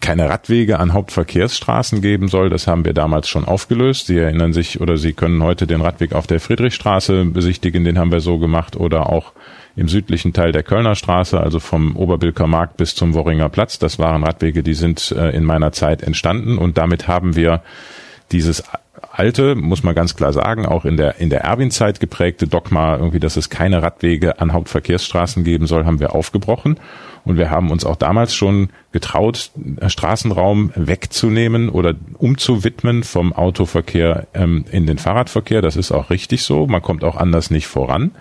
keine 0.00 0.28
Radwege 0.28 0.78
an 0.78 0.92
Hauptverkehrsstraßen 0.92 2.00
geben 2.00 2.28
soll. 2.28 2.50
Das 2.50 2.66
haben 2.66 2.84
wir 2.84 2.94
damals 2.94 3.28
schon 3.28 3.44
aufgelöst. 3.44 4.06
Sie 4.06 4.16
erinnern 4.16 4.52
sich 4.52 4.80
oder 4.80 4.96
Sie 4.96 5.12
können 5.12 5.42
heute 5.42 5.66
den 5.66 5.80
Radweg 5.80 6.12
auf 6.12 6.26
der 6.26 6.40
Friedrichstraße 6.40 7.24
besichtigen. 7.24 7.84
Den 7.84 7.98
haben 7.98 8.12
wir 8.12 8.20
so 8.20 8.38
gemacht 8.38 8.76
oder 8.76 9.10
auch 9.10 9.32
im 9.76 9.88
südlichen 9.88 10.32
Teil 10.32 10.52
der 10.52 10.62
Kölner 10.62 10.94
Straße, 10.94 11.40
also 11.40 11.60
vom 11.60 11.96
Oberbilker 11.96 12.46
Markt 12.46 12.76
bis 12.76 12.94
zum 12.94 13.14
Worringer 13.14 13.48
Platz. 13.48 13.78
Das 13.78 13.98
waren 13.98 14.24
Radwege, 14.24 14.62
die 14.62 14.74
sind 14.74 15.12
äh, 15.12 15.30
in 15.30 15.44
meiner 15.44 15.72
Zeit 15.72 16.02
entstanden 16.02 16.58
und 16.58 16.78
damit 16.78 17.06
haben 17.06 17.36
wir 17.36 17.62
dieses 18.32 18.64
alte, 19.18 19.54
muss 19.54 19.82
man 19.82 19.94
ganz 19.94 20.14
klar 20.16 20.32
sagen, 20.32 20.66
auch 20.66 20.84
in 20.84 20.96
der, 20.96 21.18
in 21.18 21.30
der 21.30 21.42
Erwin-Zeit 21.42 22.00
geprägte 22.00 22.46
Dogma, 22.46 22.96
irgendwie, 22.96 23.20
dass 23.20 23.36
es 23.36 23.50
keine 23.50 23.82
Radwege 23.82 24.40
an 24.40 24.52
Hauptverkehrsstraßen 24.52 25.44
geben 25.44 25.66
soll, 25.66 25.84
haben 25.84 26.00
wir 26.00 26.14
aufgebrochen. 26.14 26.78
Und 27.24 27.36
wir 27.36 27.50
haben 27.50 27.70
uns 27.70 27.84
auch 27.84 27.96
damals 27.96 28.34
schon 28.34 28.70
getraut, 28.92 29.50
Straßenraum 29.86 30.72
wegzunehmen 30.74 31.68
oder 31.68 31.94
umzuwidmen 32.16 33.02
vom 33.02 33.32
Autoverkehr 33.32 34.28
ähm, 34.34 34.64
in 34.70 34.86
den 34.86 34.98
Fahrradverkehr. 34.98 35.60
Das 35.60 35.76
ist 35.76 35.92
auch 35.92 36.10
richtig 36.10 36.42
so. 36.42 36.66
Man 36.66 36.80
kommt 36.80 37.04
auch 37.04 37.16
anders 37.16 37.50
nicht 37.50 37.66
voran. 37.66 38.12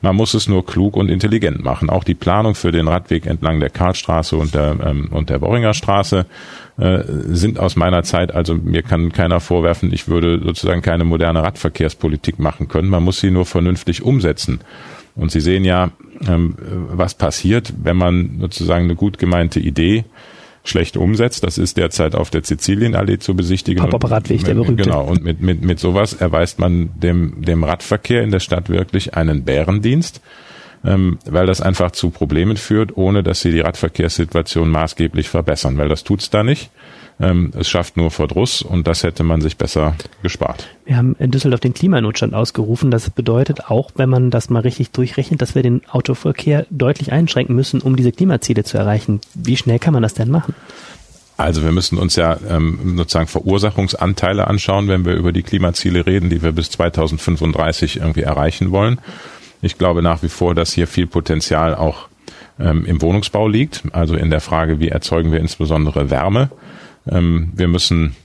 Man 0.00 0.16
muss 0.16 0.34
es 0.34 0.48
nur 0.48 0.64
klug 0.64 0.96
und 0.96 1.08
intelligent 1.08 1.64
machen. 1.64 1.90
Auch 1.90 2.04
die 2.04 2.14
Planung 2.14 2.54
für 2.54 2.72
den 2.72 2.88
Radweg 2.88 3.26
entlang 3.26 3.60
der 3.60 3.70
Karlstraße 3.70 4.36
und 4.36 4.54
der, 4.54 4.76
ähm, 4.84 5.08
und 5.10 5.30
der 5.30 5.40
Worringer 5.40 5.74
Straße 5.74 6.26
äh, 6.78 6.98
sind 7.28 7.58
aus 7.58 7.76
meiner 7.76 8.02
Zeit, 8.04 8.34
also 8.34 8.54
mir 8.54 8.82
kann 8.82 9.12
keiner 9.12 9.40
vorwerfen, 9.40 9.92
ich 9.92 10.08
würde 10.08 10.40
sozusagen 10.42 10.82
keine 10.82 11.04
moderne 11.04 11.42
Radverkehrspolitik 11.42 12.38
machen 12.38 12.68
können. 12.68 12.88
Man 12.88 13.02
muss 13.02 13.20
sie 13.20 13.30
nur 13.30 13.46
vernünftig 13.46 14.02
umsetzen. 14.02 14.60
Und 15.16 15.32
Sie 15.32 15.40
sehen 15.40 15.64
ja, 15.64 15.90
ähm, 16.28 16.54
was 16.90 17.14
passiert, 17.14 17.72
wenn 17.82 17.96
man 17.96 18.38
sozusagen 18.40 18.84
eine 18.84 18.94
gut 18.94 19.18
gemeinte 19.18 19.58
Idee 19.58 20.04
schlecht 20.64 20.96
umsetzt. 20.96 21.44
Das 21.44 21.58
ist 21.58 21.76
derzeit 21.76 22.14
auf 22.14 22.30
der 22.30 22.44
Sizilienallee 22.44 23.18
zu 23.18 23.34
besichtigen. 23.34 23.88
Pop-up-Radweg, 23.88 24.44
der 24.44 24.54
berühmte. 24.54 24.84
Genau, 24.84 25.04
und 25.04 25.22
mit, 25.22 25.40
mit, 25.40 25.62
mit 25.62 25.78
sowas 25.78 26.12
erweist 26.14 26.58
man 26.58 26.90
dem, 26.98 27.42
dem 27.42 27.64
Radverkehr 27.64 28.22
in 28.22 28.30
der 28.30 28.40
Stadt 28.40 28.68
wirklich 28.68 29.14
einen 29.14 29.44
Bärendienst, 29.44 30.20
ähm, 30.84 31.18
weil 31.24 31.46
das 31.46 31.60
einfach 31.60 31.92
zu 31.92 32.10
Problemen 32.10 32.56
führt, 32.56 32.96
ohne 32.96 33.22
dass 33.22 33.40
sie 33.40 33.50
die 33.50 33.60
Radverkehrssituation 33.60 34.68
maßgeblich 34.68 35.28
verbessern, 35.28 35.78
weil 35.78 35.88
das 35.88 36.04
tut's 36.04 36.30
da 36.30 36.42
nicht. 36.42 36.70
Ähm, 37.20 37.52
es 37.58 37.68
schafft 37.68 37.96
nur 37.96 38.10
Verdruss 38.10 38.62
und 38.62 38.86
das 38.86 39.02
hätte 39.02 39.24
man 39.24 39.40
sich 39.40 39.56
besser 39.56 39.96
gespart. 40.22 40.68
Wir 40.84 40.96
haben 40.96 41.16
in 41.18 41.30
Düsseldorf 41.30 41.60
den 41.60 41.74
Klimanotstand 41.74 42.32
ausgerufen. 42.34 42.90
Das 42.90 43.10
bedeutet 43.10 43.68
auch, 43.68 43.90
wenn 43.96 44.08
man 44.08 44.30
das 44.30 44.50
mal 44.50 44.60
richtig 44.60 44.92
durchrechnet, 44.92 45.42
dass 45.42 45.54
wir 45.54 45.62
den 45.62 45.82
Autoverkehr 45.88 46.66
deutlich 46.70 47.12
einschränken 47.12 47.56
müssen, 47.56 47.80
um 47.80 47.96
diese 47.96 48.12
Klimaziele 48.12 48.62
zu 48.62 48.78
erreichen. 48.78 49.20
Wie 49.34 49.56
schnell 49.56 49.78
kann 49.78 49.94
man 49.94 50.02
das 50.02 50.14
denn 50.14 50.30
machen? 50.30 50.54
Also 51.36 51.62
wir 51.62 51.70
müssen 51.70 51.98
uns 51.98 52.16
ja 52.16 52.36
ähm, 52.48 52.96
sozusagen 52.96 53.28
Verursachungsanteile 53.28 54.48
anschauen, 54.48 54.88
wenn 54.88 55.04
wir 55.04 55.14
über 55.14 55.32
die 55.32 55.44
Klimaziele 55.44 56.04
reden, 56.04 56.30
die 56.30 56.42
wir 56.42 56.52
bis 56.52 56.70
2035 56.70 57.98
irgendwie 57.98 58.22
erreichen 58.22 58.72
wollen. 58.72 59.00
Ich 59.62 59.78
glaube 59.78 60.02
nach 60.02 60.22
wie 60.22 60.28
vor, 60.28 60.54
dass 60.56 60.72
hier 60.72 60.88
viel 60.88 61.06
Potenzial 61.06 61.76
auch 61.76 62.08
ähm, 62.58 62.84
im 62.86 63.00
Wohnungsbau 63.02 63.46
liegt, 63.46 63.84
also 63.92 64.16
in 64.16 64.30
der 64.30 64.40
Frage, 64.40 64.80
wie 64.80 64.88
erzeugen 64.88 65.30
wir 65.30 65.38
insbesondere 65.38 66.10
Wärme. 66.10 66.50
Ähm, 67.10 67.52
wir 67.54 67.68
müssen 67.68 68.16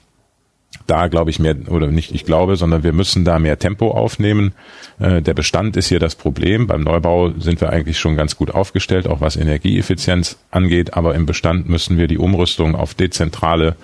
da 0.87 1.07
glaube 1.07 1.29
ich 1.29 1.39
mehr 1.39 1.55
oder 1.69 1.87
nicht 1.87 2.13
ich 2.13 2.25
glaube, 2.25 2.55
sondern 2.55 2.83
wir 2.83 2.93
müssen 2.93 3.23
da 3.25 3.39
mehr 3.39 3.59
Tempo 3.59 3.91
aufnehmen. 3.91 4.53
Äh, 4.99 5.21
der 5.21 5.33
Bestand 5.33 5.77
ist 5.77 5.87
hier 5.87 5.99
das 5.99 6.15
Problem. 6.15 6.67
Beim 6.67 6.81
Neubau 6.81 7.31
sind 7.37 7.61
wir 7.61 7.69
eigentlich 7.69 7.99
schon 7.99 8.15
ganz 8.15 8.35
gut 8.35 8.51
aufgestellt, 8.51 9.07
auch 9.07 9.21
was 9.21 9.35
Energieeffizienz 9.35 10.37
angeht, 10.51 10.93
aber 10.95 11.15
im 11.15 11.25
Bestand 11.25 11.69
müssen 11.69 11.97
wir 11.97 12.07
die 12.07 12.17
Umrüstung 12.17 12.75
auf 12.75 12.93
dezentrale 12.93 13.75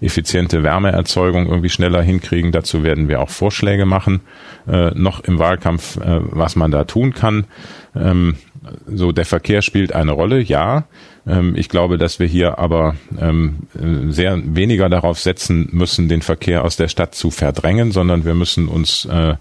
effiziente 0.00 0.64
Wärmeerzeugung 0.64 1.46
irgendwie 1.46 1.70
schneller 1.70 2.02
hinkriegen. 2.02 2.50
Dazu 2.50 2.82
werden 2.82 3.08
wir 3.08 3.20
auch 3.20 3.30
Vorschläge 3.30 3.86
machen, 3.86 4.20
äh, 4.66 4.90
noch 4.90 5.20
im 5.20 5.38
Wahlkampf, 5.38 5.96
äh, 5.96 6.20
was 6.22 6.56
man 6.56 6.72
da 6.72 6.84
tun 6.84 7.14
kann. 7.14 7.44
Ähm, 7.94 8.34
so 8.86 9.12
der 9.12 9.24
Verkehr 9.24 9.62
spielt 9.62 9.92
eine 9.92 10.12
Rolle, 10.12 10.40
ja. 10.40 10.84
Ähm, 11.26 11.54
ich 11.56 11.68
glaube, 11.68 11.98
dass 11.98 12.18
wir 12.18 12.26
hier 12.26 12.58
aber 12.58 12.94
ähm, 13.18 13.66
sehr 14.10 14.40
weniger 14.44 14.88
darauf 14.88 15.18
setzen 15.18 15.68
müssen, 15.72 16.08
den 16.08 16.22
Verkehr 16.22 16.64
aus 16.64 16.76
der 16.76 16.88
Stadt 16.88 17.14
zu 17.14 17.30
verdrängen, 17.30 17.92
sondern 17.92 18.24
wir 18.24 18.34
müssen 18.34 18.68
uns 18.68 19.04
äh, 19.06 19.34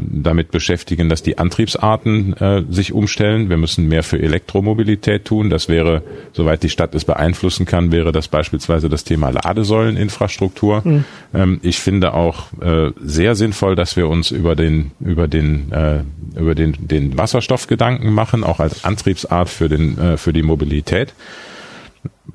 damit 0.00 0.50
beschäftigen, 0.50 1.08
dass 1.08 1.22
die 1.22 1.38
Antriebsarten 1.38 2.34
äh, 2.34 2.62
sich 2.68 2.92
umstellen. 2.92 3.48
Wir 3.48 3.56
müssen 3.56 3.86
mehr 3.88 4.02
für 4.02 4.20
Elektromobilität 4.20 5.24
tun. 5.24 5.50
Das 5.50 5.68
wäre, 5.68 6.02
soweit 6.32 6.62
die 6.62 6.70
Stadt 6.70 6.94
es 6.94 7.04
beeinflussen 7.04 7.66
kann, 7.66 7.92
wäre 7.92 8.12
das 8.12 8.28
beispielsweise 8.28 8.88
das 8.88 9.04
Thema 9.04 9.30
Ladesäuleninfrastruktur. 9.30 10.82
Mhm. 10.84 11.04
Ähm, 11.34 11.60
ich 11.62 11.78
finde 11.78 12.14
auch 12.14 12.52
äh, 12.60 12.90
sehr 13.02 13.34
sinnvoll, 13.34 13.74
dass 13.74 13.96
wir 13.96 14.08
uns 14.08 14.30
über 14.30 14.56
den 14.56 14.92
über 15.00 15.28
den 15.28 15.72
äh, 15.72 16.00
über 16.38 16.54
den 16.54 16.76
den 16.78 17.16
Wasserstoff 17.18 17.66
Gedanken 17.66 18.12
machen, 18.12 18.44
auch 18.44 18.60
als 18.60 18.84
Antriebsart 18.84 19.48
für 19.48 19.68
den 19.68 19.98
äh, 19.98 20.16
für 20.16 20.32
die 20.32 20.42
Mobilität 20.42 21.14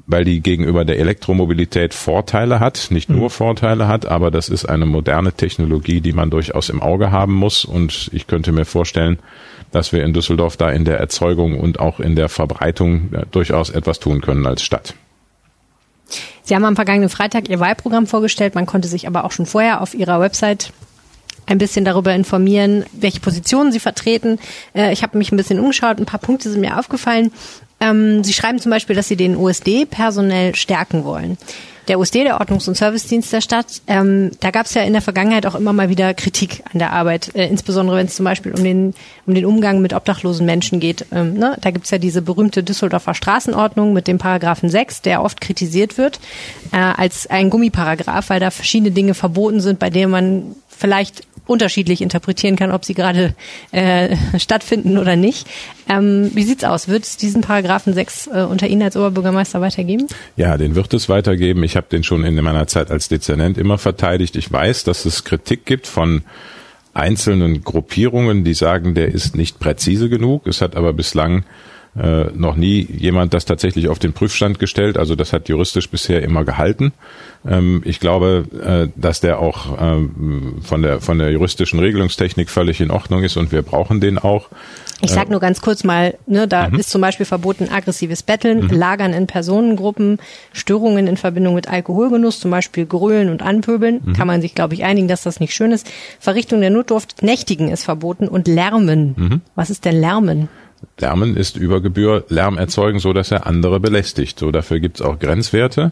weil 0.05 0.25
die 0.25 0.41
gegenüber 0.41 0.83
der 0.85 0.99
Elektromobilität 0.99 1.93
Vorteile 1.93 2.59
hat, 2.59 2.87
nicht 2.89 3.09
nur 3.09 3.25
mhm. 3.25 3.29
Vorteile 3.29 3.87
hat, 3.87 4.05
aber 4.05 4.31
das 4.31 4.49
ist 4.49 4.65
eine 4.65 4.85
moderne 4.85 5.33
Technologie, 5.33 6.01
die 6.01 6.13
man 6.13 6.29
durchaus 6.29 6.69
im 6.69 6.81
Auge 6.81 7.11
haben 7.11 7.33
muss. 7.33 7.63
Und 7.63 8.09
ich 8.11 8.27
könnte 8.27 8.51
mir 8.51 8.65
vorstellen, 8.65 9.19
dass 9.71 9.93
wir 9.93 10.03
in 10.03 10.13
Düsseldorf 10.13 10.57
da 10.57 10.69
in 10.69 10.85
der 10.85 10.99
Erzeugung 10.99 11.59
und 11.59 11.79
auch 11.79 11.99
in 11.99 12.15
der 12.15 12.29
Verbreitung 12.29 13.11
durchaus 13.31 13.69
etwas 13.69 13.99
tun 13.99 14.21
können 14.21 14.45
als 14.45 14.61
Stadt. 14.61 14.93
Sie 16.43 16.53
haben 16.53 16.65
am 16.65 16.75
vergangenen 16.75 17.09
Freitag 17.09 17.49
Ihr 17.49 17.59
Wahlprogramm 17.59 18.05
vorgestellt. 18.05 18.55
Man 18.55 18.65
konnte 18.65 18.89
sich 18.89 19.07
aber 19.07 19.23
auch 19.23 19.31
schon 19.31 19.45
vorher 19.45 19.81
auf 19.81 19.93
Ihrer 19.93 20.19
Website 20.19 20.73
ein 21.45 21.57
bisschen 21.57 21.85
darüber 21.85 22.13
informieren, 22.13 22.85
welche 22.93 23.19
Positionen 23.19 23.71
Sie 23.71 23.79
vertreten. 23.79 24.39
Äh, 24.73 24.93
ich 24.93 25.03
habe 25.03 25.17
mich 25.17 25.31
ein 25.31 25.37
bisschen 25.37 25.59
umgeschaut, 25.59 25.97
ein 25.97 26.05
paar 26.05 26.19
Punkte 26.19 26.49
sind 26.49 26.61
mir 26.61 26.77
aufgefallen. 26.77 27.31
Ähm, 27.83 28.23
Sie 28.23 28.33
schreiben 28.33 28.59
zum 28.59 28.69
Beispiel, 28.69 28.95
dass 28.95 29.07
Sie 29.07 29.17
den 29.17 29.35
OSD 29.35 29.85
personell 29.85 30.55
stärken 30.55 31.03
wollen. 31.03 31.37
Der 31.89 31.99
OSD, 31.99 32.23
der 32.23 32.39
Ordnungs- 32.39 32.69
und 32.69 32.77
Servicedienst 32.77 33.33
der 33.33 33.41
Stadt, 33.41 33.81
ähm, 33.87 34.31
da 34.39 34.51
gab 34.51 34.67
es 34.67 34.73
ja 34.73 34.83
in 34.83 34.93
der 34.93 35.01
Vergangenheit 35.01 35.45
auch 35.45 35.55
immer 35.55 35.73
mal 35.73 35.89
wieder 35.89 36.13
Kritik 36.13 36.63
an 36.71 36.79
der 36.79 36.93
Arbeit, 36.93 37.35
äh, 37.35 37.45
insbesondere 37.47 37.97
wenn 37.97 38.05
es 38.05 38.15
zum 38.15 38.23
Beispiel 38.23 38.53
um 38.53 38.63
den, 38.63 38.93
um 39.25 39.33
den 39.33 39.45
Umgang 39.45 39.81
mit 39.81 39.93
obdachlosen 39.93 40.45
Menschen 40.45 40.79
geht. 40.79 41.05
Ähm, 41.11 41.33
ne? 41.33 41.57
Da 41.59 41.71
gibt's 41.71 41.91
ja 41.91 41.97
diese 41.97 42.21
berühmte 42.21 42.63
Düsseldorfer 42.63 43.13
Straßenordnung 43.13 43.91
mit 43.91 44.07
dem 44.07 44.17
Paragraphen 44.17 44.69
6, 44.69 45.01
der 45.01 45.21
oft 45.21 45.41
kritisiert 45.41 45.97
wird 45.97 46.21
äh, 46.71 46.77
als 46.77 47.27
ein 47.27 47.49
Gummiparagraph, 47.49 48.29
weil 48.29 48.39
da 48.39 48.49
verschiedene 48.49 48.91
Dinge 48.91 49.13
verboten 49.13 49.59
sind, 49.59 49.79
bei 49.79 49.89
denen 49.89 50.11
man 50.11 50.55
vielleicht 50.69 51.23
unterschiedlich 51.45 52.01
interpretieren 52.01 52.55
kann, 52.55 52.71
ob 52.71 52.85
sie 52.85 52.93
gerade 52.93 53.35
äh, 53.71 54.15
stattfinden 54.37 54.97
oder 54.97 55.15
nicht. 55.15 55.47
Ähm, 55.89 56.31
wie 56.33 56.43
sieht's 56.43 56.63
aus? 56.63 56.87
Wird 56.87 57.03
es 57.03 57.17
diesen 57.17 57.41
Paragraphen 57.41 57.93
6 57.93 58.27
äh, 58.27 58.29
unter 58.43 58.67
Ihnen 58.67 58.81
als 58.81 58.95
Oberbürgermeister 58.95 59.59
weitergeben? 59.59 60.07
Ja, 60.37 60.57
den 60.57 60.75
wird 60.75 60.93
es 60.93 61.09
weitergeben. 61.09 61.63
Ich 61.63 61.75
habe 61.75 61.87
den 61.91 62.03
schon 62.03 62.23
in 62.23 62.35
meiner 62.35 62.67
Zeit 62.67 62.91
als 62.91 63.09
Dezernent 63.09 63.57
immer 63.57 63.77
verteidigt. 63.77 64.35
Ich 64.35 64.51
weiß, 64.51 64.83
dass 64.85 65.05
es 65.05 65.23
Kritik 65.23 65.65
gibt 65.65 65.87
von 65.87 66.23
einzelnen 66.93 67.63
Gruppierungen, 67.63 68.43
die 68.43 68.53
sagen, 68.53 68.93
der 68.93 69.09
ist 69.09 69.35
nicht 69.35 69.59
präzise 69.59 70.09
genug. 70.09 70.47
Es 70.47 70.61
hat 70.61 70.75
aber 70.75 70.93
bislang 70.93 71.43
äh, 71.95 72.25
noch 72.33 72.55
nie 72.55 72.87
jemand 72.91 73.33
das 73.33 73.45
tatsächlich 73.45 73.87
auf 73.87 73.99
den 73.99 74.13
Prüfstand 74.13 74.57
gestellt. 74.57 74.97
Also 74.97 75.15
das 75.15 75.31
hat 75.31 75.47
juristisch 75.47 75.89
bisher 75.89 76.23
immer 76.23 76.43
gehalten. 76.43 76.91
Ähm, 77.47 77.81
ich 77.85 77.99
glaube, 77.99 78.45
äh, 78.65 78.99
dass 78.99 79.19
der 79.19 79.39
auch 79.39 79.77
ähm, 79.79 80.55
von 80.61 80.81
der 80.81 81.01
von 81.01 81.19
der 81.19 81.31
juristischen 81.31 81.79
Regelungstechnik 81.79 82.49
völlig 82.49 82.81
in 82.81 82.89
Ordnung 82.89 83.23
ist 83.23 83.37
und 83.37 83.51
wir 83.51 83.61
brauchen 83.61 83.99
den 83.99 84.17
auch. 84.17 84.47
Ich 85.01 85.11
sag 85.11 85.29
nur 85.29 85.41
ganz 85.41 85.59
kurz 85.59 85.83
mal, 85.83 86.17
ne, 86.27 86.47
da 86.47 86.69
mhm. 86.69 86.79
ist 86.79 86.89
zum 86.89 87.01
Beispiel 87.01 87.25
verboten 87.25 87.67
aggressives 87.69 88.23
Betteln, 88.23 88.67
mhm. 88.67 88.69
Lagern 88.69 89.11
in 89.11 89.27
Personengruppen, 89.27 90.17
Störungen 90.53 91.07
in 91.07 91.17
Verbindung 91.17 91.55
mit 91.55 91.67
Alkoholgenuss, 91.67 92.39
zum 92.39 92.51
Beispiel 92.51 92.85
Grölen 92.85 93.29
und 93.29 93.41
Anpöbeln. 93.41 93.99
Mhm. 94.03 94.13
Kann 94.13 94.27
man 94.27 94.41
sich, 94.41 94.55
glaube 94.55 94.75
ich, 94.75 94.85
einigen, 94.85 95.09
dass 95.09 95.23
das 95.23 95.41
nicht 95.41 95.53
schön 95.53 95.73
ist. 95.73 95.91
Verrichtung 96.21 96.61
der 96.61 96.69
Notdurft, 96.69 97.21
Nächtigen 97.21 97.69
ist 97.69 97.83
verboten 97.83 98.29
und 98.29 98.47
Lärmen. 98.47 99.13
Mhm. 99.17 99.41
Was 99.55 99.69
ist 99.69 99.83
denn 99.83 99.99
Lärmen? 99.99 100.47
Lärmen 100.99 101.35
ist 101.35 101.57
über 101.57 101.81
Gebühr 101.81 102.25
Lärm 102.29 102.57
erzeugen, 102.57 102.99
so 102.99 103.13
dass 103.13 103.31
er 103.31 103.45
andere 103.45 103.79
belästigt. 103.79 104.39
So 104.39 104.51
dafür 104.51 104.79
gibt's 104.79 105.01
auch 105.01 105.19
Grenzwerte. 105.19 105.91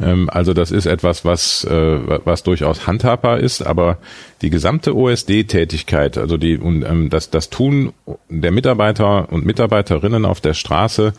Ähm, 0.00 0.28
also 0.30 0.52
das 0.54 0.70
ist 0.70 0.86
etwas, 0.86 1.24
was, 1.24 1.64
äh, 1.64 1.98
was 2.24 2.42
durchaus 2.42 2.86
handhabbar 2.86 3.38
ist, 3.40 3.62
aber 3.62 3.98
die 4.42 4.50
gesamte 4.50 4.94
OSD-Tätigkeit, 4.94 6.18
also 6.18 6.36
die, 6.36 6.58
und, 6.58 6.82
ähm, 6.82 7.10
das, 7.10 7.30
das 7.30 7.50
Tun 7.50 7.92
der 8.28 8.52
Mitarbeiter 8.52 9.32
und 9.32 9.46
Mitarbeiterinnen 9.46 10.24
auf 10.24 10.40
der 10.40 10.54
Straße 10.54 11.12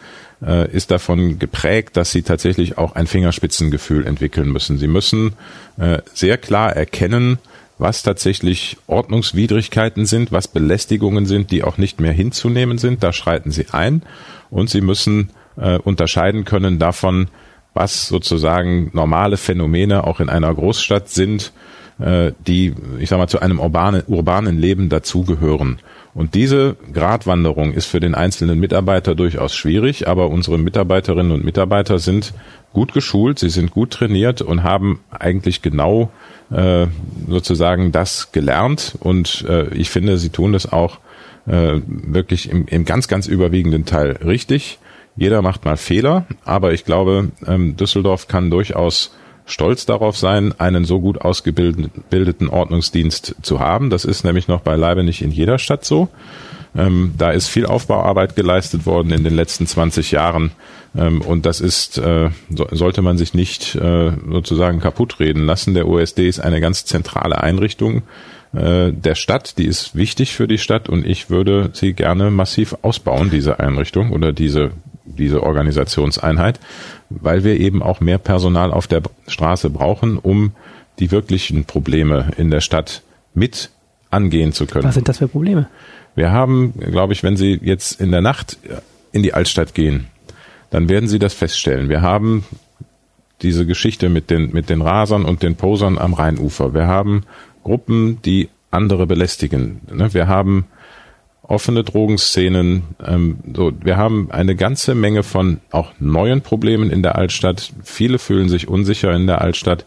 äh, 0.46 0.72
ist 0.72 0.92
davon 0.92 1.40
geprägt, 1.40 1.98
dass 1.98 2.12
sie 2.12 2.22
tatsächlich 2.22 2.78
auch 2.78 2.96
ein 2.96 3.08
Fingerspitzengefühl 3.08 4.06
entwickeln 4.06 4.52
müssen. 4.52 4.78
Sie 4.78 4.88
müssen 4.88 5.34
äh, 5.80 6.00
sehr 6.14 6.38
klar 6.38 6.76
erkennen, 6.76 7.40
was 7.78 8.04
tatsächlich 8.04 8.78
Ordnungswidrigkeiten 8.88 10.06
sind, 10.06 10.32
was 10.32 10.48
Belästigungen 10.48 11.26
sind, 11.26 11.52
die 11.52 11.64
auch 11.64 11.78
nicht 11.78 12.00
mehr 12.00 12.14
hinzunehmen 12.14 12.78
sind. 12.78 13.04
Da 13.04 13.14
schreiten 13.14 13.52
sie 13.52 13.68
ein 13.72 14.02
und 14.50 14.70
sie 14.70 14.82
müssen 14.82 15.30
äh, 15.58 15.78
unterscheiden 15.78 16.46
können 16.46 16.80
davon, 16.80 17.28
was 17.74 18.08
sozusagen 18.08 18.90
normale 18.94 19.38
Phänomene 19.38 20.06
auch 20.06 20.20
in 20.20 20.30
einer 20.30 20.54
Großstadt 20.54 21.10
sind, 21.10 21.52
äh, 22.00 22.32
die, 22.46 22.74
ich 23.00 23.10
sag 23.10 23.18
mal, 23.18 23.28
zu 23.28 23.40
einem 23.40 23.60
urbanen, 23.60 24.04
urbanen 24.08 24.58
Leben 24.58 24.90
dazugehören. 24.90 25.80
Und 26.18 26.34
diese 26.34 26.78
Gratwanderung 26.94 27.74
ist 27.74 27.86
für 27.86 28.00
den 28.00 28.16
einzelnen 28.16 28.60
Mitarbeiter 28.60 29.14
durchaus 29.14 29.56
schwierig, 29.56 30.08
aber 30.08 30.30
unsere 30.30 30.58
Mitarbeiterinnen 30.58 31.32
und 31.32 31.46
Mitarbeiter 31.46 32.00
sind 32.00 32.34
gut 32.74 32.92
geschult, 32.92 33.38
sie 33.38 33.52
sind 33.52 33.70
gut 33.70 33.92
trainiert 33.92 34.42
und 34.42 34.64
haben 34.64 35.02
eigentlich 35.12 35.62
genau 35.62 36.10
äh, 36.50 36.88
sozusagen 37.28 37.92
das 37.92 38.32
gelernt. 38.32 38.98
Und 39.00 39.46
äh, 39.48 39.68
ich 39.76 39.92
finde, 39.92 40.18
sie 40.18 40.30
tun 40.30 40.54
das 40.54 40.74
auch 40.74 40.98
äh, 41.46 41.82
wirklich 41.86 42.50
im, 42.50 42.66
im 42.66 42.84
ganz, 42.84 43.08
ganz 43.08 43.28
überwiegenden 43.28 43.86
Teil 43.86 44.18
richtig. 44.26 44.80
Jeder 45.18 45.44
macht 45.44 45.66
mal 45.66 45.78
Fehler, 45.78 46.26
aber 46.46 46.74
ich 46.74 46.84
glaube, 46.84 47.30
ähm, 47.46 47.78
Düsseldorf 47.78 48.28
kann 48.28 48.50
durchaus 48.50 49.16
stolz 49.48 49.86
darauf 49.86 50.18
sein, 50.18 50.54
einen 50.60 50.86
so 50.86 51.00
gut 51.00 51.22
ausgebildeten 51.22 52.50
Ordnungsdienst 52.50 53.36
zu 53.42 53.60
haben. 53.60 53.90
Das 53.90 54.06
ist 54.06 54.24
nämlich 54.24 54.48
noch 54.48 54.62
beileibe 54.62 55.04
nicht 55.04 55.22
in 55.22 55.32
jeder 55.32 55.58
Stadt 55.58 55.86
so. 55.86 56.10
Ähm, 56.76 57.14
da 57.18 57.32
ist 57.32 57.48
viel 57.48 57.66
Aufbauarbeit 57.66 58.36
geleistet 58.36 58.86
worden 58.86 59.12
in 59.12 59.24
den 59.24 59.34
letzten 59.34 59.66
20 59.66 60.12
Jahren. 60.12 60.52
Ähm, 60.96 61.22
und 61.22 61.46
das 61.46 61.62
ist, 61.62 61.98
äh, 61.98 62.30
so, 62.50 62.68
sollte 62.72 63.02
man 63.02 63.18
sich 63.18 63.34
nicht 63.34 63.74
äh, 63.76 64.12
sozusagen 64.30 64.80
kaputt 64.80 65.20
reden 65.20 65.46
lassen. 65.46 65.74
Der 65.74 65.88
OSD 65.88 66.28
ist 66.28 66.40
eine 66.40 66.60
ganz 66.60 66.86
zentrale 66.86 67.42
Einrichtung 67.42 68.04
äh, 68.54 68.92
der 68.92 69.16
Stadt. 69.16 69.58
Die 69.58 69.66
ist 69.66 69.96
wichtig 69.96 70.36
für 70.36 70.48
die 70.48 70.58
Stadt 70.58 70.90
und 70.90 71.06
ich 71.06 71.30
würde 71.30 71.70
sie 71.74 71.94
gerne 71.94 72.32
massiv 72.32 72.76
ausbauen, 72.82 73.30
diese 73.30 73.60
Einrichtung 73.60 74.12
oder 74.12 74.34
diese 74.34 74.72
diese 75.08 75.44
Organisationseinheit, 75.44 76.60
weil 77.10 77.44
wir 77.44 77.60
eben 77.60 77.82
auch 77.82 78.00
mehr 78.00 78.18
Personal 78.18 78.72
auf 78.72 78.88
der 78.88 79.02
Straße 79.28 79.70
brauchen, 79.70 80.18
um 80.18 80.52
die 81.00 81.12
wirklichen 81.12 81.66
Probleme 81.66 82.32
in 82.38 82.52
der 82.52 82.62
Stadt 82.62 83.04
mit 83.34 83.72
angehen 84.10 84.54
zu 84.54 84.66
können. 84.66 84.86
Was 84.86 84.96
sind 84.96 85.08
das 85.08 85.20
für 85.20 85.28
Probleme? 85.28 85.68
Wir 86.16 86.32
haben, 86.32 86.74
glaube 86.80 87.14
ich, 87.14 87.24
wenn 87.24 87.38
Sie 87.38 87.60
jetzt 87.62 88.02
in 88.02 88.12
der 88.12 88.22
Nacht 88.22 88.58
in 89.12 89.24
die 89.24 89.34
Altstadt 89.34 89.74
gehen, 89.74 90.08
dann 90.70 90.90
werden 90.90 91.08
Sie 91.08 91.20
das 91.20 91.34
feststellen. 91.34 91.90
Wir 91.90 92.02
haben 92.02 92.44
diese 93.42 93.66
Geschichte 93.66 94.10
mit 94.10 94.30
den, 94.30 94.52
mit 94.52 94.70
den 94.70 94.82
Rasern 94.82 95.26
und 95.26 95.44
den 95.44 95.56
Posern 95.56 95.98
am 95.98 96.14
Rheinufer. 96.14 96.74
Wir 96.74 96.88
haben 96.88 97.24
Gruppen, 97.64 98.20
die 98.24 98.50
andere 98.72 99.06
belästigen. 99.06 99.82
Ne? 99.94 100.14
Wir 100.14 100.28
haben 100.28 100.66
offene 101.48 101.84
Drogenszenen. 101.84 102.84
Ähm, 103.06 103.40
so, 103.56 103.72
wir 103.82 103.98
haben 103.98 104.30
eine 104.32 104.56
ganze 104.56 104.96
Menge 104.96 105.24
von 105.24 105.60
auch 105.72 105.92
neuen 106.00 106.42
Problemen 106.42 106.92
in 106.92 107.04
der 107.04 107.16
Altstadt. 107.16 107.72
Viele 107.84 108.20
fühlen 108.20 108.50
sich 108.50 108.68
unsicher 108.68 109.14
in 109.14 109.28
der 109.28 109.42
Altstadt. 109.42 109.86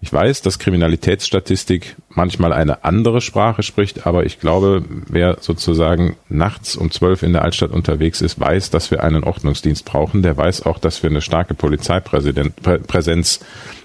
Ich 0.00 0.12
weiß, 0.12 0.42
dass 0.42 0.60
Kriminalitätsstatistik 0.60 1.96
manchmal 2.08 2.52
eine 2.52 2.84
andere 2.84 3.20
Sprache 3.20 3.64
spricht, 3.64 4.06
aber 4.06 4.24
ich 4.24 4.38
glaube, 4.38 4.84
wer 4.88 5.38
sozusagen 5.40 6.16
nachts 6.28 6.76
um 6.76 6.92
zwölf 6.92 7.24
in 7.24 7.32
der 7.32 7.42
Altstadt 7.42 7.72
unterwegs 7.72 8.20
ist, 8.20 8.38
weiß, 8.38 8.70
dass 8.70 8.92
wir 8.92 9.02
einen 9.02 9.24
Ordnungsdienst 9.24 9.84
brauchen. 9.84 10.22
Der 10.22 10.36
weiß 10.36 10.66
auch, 10.66 10.78
dass 10.78 11.02
wir 11.02 11.10
eine 11.10 11.20
starke 11.20 11.54
Polizeipräsenz 11.54 13.40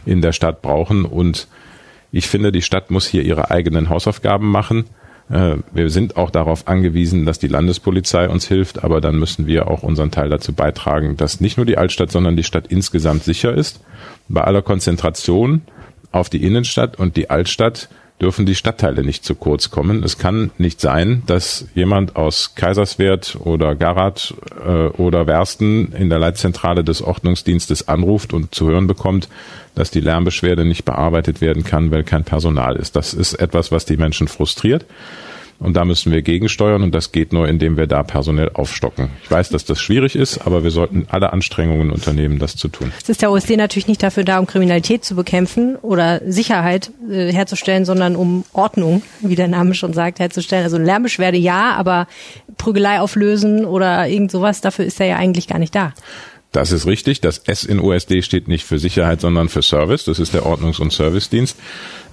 in 0.06 0.22
der 0.22 0.34
Stadt 0.34 0.62
brauchen. 0.62 1.06
Und 1.06 1.48
ich 2.12 2.28
finde, 2.28 2.52
die 2.52 2.62
Stadt 2.62 2.92
muss 2.92 3.08
hier 3.08 3.24
ihre 3.24 3.50
eigenen 3.50 3.90
Hausaufgaben 3.90 4.52
machen. 4.52 4.86
Äh, 5.30 5.58
wir 5.74 5.90
sind 5.90 6.18
auch 6.18 6.30
darauf 6.30 6.68
angewiesen, 6.68 7.26
dass 7.26 7.40
die 7.40 7.48
Landespolizei 7.48 8.30
uns 8.30 8.48
hilft, 8.48 8.84
aber 8.84 9.02
dann 9.02 9.18
müssen 9.18 9.48
wir 9.48 9.68
auch 9.68 9.84
unseren 9.84 10.12
Teil 10.12 10.30
dazu 10.30 10.54
beitragen, 10.54 11.18
dass 11.18 11.42
nicht 11.42 11.58
nur 11.58 11.66
die 11.66 11.78
Altstadt, 11.78 12.12
sondern 12.12 12.36
die 12.36 12.44
Stadt 12.44 12.68
insgesamt 12.68 13.24
sicher 13.24 13.54
ist. 13.54 13.82
Bei 14.28 14.42
aller 14.42 14.62
Konzentration 14.62 15.62
auf 16.12 16.30
die 16.30 16.44
Innenstadt 16.44 16.98
und 17.00 17.18
die 17.18 17.30
Altstadt 17.30 17.90
dürfen 18.22 18.46
die 18.46 18.56
Stadtteile 18.56 19.04
nicht 19.04 19.26
zu 19.26 19.36
kurz 19.36 19.70
kommen. 19.70 20.04
Es 20.04 20.18
kann 20.18 20.52
nicht 20.58 20.80
sein, 20.80 21.24
dass 21.26 21.68
jemand 21.76 22.16
aus 22.16 22.56
Kaiserswerth 22.56 23.38
oder 23.40 23.76
Garat 23.76 24.34
äh, 24.66 24.88
oder 24.88 25.28
Wersten 25.28 25.92
in 25.94 26.10
der 26.10 26.20
Leitzentrale 26.20 26.84
des 26.84 27.02
Ordnungsdienstes 27.02 27.88
anruft 27.88 28.34
und 28.34 28.56
zu 28.56 28.68
hören 28.68 28.88
bekommt, 28.88 29.28
dass 29.76 29.92
die 29.92 30.00
Lärmbeschwerde 30.00 30.64
nicht 30.64 30.86
bearbeitet 30.86 31.42
werden 31.42 31.64
kann, 31.64 31.92
weil 31.92 32.04
kein 32.04 32.24
Personal 32.24 32.76
ist. 32.76 32.96
Das 32.96 33.14
ist 33.14 33.34
etwas, 33.34 33.72
was 33.72 33.86
die 33.86 33.98
Menschen 33.98 34.28
frustriert. 34.28 34.86
Und 35.64 35.76
da 35.76 35.86
müssen 35.86 36.12
wir 36.12 36.22
gegensteuern 36.22 36.84
und 36.84 36.94
das 36.94 37.14
geht 37.14 37.32
nur, 37.32 37.48
indem 37.48 37.78
wir 37.78 37.88
da 37.88 38.04
personell 38.04 38.52
aufstocken. 38.54 39.10
Ich 39.24 39.32
weiß, 39.32 39.48
dass 39.48 39.64
das 39.64 39.80
schwierig 39.80 40.14
ist, 40.14 40.46
aber 40.46 40.66
wir 40.66 40.72
sollten 40.72 41.08
alle 41.10 41.32
Anstrengungen 41.32 41.90
unternehmen, 41.90 42.38
das 42.38 42.58
zu 42.58 42.68
tun. 42.68 42.92
Es 43.02 43.08
ist 43.08 43.22
der 43.22 43.32
OSD 43.32 43.56
natürlich 43.56 43.88
nicht 43.88 44.04
dafür 44.04 44.26
da, 44.26 44.40
um 44.40 44.46
Kriminalität 44.46 45.06
zu 45.06 45.16
bekämpfen 45.16 45.78
oder 45.78 46.22
Sicherheit 46.30 46.92
äh, 47.10 47.32
herzustellen, 47.32 47.86
sondern 47.86 48.18
um 48.18 48.44
Ordnung, 48.52 49.04
wie 49.22 49.36
der 49.36 49.48
Name 49.48 49.74
schon 49.74 49.94
sagt, 49.94 50.20
herzustellen. 50.20 50.66
Also 50.66 50.78
Lärmbeschwerde 50.78 51.38
ja, 51.38 51.72
aber 51.76 52.08
Prügelei 52.58 53.00
auflösen 53.00 53.64
oder 53.64 54.10
irgend 54.10 54.32
sowas, 54.32 54.60
dafür 54.60 54.84
ist 54.84 55.00
er 55.00 55.08
ja 55.08 55.16
eigentlich 55.16 55.48
gar 55.48 55.60
nicht 55.60 55.74
da. 55.74 55.94
Das 56.52 56.74
ist 56.74 56.86
richtig. 56.86 57.22
Das 57.22 57.38
S 57.38 57.64
in 57.64 57.80
OSD 57.80 58.22
steht 58.22 58.50
nicht 58.50 58.66
für 58.66 58.80
Sicherheit, 58.80 59.22
sondern 59.22 59.48
für 59.48 59.62
Service. 59.62 60.04
Das 60.04 60.20
ist 60.20 60.34
der 60.34 60.46
Ordnungs- 60.46 60.82
und 60.82 60.92
Servicedienst. 60.92 61.58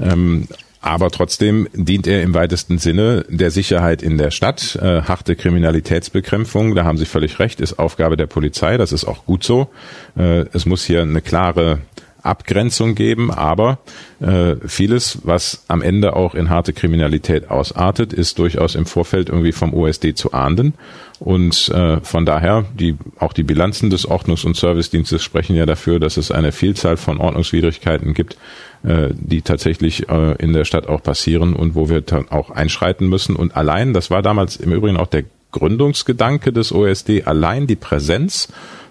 Ähm, 0.01 0.47
aber 0.81 1.11
trotzdem 1.11 1.69
dient 1.75 2.07
er 2.07 2.23
im 2.23 2.33
weitesten 2.33 2.79
Sinne 2.79 3.27
der 3.29 3.51
Sicherheit 3.51 4.03
in 4.03 4.17
der 4.17 4.31
Stadt. 4.31 4.77
Äh, 4.77 5.03
harte 5.03 5.37
Kriminalitätsbekämpfung, 5.37 6.75
da 6.75 6.85
haben 6.85 6.97
Sie 6.97 7.05
völlig 7.05 7.39
recht, 7.39 7.61
ist 7.61 7.79
Aufgabe 7.79 8.17
der 8.17 8.27
Polizei. 8.27 8.79
Das 8.79 8.93
ist 8.93 9.05
auch 9.05 9.27
gut 9.27 9.45
so. 9.45 9.69
Äh, 10.17 10.47
es 10.53 10.65
muss 10.65 10.85
hier 10.85 11.03
eine 11.03 11.21
klare 11.21 11.81
Abgrenzung 12.23 12.95
geben, 12.95 13.31
aber 13.31 13.79
äh, 14.21 14.57
vieles, 14.67 15.19
was 15.25 15.65
am 15.69 15.83
Ende 15.83 16.15
auch 16.15 16.35
in 16.35 16.51
harte 16.51 16.73
Kriminalität 16.73 17.51
ausartet, 17.51 18.13
ist 18.13 18.39
durchaus 18.39 18.75
im 18.75 18.87
Vorfeld 18.87 19.29
irgendwie 19.29 19.53
vom 19.53 19.75
OSD 19.75 20.15
zu 20.15 20.33
ahnden. 20.33 20.75
Und 21.19 21.69
äh, 21.69 22.01
von 22.01 22.25
daher, 22.25 22.65
die, 22.75 22.97
auch 23.19 23.35
die 23.35 23.43
Bilanzen 23.43 23.91
des 23.91 24.09
Ordnungs- 24.09 24.47
und 24.47 24.57
Servicedienstes 24.57 25.23
sprechen 25.23 25.55
ja 25.55 25.67
dafür, 25.67 26.01
dass 26.01 26.17
es 26.17 26.31
eine 26.31 26.51
Vielzahl 26.51 26.97
von 26.97 27.19
Ordnungswidrigkeiten 27.19 28.15
gibt, 28.15 28.39
äh, 28.83 29.09
die 29.13 29.43
tatsächlich 29.43 30.09
äh, 30.09 30.33
in 30.37 30.55
der 30.55 30.65
Stadt 30.65 30.89
auch 30.89 31.03
passieren 31.03 31.55
und 31.55 31.75
wo 31.75 31.91
wir 31.91 32.01
dann 32.01 32.29
auch 32.29 32.51
einschreiten 32.51 33.09
müssen. 33.09 33.37
Und 33.37 33.55
allein, 33.55 33.93
das 33.93 34.11
war 34.11 34.23
damals 34.23 34.57
im 34.57 34.73
Übrigen 34.73 34.97
auch 34.97 35.09
der 35.09 35.25
Gründungsgedanke 35.53 36.53
des 36.53 36.73
OSD, 36.73 37.25
allein 37.25 37.67
die 37.67 37.77
Präsenz 37.77 38.49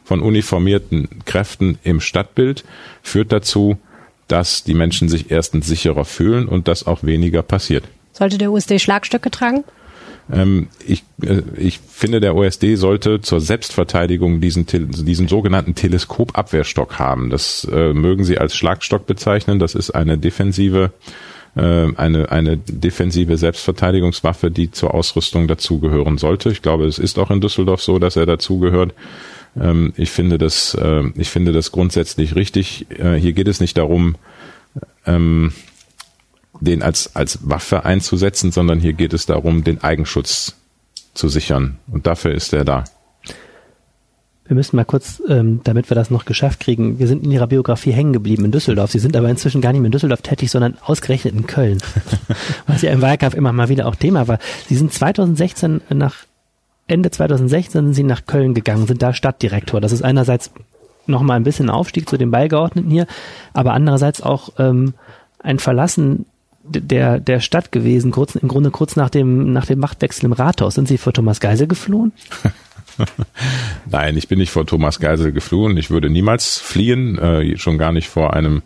von 0.10 0.22
uniformierten 0.22 1.08
Kräften 1.26 1.78
im 1.84 2.02
Stadtbild 2.02 2.64
führt 3.04 3.32
dazu, 3.32 3.78
dass 4.28 4.64
die 4.64 4.74
Menschen 4.74 5.08
sich 5.08 5.30
erstens 5.30 5.68
sicherer 5.68 6.04
fühlen 6.04 6.48
und 6.48 6.68
dass 6.68 6.88
auch 6.88 7.04
weniger 7.04 7.44
passiert. 7.44 7.84
Sollte 8.12 8.40
der 8.40 8.52
USD 8.52 8.80
Schlagstöcke 8.80 9.30
tragen? 9.30 9.64
Ähm, 10.34 10.70
ich, 10.84 11.04
äh, 11.22 11.44
ich 11.58 11.80
finde, 11.80 12.22
der 12.22 12.36
OSD 12.36 12.74
sollte 12.74 13.22
zur 13.22 13.40
Selbstverteidigung 13.40 14.42
diesen, 14.42 14.66
diesen 14.66 15.28
sogenannten 15.28 15.76
Teleskopabwehrstock 15.76 16.98
haben. 16.98 17.30
Das 17.30 17.68
äh, 17.72 17.94
mögen 17.94 18.24
Sie 18.24 18.40
als 18.40 18.56
Schlagstock 18.56 19.06
bezeichnen. 19.06 19.60
Das 19.60 19.76
ist 19.76 19.92
eine 19.92 20.18
defensive 20.18 20.92
äh, 21.56 21.88
eine, 21.96 22.32
eine 22.32 22.58
defensive 22.58 23.38
Selbstverteidigungswaffe, 23.38 24.50
die 24.50 24.72
zur 24.72 24.94
Ausrüstung 24.94 25.48
dazugehören 25.48 26.18
sollte. 26.18 26.50
Ich 26.50 26.62
glaube, 26.62 26.86
es 26.86 27.00
ist 27.00 27.20
auch 27.20 27.32
in 27.32 27.42
Düsseldorf 27.42 27.82
so, 27.82 28.00
dass 28.00 28.16
er 28.16 28.26
dazugehört. 28.26 28.94
Ähm, 29.60 29.94
ich 29.96 30.12
finde 30.12 30.38
das, 30.38 30.76
äh, 30.76 31.04
ich 31.16 31.30
finde 31.30 31.52
das 31.52 31.72
grundsätzlich 31.72 32.36
richtig. 32.36 32.88
Äh, 32.92 33.16
hier 33.16 33.34
geht 33.34 33.48
es 33.48 33.60
nicht 33.60 33.78
darum, 33.78 34.16
ähm, 35.06 35.52
den 36.62 36.84
als, 36.84 37.16
als 37.16 37.40
Waffe 37.50 37.86
einzusetzen, 37.86 38.52
sondern 38.52 38.80
hier 38.80 38.94
geht 38.94 39.14
es 39.14 39.26
darum, 39.26 39.64
den 39.64 39.82
Eigenschutz 39.82 40.56
zu 41.14 41.30
sichern. 41.30 41.78
Und 41.88 42.08
dafür 42.08 42.34
ist 42.34 42.54
er 42.54 42.66
da. 42.66 42.84
Wir 44.50 44.56
müssen 44.56 44.78
mal 44.78 44.84
kurz, 44.84 45.22
ähm, 45.30 45.62
damit 45.64 45.92
wir 45.92 45.96
das 45.96 46.10
noch 46.10 46.26
geschafft 46.26 46.60
kriegen, 46.60 46.98
wir 46.98 47.08
sind 47.08 47.24
in 47.24 47.30
Ihrer 47.30 47.46
Biografie 47.46 47.92
hängen 47.92 48.14
geblieben 48.14 48.46
in 48.46 48.52
Düsseldorf. 48.52 48.92
Sie 48.92 48.98
sind 48.98 49.16
aber 49.16 49.30
inzwischen 49.30 49.62
gar 49.62 49.72
nicht 49.72 49.82
mehr 49.82 49.90
in 49.90 49.92
Düsseldorf 49.92 50.24
tätig, 50.24 50.50
sondern 50.50 50.76
ausgerechnet 50.84 51.36
in 51.36 51.46
Köln, 51.46 51.78
was 52.68 52.82
ja 52.82 52.92
im 52.92 53.00
Wahlkampf 53.04 53.36
immer 53.36 53.54
mal 53.54 53.70
wieder 53.70 53.86
auch 53.86 53.96
Thema 53.96 54.28
war. 54.28 54.40
Sie 54.68 54.76
sind 54.76 54.92
2016 54.92 55.82
nach, 55.90 56.16
Ende 56.90 57.12
2016 57.12 57.86
sind 57.86 57.94
Sie 57.94 58.04
nach 58.04 58.26
Köln 58.26 58.54
gegangen, 58.54 58.88
sind 58.88 59.02
da 59.02 59.14
Stadtdirektor. 59.14 59.80
Das 59.80 59.92
ist 59.92 60.02
einerseits 60.02 60.52
nochmal 61.06 61.38
ein 61.38 61.44
bisschen 61.44 61.70
Aufstieg 61.70 62.10
zu 62.10 62.18
den 62.18 62.32
Beigeordneten 62.32 62.90
hier, 62.90 63.08
aber 63.54 63.74
andererseits 63.74 64.22
auch 64.22 64.50
ähm, 64.58 64.94
ein 65.40 65.60
Verlassen 65.60 66.26
der, 66.64 67.20
der 67.20 67.40
Stadt 67.40 67.72
gewesen, 67.72 68.12
kurz, 68.12 68.36
im 68.36 68.48
Grunde 68.48 68.72
kurz 68.72 68.96
nach 68.96 69.10
dem, 69.10 69.54
nach 69.54 69.66
dem 69.66 69.80
Machtwechsel 69.80 70.26
im 70.26 70.34
Rathaus. 70.34 70.76
Sind 70.76 70.88
Sie 70.88 70.98
vor 70.98 71.14
Thomas 71.14 71.40
Geisel 71.40 71.68
geflohen? 71.68 72.12
Nein, 73.90 74.18
ich 74.18 74.28
bin 74.28 74.40
nicht 74.40 74.52
vor 74.52 74.66
Thomas 74.66 75.00
Geisel 75.00 75.32
geflohen. 75.32 75.78
Ich 75.78 75.90
würde 75.90 76.10
niemals 76.10 76.58
fliehen, 76.58 77.18
äh, 77.18 77.58
schon 77.58 77.78
gar 77.78 77.92
nicht 77.92 78.10
vor 78.10 78.34
einem 78.34 78.62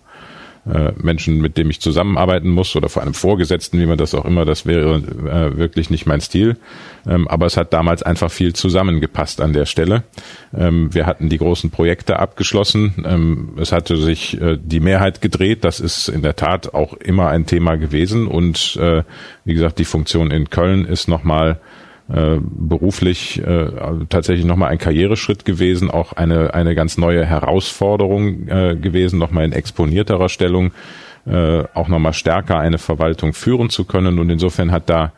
äh, 0.71 0.91
Menschen, 0.95 1.41
mit 1.41 1.57
dem 1.57 1.69
ich 1.69 1.81
zusammenarbeiten 1.81 2.49
muss 2.49 2.75
oder 2.75 2.89
vor 2.89 3.01
einem 3.01 3.13
Vorgesetzten, 3.13 3.79
wie 3.79 3.85
man 3.85 3.97
das 3.97 4.15
auch 4.15 4.25
immer, 4.25 4.45
das 4.45 4.65
wäre 4.65 4.95
äh, 4.95 5.57
wirklich 5.57 5.89
nicht 5.89 6.05
mein 6.05 6.21
Stil. 6.21 6.57
Ähm, 7.05 7.27
aber 7.27 7.45
es 7.45 7.57
hat 7.57 7.73
damals 7.73 8.01
einfach 8.01 8.31
viel 8.31 8.53
zusammengepasst 8.53 9.41
an 9.41 9.51
der 9.51 9.65
Stelle. 9.65 10.03
Ähm, 10.55 10.93
wir 10.93 11.05
hatten 11.05 11.27
die 11.27 11.37
großen 11.37 11.69
Projekte 11.69 12.19
abgeschlossen. 12.19 13.03
Ähm, 13.05 13.53
es 13.57 13.71
hatte 13.71 13.97
sich 13.97 14.39
äh, 14.39 14.57
die 14.61 14.79
Mehrheit 14.79 15.21
gedreht. 15.21 15.65
Das 15.65 15.79
ist 15.79 16.07
in 16.07 16.21
der 16.21 16.35
Tat 16.35 16.73
auch 16.73 16.93
immer 16.93 17.27
ein 17.29 17.45
Thema 17.45 17.75
gewesen. 17.75 18.27
Und 18.27 18.77
äh, 18.77 19.03
wie 19.43 19.53
gesagt, 19.53 19.79
die 19.79 19.85
Funktion 19.85 20.31
in 20.31 20.49
Köln 20.49 20.85
ist 20.85 21.07
nochmal 21.07 21.59
äh, 22.11 22.37
beruflich 22.41 23.39
äh, 23.39 23.67
tatsächlich 24.09 24.45
nochmal 24.45 24.69
ein 24.69 24.77
Karriereschritt 24.77 25.45
gewesen, 25.45 25.89
auch 25.89 26.13
eine, 26.13 26.53
eine 26.53 26.75
ganz 26.75 26.97
neue 26.97 27.25
Herausforderung 27.25 28.47
äh, 28.47 28.75
gewesen, 28.75 29.19
nochmal 29.19 29.45
in 29.45 29.53
exponierterer 29.53 30.29
Stellung, 30.29 30.71
äh, 31.25 31.63
auch 31.73 31.87
nochmal 31.87 32.13
stärker 32.13 32.59
eine 32.59 32.77
Verwaltung 32.77 33.33
führen 33.33 33.69
zu 33.69 33.85
können. 33.85 34.19
Und 34.19 34.29
insofern 34.29 34.71
hat 34.71 34.89
da 34.89 35.13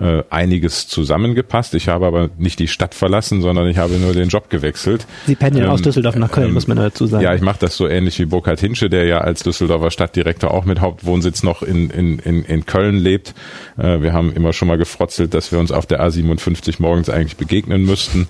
äh, 0.00 0.22
einiges 0.30 0.88
zusammengepasst. 0.88 1.74
Ich 1.74 1.88
habe 1.88 2.06
aber 2.06 2.30
nicht 2.38 2.58
die 2.58 2.68
Stadt 2.68 2.94
verlassen, 2.94 3.42
sondern 3.42 3.68
ich 3.68 3.78
habe 3.78 3.94
nur 3.94 4.14
den 4.14 4.28
Job 4.28 4.48
gewechselt. 4.48 5.06
Sie 5.26 5.34
pendeln 5.34 5.66
ähm, 5.66 5.70
aus 5.70 5.82
Düsseldorf 5.82 6.16
nach 6.16 6.30
Köln, 6.30 6.48
ähm, 6.48 6.54
muss 6.54 6.66
man 6.66 6.78
dazu 6.78 7.06
sagen. 7.06 7.22
Ja, 7.22 7.34
ich 7.34 7.42
mache 7.42 7.58
das 7.60 7.76
so 7.76 7.86
ähnlich 7.86 8.18
wie 8.18 8.24
Burkhard 8.24 8.60
Hinsche, 8.60 8.88
der 8.88 9.04
ja 9.04 9.18
als 9.18 9.42
Düsseldorfer 9.42 9.90
Stadtdirektor 9.90 10.52
auch 10.52 10.64
mit 10.64 10.80
Hauptwohnsitz 10.80 11.42
noch 11.42 11.62
in, 11.62 11.90
in, 11.90 12.18
in, 12.18 12.44
in 12.44 12.66
Köln 12.66 12.96
lebt. 12.96 13.34
Äh, 13.76 14.00
wir 14.00 14.12
haben 14.12 14.32
immer 14.32 14.52
schon 14.52 14.68
mal 14.68 14.78
gefrotzelt, 14.78 15.34
dass 15.34 15.52
wir 15.52 15.58
uns 15.58 15.70
auf 15.70 15.86
der 15.86 16.02
A57 16.02 16.76
morgens 16.78 17.10
eigentlich 17.10 17.36
begegnen 17.36 17.84
müssten. 17.84 18.28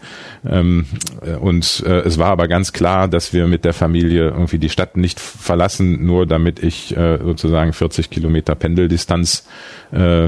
Ähm, 0.48 0.86
äh, 1.24 1.36
und 1.36 1.84
äh, 1.86 2.00
es 2.00 2.18
war 2.18 2.30
aber 2.30 2.48
ganz 2.48 2.72
klar, 2.72 3.06
dass 3.06 3.32
wir 3.32 3.46
mit 3.46 3.64
der 3.64 3.74
Familie 3.74 4.28
irgendwie 4.28 4.58
die 4.58 4.70
Stadt 4.70 4.96
nicht 4.96 5.20
verlassen, 5.20 6.04
nur 6.04 6.26
damit 6.26 6.62
ich 6.62 6.96
äh, 6.96 7.18
sozusagen 7.18 7.72
40 7.72 8.10
Kilometer 8.10 8.54
Pendeldistanz 8.54 9.46
äh, 9.92 10.26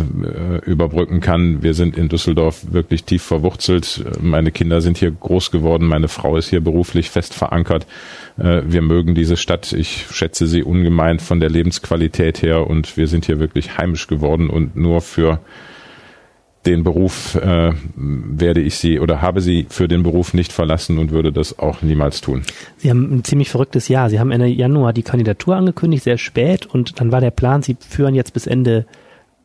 überbrücken 0.64 1.20
kann. 1.20 1.31
Wir 1.38 1.74
sind 1.74 1.96
in 1.96 2.08
Düsseldorf 2.08 2.72
wirklich 2.72 3.04
tief 3.04 3.22
verwurzelt. 3.22 4.04
Meine 4.20 4.50
Kinder 4.50 4.80
sind 4.80 4.98
hier 4.98 5.10
groß 5.10 5.50
geworden. 5.50 5.86
Meine 5.86 6.08
Frau 6.08 6.36
ist 6.36 6.50
hier 6.50 6.60
beruflich 6.60 7.10
fest 7.10 7.34
verankert. 7.34 7.86
Äh, 8.38 8.62
wir 8.66 8.82
mögen 8.82 9.14
diese 9.14 9.36
Stadt. 9.36 9.72
Ich 9.72 10.06
schätze 10.10 10.46
sie 10.46 10.62
ungemein 10.62 11.18
von 11.18 11.40
der 11.40 11.50
Lebensqualität 11.50 12.42
her 12.42 12.66
und 12.66 12.96
wir 12.96 13.06
sind 13.06 13.26
hier 13.26 13.38
wirklich 13.38 13.78
heimisch 13.78 14.06
geworden 14.06 14.50
und 14.50 14.76
nur 14.76 15.00
für 15.00 15.40
den 16.66 16.84
Beruf 16.84 17.34
äh, 17.34 17.72
werde 17.96 18.60
ich 18.60 18.76
sie 18.76 19.00
oder 19.00 19.20
habe 19.20 19.40
sie 19.40 19.66
für 19.68 19.88
den 19.88 20.02
Beruf 20.02 20.32
nicht 20.32 20.52
verlassen 20.52 20.98
und 20.98 21.10
würde 21.10 21.32
das 21.32 21.58
auch 21.58 21.82
niemals 21.82 22.20
tun. 22.20 22.42
Sie 22.76 22.88
haben 22.88 23.16
ein 23.16 23.24
ziemlich 23.24 23.50
verrücktes 23.50 23.88
Jahr. 23.88 24.10
Sie 24.10 24.20
haben 24.20 24.30
Ende 24.30 24.46
Januar 24.46 24.92
die 24.92 25.02
Kandidatur 25.02 25.56
angekündigt, 25.56 26.04
sehr 26.04 26.18
spät, 26.18 26.66
und 26.66 27.00
dann 27.00 27.10
war 27.10 27.20
der 27.20 27.32
Plan, 27.32 27.62
Sie 27.62 27.76
führen 27.80 28.14
jetzt 28.14 28.32
bis 28.32 28.46
Ende 28.46 28.86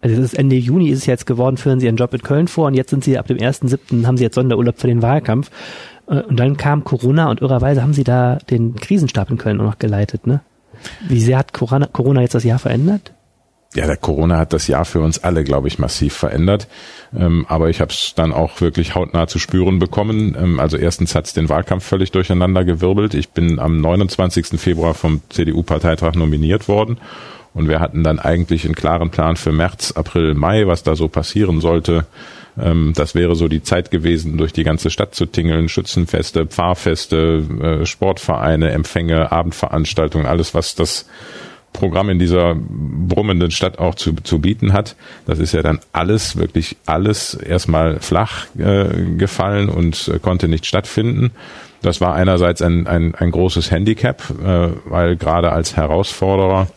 also 0.01 0.21
ist 0.21 0.37
Ende 0.37 0.55
Juni 0.55 0.89
ist 0.89 0.99
es 0.99 1.05
jetzt 1.05 1.25
geworden, 1.25 1.57
führen 1.57 1.79
sie 1.79 1.87
einen 1.87 1.97
Job 1.97 2.13
in 2.13 2.21
Köln 2.21 2.47
vor 2.47 2.67
und 2.67 2.73
jetzt 2.73 2.91
sind 2.91 3.03
sie 3.03 3.17
ab 3.17 3.27
dem 3.27 3.37
1.7. 3.37 4.05
haben 4.05 4.17
sie 4.17 4.23
jetzt 4.23 4.35
Sonderurlaub 4.35 4.79
für 4.79 4.87
den 4.87 5.01
Wahlkampf. 5.01 5.49
Äh, 6.07 6.21
und 6.21 6.39
dann 6.39 6.57
kam 6.57 6.83
Corona 6.83 7.29
und 7.29 7.41
irrerweise 7.41 7.81
haben 7.81 7.93
sie 7.93 8.03
da 8.03 8.37
den 8.49 8.75
Krisenstab 8.75 9.29
in 9.31 9.37
Köln 9.37 9.59
auch 9.59 9.65
noch 9.65 9.79
geleitet, 9.79 10.27
ne? 10.27 10.41
Wie 11.07 11.21
sehr 11.21 11.39
hat 11.39 11.53
Corona, 11.53 11.87
Corona 11.87 12.21
jetzt 12.21 12.35
das 12.35 12.43
Jahr 12.43 12.59
verändert? 12.59 13.13
Ja, 13.73 13.85
der 13.85 13.97
Corona 13.97 14.37
hat 14.37 14.53
das 14.53 14.67
Jahr 14.67 14.85
für 14.85 15.01
uns 15.01 15.23
alle, 15.23 15.43
glaube 15.43 15.67
ich, 15.67 15.79
massiv 15.79 16.13
verändert. 16.13 16.67
Ähm, 17.15 17.45
aber 17.49 17.69
ich 17.69 17.81
habe 17.81 17.91
es 17.91 18.13
dann 18.15 18.31
auch 18.31 18.61
wirklich 18.61 18.95
hautnah 18.95 19.27
zu 19.27 19.39
spüren 19.39 19.79
bekommen. 19.79 20.35
Ähm, 20.39 20.59
also 20.59 20.77
erstens 20.77 21.15
hat 21.15 21.25
es 21.25 21.33
den 21.33 21.49
Wahlkampf 21.49 21.83
völlig 21.83 22.11
durcheinander 22.11 22.63
gewirbelt. 22.63 23.13
Ich 23.13 23.29
bin 23.29 23.59
am 23.59 23.81
29. 23.81 24.59
Februar 24.59 24.93
vom 24.93 25.21
CDU-Parteitag 25.29 26.13
nominiert 26.15 26.67
worden 26.67 26.97
und 27.57 27.67
wir 27.67 27.79
hatten 27.79 28.03
dann 28.03 28.19
eigentlich 28.19 28.65
einen 28.65 28.75
klaren 28.75 29.09
Plan 29.09 29.35
für 29.35 29.51
März, 29.51 29.91
April, 29.93 30.35
Mai, 30.35 30.67
was 30.67 30.83
da 30.83 30.95
so 30.95 31.07
passieren 31.07 31.59
sollte. 31.59 32.05
Ähm, 32.59 32.93
das 32.95 33.15
wäre 33.15 33.35
so 33.35 33.47
die 33.47 33.63
Zeit 33.63 33.89
gewesen, 33.89 34.37
durch 34.37 34.53
die 34.53 34.63
ganze 34.63 34.91
Stadt 34.91 35.15
zu 35.15 35.25
tingeln, 35.25 35.67
Schützenfeste, 35.67 36.45
Pfarrfeste, 36.45 37.81
äh, 37.81 37.85
Sportvereine, 37.87 38.69
Empfänge, 38.69 39.31
Abendveranstaltungen, 39.31 40.27
alles, 40.27 40.53
was 40.53 40.75
das 40.75 41.07
Programm 41.73 42.09
in 42.09 42.19
dieser 42.19 42.55
brummenden 42.55 43.51
Stadt 43.51 43.79
auch 43.79 43.95
zu, 43.95 44.13
zu 44.13 44.39
bieten 44.39 44.73
hat. 44.73 44.95
Das 45.25 45.39
ist 45.39 45.53
ja 45.53 45.63
dann 45.63 45.79
alles, 45.93 46.37
wirklich 46.37 46.77
alles 46.85 47.33
erstmal 47.33 47.99
flach 47.99 48.45
äh, 48.57 48.85
gefallen 49.17 49.69
und 49.69 50.07
äh, 50.07 50.19
konnte 50.19 50.47
nicht 50.47 50.65
stattfinden. 50.67 51.31
Das 51.81 52.01
war 52.01 52.15
einerseits 52.15 52.61
ein, 52.61 52.87
ein, 52.87 53.13
ein 53.13 53.31
großes 53.31 53.69
Handicap, 53.69 54.23
äh, 54.43 54.69
weil 54.85 55.15
gerade 55.17 55.51
als 55.51 55.75
Herausforderer 55.75 56.67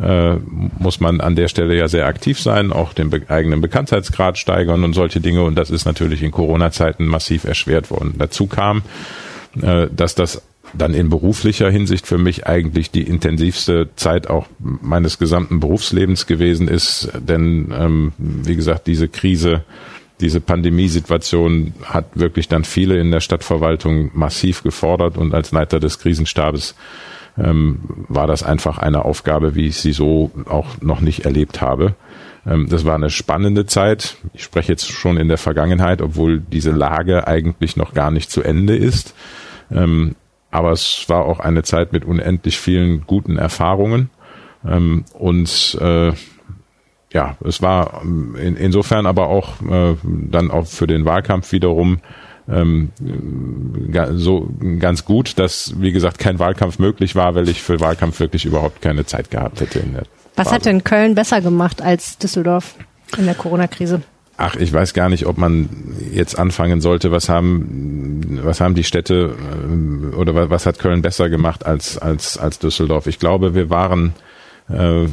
äh, 0.00 0.36
muss 0.78 1.00
man 1.00 1.20
an 1.20 1.36
der 1.36 1.48
Stelle 1.48 1.76
ja 1.76 1.88
sehr 1.88 2.06
aktiv 2.06 2.40
sein, 2.40 2.72
auch 2.72 2.92
den 2.92 3.10
be 3.10 3.22
eigenen 3.28 3.60
Bekanntheitsgrad 3.60 4.38
steigern 4.38 4.84
und 4.84 4.92
solche 4.92 5.20
Dinge. 5.20 5.42
Und 5.44 5.54
das 5.54 5.70
ist 5.70 5.84
natürlich 5.84 6.22
in 6.22 6.30
Corona-Zeiten 6.30 7.06
massiv 7.06 7.44
erschwert 7.44 7.90
worden. 7.90 8.14
Dazu 8.18 8.46
kam, 8.46 8.82
äh, 9.60 9.86
dass 9.94 10.14
das 10.14 10.42
dann 10.76 10.94
in 10.94 11.08
beruflicher 11.08 11.70
Hinsicht 11.70 12.06
für 12.06 12.18
mich 12.18 12.46
eigentlich 12.46 12.90
die 12.90 13.02
intensivste 13.02 13.90
Zeit 13.96 14.28
auch 14.28 14.46
meines 14.58 15.18
gesamten 15.18 15.60
Berufslebens 15.60 16.26
gewesen 16.26 16.68
ist. 16.68 17.10
Denn, 17.16 17.72
ähm, 17.76 18.12
wie 18.18 18.56
gesagt, 18.56 18.86
diese 18.86 19.08
Krise, 19.08 19.64
diese 20.20 20.40
Pandemiesituation 20.40 21.74
hat 21.84 22.06
wirklich 22.14 22.48
dann 22.48 22.64
viele 22.64 22.98
in 22.98 23.10
der 23.10 23.20
Stadtverwaltung 23.20 24.10
massiv 24.14 24.62
gefordert 24.62 25.16
und 25.16 25.34
als 25.34 25.52
Leiter 25.52 25.80
des 25.80 25.98
Krisenstabes 25.98 26.74
ähm, 27.36 27.80
war 28.08 28.26
das 28.26 28.42
einfach 28.42 28.78
eine 28.78 29.04
Aufgabe, 29.04 29.54
wie 29.54 29.66
ich 29.66 29.78
sie 29.78 29.92
so 29.92 30.30
auch 30.48 30.80
noch 30.80 31.00
nicht 31.00 31.24
erlebt 31.24 31.60
habe. 31.60 31.94
Ähm, 32.46 32.68
das 32.68 32.84
war 32.84 32.94
eine 32.94 33.10
spannende 33.10 33.66
Zeit. 33.66 34.16
Ich 34.32 34.44
spreche 34.44 34.72
jetzt 34.72 34.90
schon 34.90 35.16
in 35.16 35.28
der 35.28 35.38
Vergangenheit, 35.38 36.02
obwohl 36.02 36.40
diese 36.40 36.70
Lage 36.70 37.26
eigentlich 37.26 37.76
noch 37.76 37.94
gar 37.94 38.10
nicht 38.10 38.30
zu 38.30 38.42
Ende 38.42 38.76
ist. 38.76 39.14
Ähm, 39.70 40.14
aber 40.50 40.70
es 40.70 41.04
war 41.08 41.24
auch 41.24 41.40
eine 41.40 41.64
Zeit 41.64 41.92
mit 41.92 42.04
unendlich 42.04 42.58
vielen 42.58 43.06
guten 43.06 43.36
Erfahrungen. 43.36 44.10
Ähm, 44.66 45.04
und 45.14 45.76
äh, 45.80 46.12
ja, 47.12 47.36
es 47.44 47.62
war 47.62 48.02
in, 48.02 48.56
insofern 48.56 49.06
aber 49.06 49.28
auch 49.28 49.60
äh, 49.62 49.96
dann 50.02 50.50
auch 50.50 50.66
für 50.66 50.86
den 50.86 51.04
Wahlkampf 51.04 51.52
wiederum 51.52 51.98
ähm, 52.48 52.90
so 54.12 54.48
ganz 54.78 55.04
gut, 55.04 55.38
dass, 55.38 55.74
wie 55.78 55.92
gesagt, 55.92 56.18
kein 56.18 56.38
Wahlkampf 56.38 56.78
möglich 56.78 57.14
war, 57.14 57.34
weil 57.34 57.48
ich 57.48 57.62
für 57.62 57.80
Wahlkampf 57.80 58.20
wirklich 58.20 58.44
überhaupt 58.44 58.82
keine 58.82 59.06
Zeit 59.06 59.30
gehabt 59.30 59.60
hätte. 59.60 59.82
Was 60.36 60.44
Phase. 60.44 60.54
hat 60.54 60.66
denn 60.66 60.84
Köln 60.84 61.14
besser 61.14 61.40
gemacht 61.40 61.80
als 61.80 62.18
Düsseldorf 62.18 62.74
in 63.16 63.26
der 63.26 63.34
Corona-Krise? 63.34 64.02
Ach, 64.36 64.56
ich 64.56 64.72
weiß 64.72 64.94
gar 64.94 65.08
nicht, 65.08 65.26
ob 65.26 65.38
man 65.38 65.68
jetzt 66.12 66.36
anfangen 66.36 66.80
sollte, 66.80 67.12
was 67.12 67.28
haben, 67.28 68.40
was 68.42 68.60
haben 68.60 68.74
die 68.74 68.82
Städte 68.82 69.36
äh, 69.38 70.14
oder 70.16 70.50
was 70.50 70.66
hat 70.66 70.80
Köln 70.80 71.02
besser 71.02 71.30
gemacht 71.30 71.64
als, 71.64 71.98
als, 71.98 72.36
als 72.36 72.58
Düsseldorf? 72.58 73.06
Ich 73.06 73.20
glaube, 73.20 73.54
wir 73.54 73.70
waren 73.70 74.12
äh, 74.68 75.06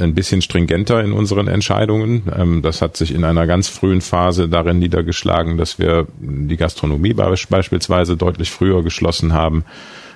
ein 0.00 0.14
bisschen 0.14 0.40
stringenter 0.42 1.02
in 1.02 1.12
unseren 1.12 1.48
Entscheidungen. 1.48 2.22
Ähm, 2.36 2.62
das 2.62 2.82
hat 2.82 2.96
sich 2.96 3.12
in 3.12 3.24
einer 3.24 3.48
ganz 3.48 3.66
frühen 3.68 4.00
Phase 4.00 4.48
darin 4.48 4.78
niedergeschlagen, 4.78 5.58
dass 5.58 5.80
wir 5.80 6.06
die 6.18 6.56
Gastronomie 6.56 7.12
beispielsweise 7.12 8.16
deutlich 8.16 8.52
früher 8.52 8.84
geschlossen 8.84 9.32
haben, 9.32 9.64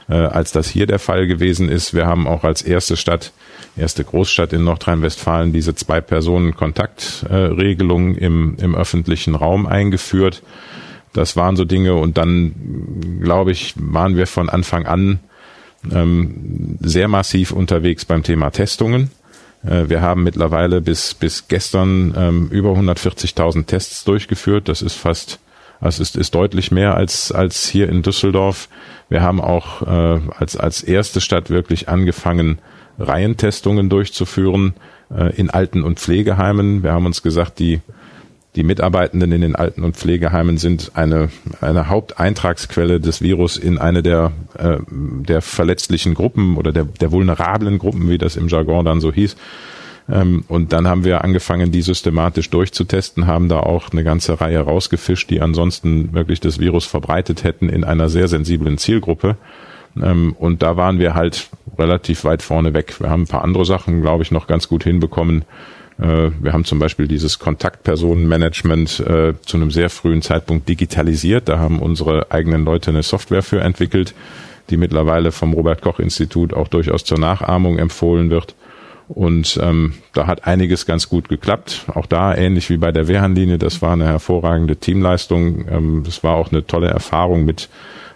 äh, 0.09 0.15
als 0.15 0.53
das 0.53 0.69
hier 0.69 0.87
der 0.87 1.01
Fall 1.01 1.27
gewesen 1.27 1.69
ist. 1.69 1.95
Wir 1.95 2.07
haben 2.07 2.29
auch 2.29 2.45
als 2.45 2.63
erste 2.63 2.97
Stadt, 2.97 3.33
erste 3.77 4.05
Großstadt 4.05 4.53
in 4.53 4.63
Nordrhein-Westfalen 4.63 5.53
diese 5.53 5.75
Zwei-Personen-Kontaktregelung 5.75 8.15
im, 8.15 8.57
im 8.61 8.77
öffentlichen 8.77 9.35
Raum 9.35 9.67
eingeführt. 9.67 10.45
Das 11.13 11.37
waren 11.37 11.57
so 11.57 11.65
Dinge 11.65 11.95
und 11.95 12.19
dann, 12.19 13.19
glaube 13.21 13.51
ich, 13.51 13.75
waren 13.77 14.17
wir 14.17 14.29
von 14.29 14.49
Anfang 14.49 14.87
an 14.87 15.19
ähm, 15.91 16.77
sehr 16.81 17.09
massiv 17.09 17.53
unterwegs 17.53 18.05
beim 18.05 18.23
Thema 18.23 18.51
Testungen. 18.51 19.11
Äh, 19.65 19.89
wir 19.89 20.01
haben 20.01 20.23
mittlerweile 20.23 20.81
bis, 20.81 21.15
bis 21.15 21.49
gestern 21.49 22.15
ähm, 22.17 22.49
über 22.51 22.71
140.000 22.71 23.67
Tests 23.67 24.05
durchgeführt. 24.05 24.69
Das 24.69 24.83
ist 24.83 24.95
fast, 24.95 25.39
also 25.81 26.03
ist, 26.03 26.17
ist 26.17 26.35
deutlich 26.35 26.71
mehr 26.71 26.95
als, 26.95 27.33
als 27.33 27.69
hier 27.69 27.89
in 27.89 28.03
Düsseldorf. 28.03 28.69
Wir 29.09 29.23
haben 29.23 29.41
auch 29.41 29.83
äh, 29.83 30.21
als, 30.39 30.57
als 30.57 30.83
erste 30.83 31.21
Stadt 31.21 31.51
wirklich 31.51 31.89
angefangen, 31.89 32.59
Reihentestungen 32.99 33.89
durchzuführen 33.89 34.75
äh, 35.15 35.35
in 35.37 35.51
Alten- 35.51 35.83
und 35.83 35.99
Pflegeheimen. 35.99 36.83
Wir 36.83 36.93
haben 36.93 37.07
uns 37.07 37.23
gesagt, 37.23 37.59
die 37.59 37.81
die 38.57 38.65
Mitarbeitenden 38.65 39.31
in 39.31 39.43
den 39.43 39.57
Alten- 39.57 39.85
und 39.85 39.97
Pflegeheimen 39.97 40.59
sind 40.59 40.93
eine, 40.95 41.29
eine 41.61 41.89
Haupteintragsquelle 41.89 42.99
des 42.99 43.23
Virus 43.23 43.57
in 43.57 43.79
eine 43.79 44.03
der, 44.03 44.33
äh, 44.59 44.79
der 44.89 45.41
verletzlichen 45.41 46.15
Gruppen 46.15 46.57
oder 46.57 46.73
der, 46.73 46.85
der 46.85 47.13
vulnerablen 47.13 47.79
Gruppen, 47.79 48.09
wie 48.09 48.19
das 48.19 48.37
im 48.37 48.49
Jargon 48.49 48.85
dann 48.85 49.01
so 49.01 49.13
hieß. 49.13 49.37
Ähm, 50.11 50.45
und 50.49 50.73
dann 50.73 50.89
haben 50.89 51.05
wir 51.05 51.23
angefangen, 51.23 51.71
die 51.71 51.83
systematisch 51.83 52.51
durchzutesten, 52.51 53.29
haben 53.29 53.49
da 53.49 53.61
auch 53.61 53.93
eine 53.93 54.03
ganze 54.03 54.41
Reihe 54.41 54.61
rausgefischt, 54.61 55.31
die 55.31 55.41
ansonsten 55.41 56.13
wirklich 56.13 56.41
das 56.41 56.59
Virus 56.59 56.87
verbreitet 56.87 57.45
hätten 57.45 57.69
in 57.69 57.85
einer 57.85 58.09
sehr 58.09 58.27
sensiblen 58.27 58.79
Zielgruppe. 58.79 59.37
Ähm, 60.01 60.35
und 60.39 60.63
da 60.63 60.77
waren 60.77 60.99
wir 60.99 61.15
halt 61.15 61.51
relativ 61.79 62.25
weit 62.25 62.43
vorne 62.43 62.75
weg. 62.75 63.01
Wir 63.01 63.11
haben 63.11 63.23
ein 63.23 63.29
paar 63.29 63.45
andere 63.45 63.65
Sachen, 63.65 64.03
glaube 64.03 64.25
ich, 64.25 64.33
noch 64.33 64.49
ganz 64.49 64.69
gut 64.69 64.83
hinbekommen. 64.83 65.45
Äh, 66.01 66.31
wir 66.41 66.53
haben 66.53 66.65
zum 66.65 66.79
Beispiel 66.79 67.07
dieses 67.07 67.39
Kontaktpersonenmanagement 67.39 69.01
äh, 69.01 69.35
zu 69.45 69.57
einem 69.57 69.71
sehr 69.71 69.91
frühen 69.91 70.23
Zeitpunkt 70.23 70.69
digitalisiert. 70.69 71.49
Da 71.49 71.59
haben 71.59 71.81
unsere 71.81 72.31
eigenen 72.31 72.65
Leute 72.65 72.91
eine 72.91 73.03
Software 73.03 73.43
für 73.43 73.61
entwickelt, 73.61 74.15
die 74.71 74.77
mittlerweile 74.77 75.33
vom 75.33 75.53
Robert 75.53 75.83
Koch 75.83 75.99
Institut 75.99 76.55
auch 76.55 76.69
durchaus 76.69 77.05
zur 77.05 77.19
Nachahmung 77.19 77.79
empfohlen 77.79 78.31
wird. 78.31 78.55
Und 79.09 79.59
ähm, 79.61 79.95
da 80.13 80.29
hat 80.29 80.47
einiges 80.47 80.87
ganz 80.87 81.09
gut 81.09 81.29
geklappt. 81.29 81.87
Auch 81.93 82.07
da 82.07 82.33
ähnlich 82.33 82.71
wie 82.71 82.77
bei 82.77 82.93
der 82.93 83.09
Wehrhandlinie, 83.09 83.59
das 83.59 83.83
war 83.83 83.93
eine 83.93 84.07
hervorragende 84.07 84.77
Teamleistung. 84.77 85.67
Ähm, 85.69 86.03
das 86.07 86.23
war 86.23 86.37
auch 86.37 86.53
eine 86.53 86.65
tolle 86.65 86.89
Erfahrung 86.89 87.45
mit 87.45 87.69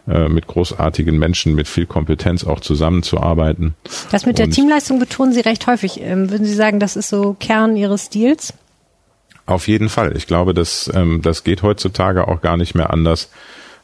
äh, 0.09 0.29
mit 0.29 0.47
großartigen 0.47 1.19
Menschen 1.19 1.55
mit 1.55 1.69
viel 1.69 1.87
Kompetenz 1.87 2.45
auch 2.45 2.61
zusammenzuarbeiten. 2.61 3.75
Das 4.11 4.27
mit 4.27 4.39
der 4.39 4.47
Und 4.47 4.53
Teamleistung 4.53 4.99
betonen 4.99 5.33
Sie 5.33 5.41
recht 5.41 5.67
häufig. 5.67 6.01
Ähm, 6.01 6.31
würden 6.31 6.47
Sie 6.47 6.55
sagen, 6.55 6.81
das 6.81 6.97
ist 6.97 7.09
so 7.09 7.35
Kern 7.39 7.77
Ihres 7.77 8.07
Stils? 8.07 8.53
Auf 9.47 9.69
jeden 9.69 9.89
Fall. 9.89 10.17
Ich 10.17 10.27
glaube, 10.27 10.55
das, 10.55 10.91
ähm, 10.95 11.21
das 11.23 11.45
geht 11.45 11.63
heutzutage 11.63 12.29
auch 12.29 12.41
gar 12.41 12.57
nicht 12.57 12.75
mehr 12.75 12.91
anders. 12.91 13.31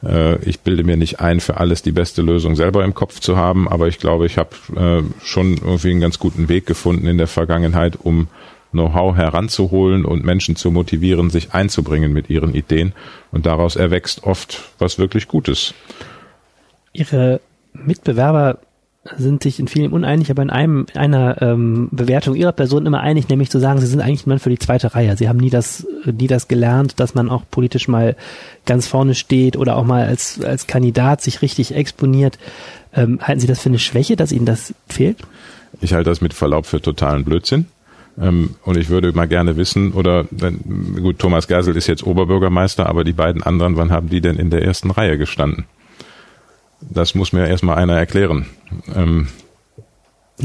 Äh, 0.03 0.43
ich 0.45 0.61
bilde 0.61 0.85
mir 0.85 0.97
nicht 0.97 1.21
ein, 1.21 1.41
für 1.41 1.59
alles 1.59 1.83
die 1.83 1.93
beste 1.93 2.23
Lösung 2.23 2.57
selber 2.57 2.85
im 2.85 2.95
Kopf 2.95 3.21
zu 3.21 3.37
haben, 3.37 3.69
aber 3.69 3.89
ich 3.89 3.99
glaube, 3.99 4.27
ich 4.27 4.39
habe 4.39 4.51
äh, 4.77 5.25
schon 5.25 5.57
irgendwie 5.57 5.91
einen 5.91 6.01
ganz 6.01 6.19
guten 6.19 6.49
Weg 6.49 6.67
gefunden 6.67 7.07
in 7.07 7.19
der 7.19 7.27
Vergangenheit, 7.27 7.99
um 8.03 8.29
Know-how 8.73 9.17
heranzuholen 9.17 10.05
und 10.05 10.25
Menschen 10.25 10.57
zu 10.57 10.71
motivieren, 10.71 11.31
sich 11.31 11.53
einzubringen 11.53 12.13
mit 12.13 12.31
ihren 12.31 12.55
Ideen. 12.55 12.93
Und 13.33 13.47
daraus 13.47 13.77
erwächst 13.77 14.25
oft 14.25 14.71
was 14.79 14.99
wirklich 14.99 15.29
Gutes. 15.29 15.75
Ihre 16.93 17.41
Mitbewerber 17.73 18.59
sind 19.17 19.43
sich 19.43 19.59
in 19.59 19.67
vielen 19.67 19.93
uneinig, 19.93 20.31
aber 20.31 20.43
in 20.43 20.51
einem 20.51 20.87
einer 20.95 21.41
ähm, 21.41 21.89
Bewertung 21.91 22.35
ihrer 22.35 22.53
Person 22.53 22.85
immer 22.85 23.01
einig, 23.01 23.29
nämlich 23.29 23.49
zu 23.49 23.59
sagen, 23.59 23.81
sie 23.81 23.87
sind 23.87 24.01
eigentlich 24.01 24.27
ein 24.27 24.29
Mann 24.29 24.39
für 24.39 24.51
die 24.51 24.59
zweite 24.59 24.95
Reihe. 24.95 25.17
Sie 25.17 25.29
haben 25.29 25.39
nie 25.39 25.49
das, 25.49 25.87
nie 26.05 26.27
das 26.27 26.49
gelernt, 26.49 27.01
dass 27.01 27.15
man 27.15 27.31
auch 27.31 27.43
politisch 27.51 27.89
mal 27.89 28.15
ganz 28.67 28.87
vorne 28.87 29.15
steht 29.15 29.57
oder 29.57 29.77
auch 29.77 29.85
mal 29.85 30.07
als 30.07 30.43
als 30.45 30.67
Kandidat 30.67 31.23
sich 31.23 31.41
richtig 31.41 31.75
exponiert. 31.75 32.39
Ähm, 32.95 33.21
halten 33.23 33.41
Sie 33.41 33.47
das 33.47 33.61
für 33.61 33.71
eine 33.71 33.79
Schwäche, 33.79 34.17
dass 34.17 34.33
Ihnen 34.33 34.47
das 34.47 34.75
fehlt? 34.87 35.19
Ich 35.81 35.95
halte 35.95 36.11
das 36.11 36.21
mit 36.21 36.35
Verlaub 36.35 36.67
für 36.67 36.83
totalen 36.83 37.25
Blödsinn. 37.25 37.67
Ähm, 38.19 38.57
und 38.65 38.77
ich 38.77 38.89
würde 38.89 39.13
mal 39.13 39.29
gerne 39.29 39.57
wissen, 39.57 39.93
oder 39.93 40.25
gut, 40.25 41.19
Thomas 41.19 41.49
Gersel 41.49 41.77
ist 41.77 41.87
jetzt 41.87 42.05
Oberbürgermeister, 42.05 42.87
aber 42.87 43.05
die 43.05 43.13
beiden 43.13 43.43
anderen, 43.43 43.77
wann 43.77 43.91
haben 43.91 44.09
die 44.09 44.21
denn 44.21 44.37
in 44.37 44.51
der 44.51 44.63
ersten 44.63 44.91
Reihe 44.91 45.19
gestanden? 45.19 45.67
Das 46.81 47.15
muss 47.15 47.33
mir 47.33 47.47
erstmal 47.47 47.77
einer 47.77 47.97
erklären. 47.97 48.47
Ähm. 48.95 49.29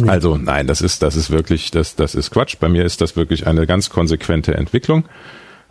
Also 0.07 0.35
nein, 0.35 0.67
das 0.67 0.81
ist, 0.81 1.01
das 1.01 1.15
ist 1.15 1.31
wirklich, 1.31 1.71
das, 1.71 1.95
das 1.95 2.15
ist 2.15 2.31
Quatsch. 2.31 2.57
Bei 2.59 2.67
mir 2.67 2.83
ist 2.83 2.99
das 2.99 3.15
wirklich 3.15 3.47
eine 3.47 3.65
ganz 3.65 3.89
konsequente 3.89 4.53
Entwicklung. 4.53 5.05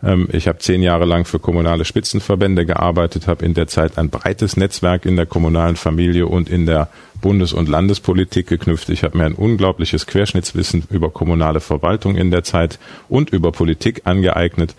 Ähm, 0.03 0.27
ich 0.31 0.47
habe 0.47 0.57
zehn 0.59 0.81
Jahre 0.81 1.05
lang 1.05 1.25
für 1.25 1.39
kommunale 1.39 1.85
Spitzenverbände 1.85 2.65
gearbeitet, 2.65 3.27
habe 3.27 3.45
in 3.45 3.53
der 3.53 3.67
Zeit 3.67 3.97
ein 3.97 4.09
breites 4.09 4.57
Netzwerk 4.57 5.05
in 5.05 5.15
der 5.15 5.25
kommunalen 5.25 5.75
Familie 5.75 6.27
und 6.27 6.49
in 6.49 6.65
der 6.65 6.89
Bundes- 7.25 7.53
und 7.53 7.67
Landespolitik 7.67 8.45
geknüpft. 8.45 8.87
Ich 8.89 9.03
habe 9.03 9.17
mir 9.17 9.23
ein 9.23 9.33
unglaubliches 9.33 10.05
Querschnittswissen 10.05 10.83
über 10.91 11.09
kommunale 11.09 11.59
Verwaltung 11.59 12.15
in 12.15 12.29
der 12.29 12.43
Zeit 12.43 12.77
und 13.09 13.31
über 13.31 13.51
Politik 13.51 14.03
angeeignet 14.03 14.75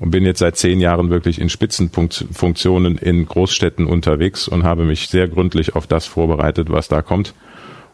und 0.00 0.10
bin 0.10 0.24
jetzt 0.24 0.38
seit 0.38 0.56
zehn 0.56 0.80
Jahren 0.80 1.10
wirklich 1.10 1.38
in 1.38 1.50
Spitzenfunktionen 1.50 2.96
in 2.96 3.26
Großstädten 3.26 3.84
unterwegs 3.84 4.48
und 4.48 4.64
habe 4.64 4.84
mich 4.84 5.08
sehr 5.08 5.28
gründlich 5.28 5.76
auf 5.76 5.86
das 5.86 6.06
vorbereitet, 6.06 6.70
was 6.70 6.88
da 6.88 7.02
kommt. 7.02 7.34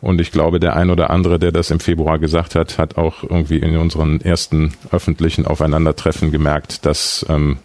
Und 0.01 0.21
ich 0.21 0.31
glaube, 0.31 0.61
der 0.61 0.77
ein 0.77 0.91
oder 0.91 1.11
andere, 1.11 1.41
der 1.41 1.51
das 1.51 1.73
im 1.73 1.81
Februar 1.81 2.21
gesagt 2.21 2.55
hat, 2.55 2.79
hat 2.79 2.97
auch 2.97 3.25
irgendwie 3.25 3.59
in 3.59 3.77
unseren 3.77 4.21
ersten 4.21 4.73
öffentlichen 4.93 5.49
Aufeinandertreffen 5.49 6.31
gemerkt, 6.31 6.87
dass 6.87 7.27
ähm, 7.29 7.59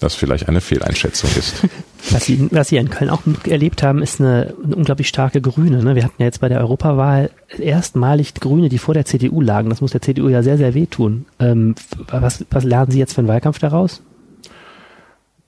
das 0.00 0.14
vielleicht 0.14 0.48
eine 0.48 0.60
Fehleinschätzung 0.60 1.30
ist. 1.38 1.62
Was 2.10 2.26
Sie, 2.26 2.48
was 2.52 2.68
Sie 2.68 2.76
in 2.76 2.88
Köln 2.88 3.10
auch 3.10 3.22
erlebt 3.48 3.82
haben, 3.82 4.00
ist 4.00 4.20
eine, 4.20 4.54
eine 4.62 4.76
unglaublich 4.76 5.08
starke 5.08 5.40
Grüne. 5.40 5.82
Ne? 5.82 5.96
Wir 5.96 6.04
hatten 6.04 6.14
ja 6.18 6.26
jetzt 6.26 6.40
bei 6.40 6.48
der 6.48 6.60
Europawahl 6.60 7.30
erstmalig 7.58 8.34
Grüne, 8.34 8.68
die 8.68 8.78
vor 8.78 8.94
der 8.94 9.04
CDU 9.04 9.40
lagen. 9.40 9.70
Das 9.70 9.80
muss 9.80 9.90
der 9.90 10.02
CDU 10.02 10.28
ja 10.28 10.44
sehr, 10.44 10.56
sehr 10.56 10.74
wehtun. 10.74 11.24
Ähm, 11.40 11.74
was, 12.08 12.44
was 12.48 12.62
lernen 12.62 12.92
Sie 12.92 13.00
jetzt 13.00 13.14
für 13.14 13.22
den 13.22 13.28
Wahlkampf 13.28 13.58
daraus? 13.58 14.02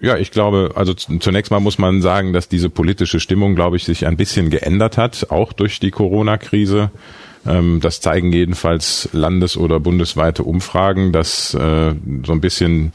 Ja, 0.01 0.17
ich 0.17 0.33
glaube, 0.33 0.73
also 0.75 0.95
zunächst 0.95 1.53
mal 1.53 1.61
muss 1.61 1.79
man 1.79 2.03
sagen, 2.03 2.33
dass 2.33 2.49
diese 2.49 2.71
politische 2.71 3.21
Stimmung, 3.21 3.55
glaube 3.55 3.77
ich, 3.77 3.85
sich 3.85 4.07
ein 4.07 4.17
bisschen 4.17 4.51
geändert 4.51 4.97
hat, 4.97 5.31
auch 5.31 5.53
durch 5.53 5.79
die 5.79 5.93
Corona-Krise. 5.93 6.91
Ähm, 7.47 7.81
das 7.81 8.01
zeigen 8.01 8.33
jedenfalls 8.33 9.09
landes- 9.13 9.57
oder 9.57 9.81
bundesweite 9.81 10.45
Umfragen, 10.45 11.13
dass 11.13 11.55
äh, 11.55 11.95
so 12.25 12.33
ein 12.33 12.41
bisschen 12.41 12.93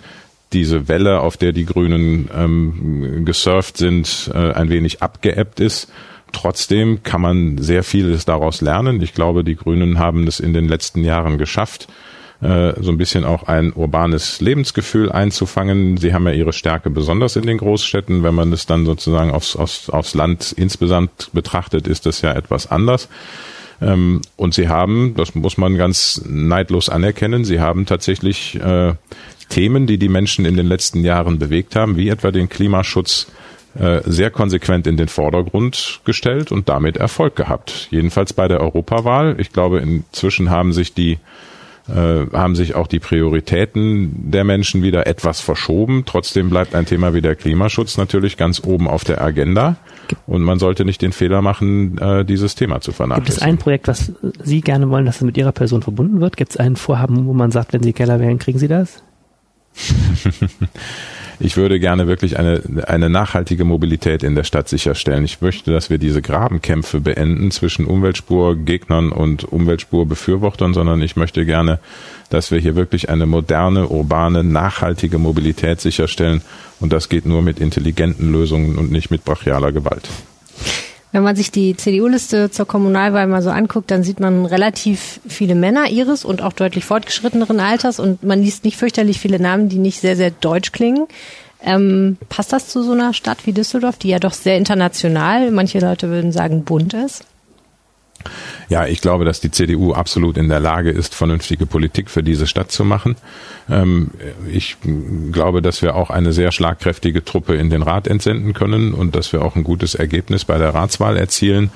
diese 0.54 0.88
Welle, 0.88 1.20
auf 1.22 1.38
der 1.38 1.52
die 1.52 1.66
Grünen 1.66 2.30
ähm, 2.36 3.26
gesurft 3.26 3.78
sind, 3.78 4.32
äh, 4.34 4.54
ein 4.54 4.70
wenig 4.70 5.02
abgeebbt 5.02 5.60
ist. 5.60 5.92
Trotzdem 6.32 7.04
kann 7.04 7.22
man 7.22 7.58
sehr 7.60 7.84
vieles 7.84 8.26
daraus 8.26 8.62
lernen. 8.62 9.02
Ich 9.02 9.14
glaube, 9.14 9.44
die 9.44 9.56
Grünen 9.56 10.00
haben 10.00 10.28
es 10.28 10.40
in 10.40 10.54
den 10.54 10.68
letzten 10.68 11.04
Jahren 11.04 11.38
geschafft, 11.38 11.88
äh, 12.42 12.74
so 12.82 12.92
ein 12.92 12.98
bisschen 12.98 13.24
auch 13.24 13.44
ein 13.44 13.72
urbanes 13.72 14.42
Lebensgefühl 14.42 15.12
einzufangen. 15.12 15.98
Sie 15.98 16.14
haben 16.14 16.26
ja 16.26 16.34
ihre 16.34 16.54
Stärke 16.54 16.90
besonders 16.90 17.36
in 17.36 17.46
den 17.46 17.60
Großstädten. 17.60 18.24
Wenn 18.24 18.36
man 18.36 18.52
es 18.52 18.66
dann 18.66 18.86
sozusagen 18.86 19.32
aufs, 19.32 19.56
aufs, 19.56 19.90
aufs 19.90 20.16
Land 20.16 20.54
insgesamt 20.58 21.30
betrachtet, 21.34 21.88
ist 21.88 22.06
das 22.06 22.22
ja 22.22 22.34
etwas 22.34 22.70
anders. 22.70 23.10
Ähm, 23.82 24.22
und 24.36 24.54
sie 24.54 24.68
haben, 24.68 25.14
das 25.16 25.36
muss 25.36 25.58
man 25.58 25.76
ganz 25.76 26.22
neidlos 26.28 26.90
anerkennen, 26.90 27.46
sie 27.46 27.60
haben 27.60 27.86
tatsächlich 27.86 28.56
äh, 28.56 28.94
Themen, 29.54 29.86
die 29.86 30.00
die 30.00 30.10
Menschen 30.10 30.46
in 30.46 30.58
den 30.58 30.66
letzten 30.66 31.04
Jahren 31.04 31.38
bewegt 31.38 31.76
haben, 31.76 31.96
wie 31.96 32.10
etwa 32.10 32.32
den 32.32 32.50
Klimaschutz, 32.50 33.28
äh, 33.80 34.02
sehr 34.06 34.32
konsequent 34.32 34.88
in 34.88 34.98
den 34.98 35.08
Vordergrund 35.08 36.02
gestellt 36.06 36.52
und 36.52 36.70
damit 36.70 36.98
Erfolg 36.98 37.36
gehabt. 37.36 37.88
Jedenfalls 37.92 38.34
bei 38.34 38.48
der 38.48 38.62
Europawahl. 38.62 39.36
Ich 39.40 39.52
glaube, 39.52 39.80
inzwischen 39.80 40.50
haben 40.50 40.74
sich 40.74 40.94
die 40.94 41.20
äh, 41.88 42.28
haben 42.32 42.56
sich 42.56 42.76
auch 42.76 42.88
die 42.88 43.00
Prioritäten 43.00 44.32
der 44.32 44.44
Menschen 44.44 44.84
wieder 44.84 45.06
etwas 45.06 45.42
verschoben. 45.42 46.04
Trotzdem 46.06 46.50
bleibt 46.50 46.76
ein 46.76 46.86
Thema 46.86 47.14
wie 47.14 47.22
der 47.22 47.36
Klimaschutz 47.36 47.98
natürlich 47.98 48.38
ganz 48.38 48.64
oben 48.64 48.88
auf 48.88 49.04
der 49.04 49.22
Agenda. 49.22 49.76
Und 50.26 50.44
man 50.44 50.60
sollte 50.60 50.86
nicht 50.86 51.02
den 51.02 51.12
Fehler 51.12 51.42
machen, 51.42 51.98
äh, 51.98 52.24
dieses 52.24 52.56
Thema 52.56 52.80
zu 52.80 52.92
vernachlässigen. 52.92 53.36
Gibt 53.36 53.42
es 53.42 53.48
ein 53.48 53.58
Projekt, 53.58 53.88
was 53.88 54.14
Sie 54.44 54.62
gerne 54.62 54.90
wollen, 54.90 55.06
dass 55.06 55.18
es 55.18 55.22
mit 55.24 55.38
Ihrer 55.38 55.52
Person 55.52 55.82
verbunden 55.82 56.22
wird? 56.22 56.38
Gibt 56.38 56.52
es 56.52 56.58
ein 56.58 56.76
Vorhaben, 56.76 57.26
wo 57.26 57.34
man 57.34 57.52
sagt, 57.52 57.74
wenn 57.74 57.84
Sie 57.84 57.94
Keller 57.94 58.20
wählen, 58.20 58.40
kriegen 58.40 58.60
Sie 58.60 58.68
das? 58.68 59.04
ich 61.40 61.58
würde 61.58 61.80
gerne 61.80 62.08
wirklich 62.08 62.38
eine, 62.38 62.62
eine 62.88 63.10
nachhaltige 63.10 63.64
Mobilität 63.64 64.24
in 64.24 64.36
der 64.36 64.44
Stadt 64.44 64.70
sicherstellen. 64.70 65.26
Ich 65.26 65.42
möchte, 65.42 65.72
dass 65.72 65.90
wir 65.90 65.98
diese 65.98 66.22
Grabenkämpfe 66.22 67.00
beenden 67.00 67.52
zwischen 67.52 67.86
Umweltspurgegnern 67.86 69.12
und 69.12 69.44
Umweltspurbefürwortern, 69.44 70.74
sondern 70.74 71.02
ich 71.02 71.16
möchte 71.16 71.46
gerne, 71.46 71.80
dass 72.30 72.52
wir 72.52 72.60
hier 72.60 72.76
wirklich 72.76 73.10
eine 73.10 73.26
moderne, 73.26 73.88
urbane, 73.88 74.44
nachhaltige 74.44 75.18
Mobilität 75.18 75.82
sicherstellen. 75.82 76.42
Und 76.80 76.94
das 76.94 77.10
geht 77.10 77.26
nur 77.26 77.42
mit 77.42 77.60
intelligenten 77.60 78.32
Lösungen 78.32 78.78
und 78.78 78.92
nicht 78.92 79.12
mit 79.12 79.24
brachialer 79.24 79.72
Gewalt. 79.72 80.10
Wenn 81.14 81.22
man 81.22 81.36
sich 81.36 81.52
die 81.52 81.78
CDU-Liste 81.78 82.50
zur 82.50 82.66
Kommunalwahl 82.66 83.28
mal 83.28 83.44
so 83.44 83.52
anguckt, 83.52 83.92
dann 83.92 84.02
sieht 84.04 84.20
man 84.20 84.48
relativ 84.48 85.22
viele 85.28 85.54
Männer 85.54 85.88
ihres 85.88 86.26
und 86.26 86.42
auch 86.42 86.54
deutlich 86.54 86.86
fortgeschritteneren 86.86 87.60
Alters 87.60 88.00
und 88.00 88.24
man 88.24 88.42
liest 88.42 88.66
nicht 88.66 88.78
fürchterlich 88.78 89.20
viele 89.20 89.40
Namen, 89.40 89.70
die 89.70 89.78
nicht 89.78 90.02
sehr, 90.02 90.16
sehr 90.16 90.32
deutsch 90.32 90.72
klingen. 90.72 91.06
Ähm, 91.64 92.18
passt 92.30 92.52
das 92.52 92.68
zu 92.68 92.82
so 92.82 92.94
einer 92.94 93.14
Stadt 93.14 93.46
wie 93.46 93.54
Düsseldorf, 93.54 93.98
die 93.98 94.10
ja 94.10 94.18
doch 94.18 94.34
sehr 94.34 94.58
international, 94.58 95.52
manche 95.52 95.80
Leute 95.80 96.10
würden 96.10 96.32
sagen, 96.32 96.64
bunt 96.64 96.96
ist? 96.96 97.26
Ja, 98.70 98.86
ich 98.86 99.02
glaube, 99.02 99.26
dass 99.26 99.40
die 99.40 99.52
CDU 99.52 99.94
absolut 99.94 100.38
in 100.38 100.50
der 100.50 100.60
Lage 100.60 100.90
ist, 100.90 101.16
vernünftige 101.16 101.66
Politik 101.66 102.10
für 102.10 102.24
diese 102.24 102.48
Stadt 102.48 102.72
zu 102.72 102.84
machen. 102.86 103.16
Ähm, 103.70 104.12
ich 104.52 104.78
glaube, 105.32 105.62
dass 105.62 105.82
wir 105.82 105.96
auch 105.96 106.10
eine 106.10 106.34
sehr 106.34 106.52
schlagkräftige 106.52 107.24
Truppe 107.24 107.56
in 107.56 107.70
den 107.70 107.82
Rat 107.82 108.08
entsenden 108.08 108.54
können 108.54 108.94
und 108.94 109.16
dass 109.16 109.34
wir 109.34 109.44
auch 109.44 109.56
ein 109.56 109.64
gutes 109.64 109.96
Ergebnis 109.96 110.46
bei 110.46 110.58
der 110.58 110.74
Ratswahl 110.74 111.18
erzielen. 111.18 111.72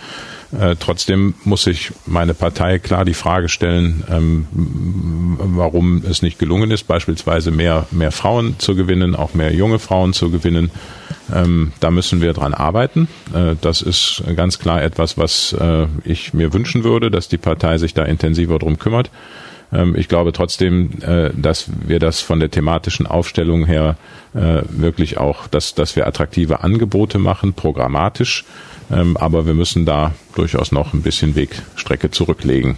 Äh, 0.57 0.75
trotzdem 0.79 1.33
muss 1.43 1.63
sich 1.63 1.91
meine 2.05 2.33
Partei 2.33 2.79
klar 2.79 3.03
die 3.03 3.13
Frage 3.13 3.49
stellen, 3.49 4.03
ähm, 4.09 4.47
warum 5.37 6.03
es 6.09 6.21
nicht 6.21 6.39
gelungen 6.39 6.71
ist, 6.71 6.87
beispielsweise 6.87 7.51
mehr, 7.51 7.85
mehr 7.91 8.11
Frauen 8.11 8.55
zu 8.57 8.75
gewinnen, 8.75 9.15
auch 9.15 9.33
mehr 9.33 9.53
junge 9.53 9.79
Frauen 9.79 10.13
zu 10.13 10.31
gewinnen. 10.31 10.71
Ähm, 11.34 11.73
da 11.80 11.91
müssen 11.91 12.21
wir 12.21 12.34
dran 12.34 12.53
arbeiten. 12.53 13.07
Äh, 13.34 13.55
das 13.61 13.82
ist 13.82 14.23
ganz 14.36 14.59
klar 14.59 14.82
etwas, 14.82 15.17
was 15.17 15.53
äh, 15.53 15.88
ich 16.03 16.34
mir 16.34 16.53
wünschen 16.53 16.84
würde, 16.84 17.11
dass 17.11 17.28
die 17.28 17.38
Partei 17.38 17.78
sich 17.78 17.93
da 17.93 18.03
intensiver 18.03 18.59
drum 18.59 18.80
kümmert. 18.80 19.11
Ähm, 19.71 19.95
ich 19.95 20.07
glaube 20.07 20.32
trotzdem, 20.32 21.01
äh, 21.01 21.32
dass 21.36 21.69
wir 21.86 21.99
das 21.99 22.21
von 22.21 22.39
der 22.39 22.51
thematischen 22.51 23.07
Aufstellung 23.07 23.65
her 23.65 23.97
äh, 24.34 24.61
wirklich 24.69 25.17
auch, 25.17 25.47
dass, 25.47 25.75
dass 25.75 25.95
wir 25.95 26.07
attraktive 26.07 26.63
Angebote 26.63 27.19
machen, 27.19 27.53
programmatisch 27.53 28.45
ähm, 28.91 29.17
aber 29.17 29.45
wir 29.45 29.53
müssen 29.53 29.86
da 29.86 30.13
durchaus 30.36 30.71
noch 30.71 30.93
ein 30.93 31.01
bisschen 31.01 31.36
Wegstrecke 31.36 32.11
zurücklegen. 32.11 32.78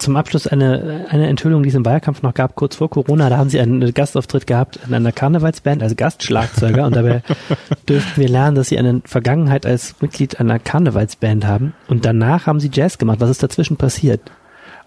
Zum 0.00 0.16
Abschluss 0.16 0.46
eine, 0.46 1.06
eine 1.10 1.28
Enthüllung, 1.28 1.62
die 1.62 1.68
es 1.68 1.74
im 1.74 1.84
Wahlkampf 1.84 2.22
noch 2.22 2.32
gab, 2.32 2.56
kurz 2.56 2.76
vor 2.76 2.88
Corona. 2.88 3.28
Da 3.28 3.36
haben 3.36 3.50
sie 3.50 3.60
einen 3.60 3.92
Gastauftritt 3.92 4.46
gehabt 4.46 4.78
in 4.86 4.94
einer 4.94 5.12
Karnevalsband 5.12 5.82
als 5.82 5.94
Gastschlagzeuger 5.94 6.86
und 6.86 6.96
dabei 6.96 7.22
dürften 7.88 8.18
wir 8.18 8.28
lernen, 8.30 8.56
dass 8.56 8.68
sie 8.68 8.78
eine 8.78 9.02
Vergangenheit 9.04 9.66
als 9.66 9.94
Mitglied 10.00 10.40
einer 10.40 10.58
Karnevalsband 10.58 11.46
haben 11.46 11.74
und 11.86 12.06
danach 12.06 12.46
haben 12.46 12.60
sie 12.60 12.70
Jazz 12.72 12.96
gemacht. 12.96 13.20
Was 13.20 13.28
ist 13.28 13.42
dazwischen 13.42 13.76
passiert? 13.76 14.22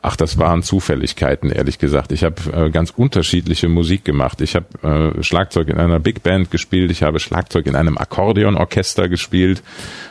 Ach, 0.05 0.17
das 0.17 0.37
waren 0.37 0.63
Zufälligkeiten, 0.63 1.49
ehrlich 1.49 1.79
gesagt. 1.79 2.11
Ich 2.11 2.25
habe 2.25 2.35
äh, 2.51 2.69
ganz 2.71 2.89
unterschiedliche 2.89 3.69
Musik 3.69 4.03
gemacht. 4.03 4.41
Ich 4.41 4.53
habe 4.53 5.13
äh, 5.17 5.23
Schlagzeug 5.23 5.69
in 5.69 5.77
einer 5.77 6.01
Big 6.01 6.23
Band 6.23 6.51
gespielt, 6.51 6.91
ich 6.91 7.03
habe 7.03 7.21
Schlagzeug 7.21 7.67
in 7.67 7.77
einem 7.77 7.97
Akkordeonorchester 7.97 9.07
gespielt. 9.07 9.63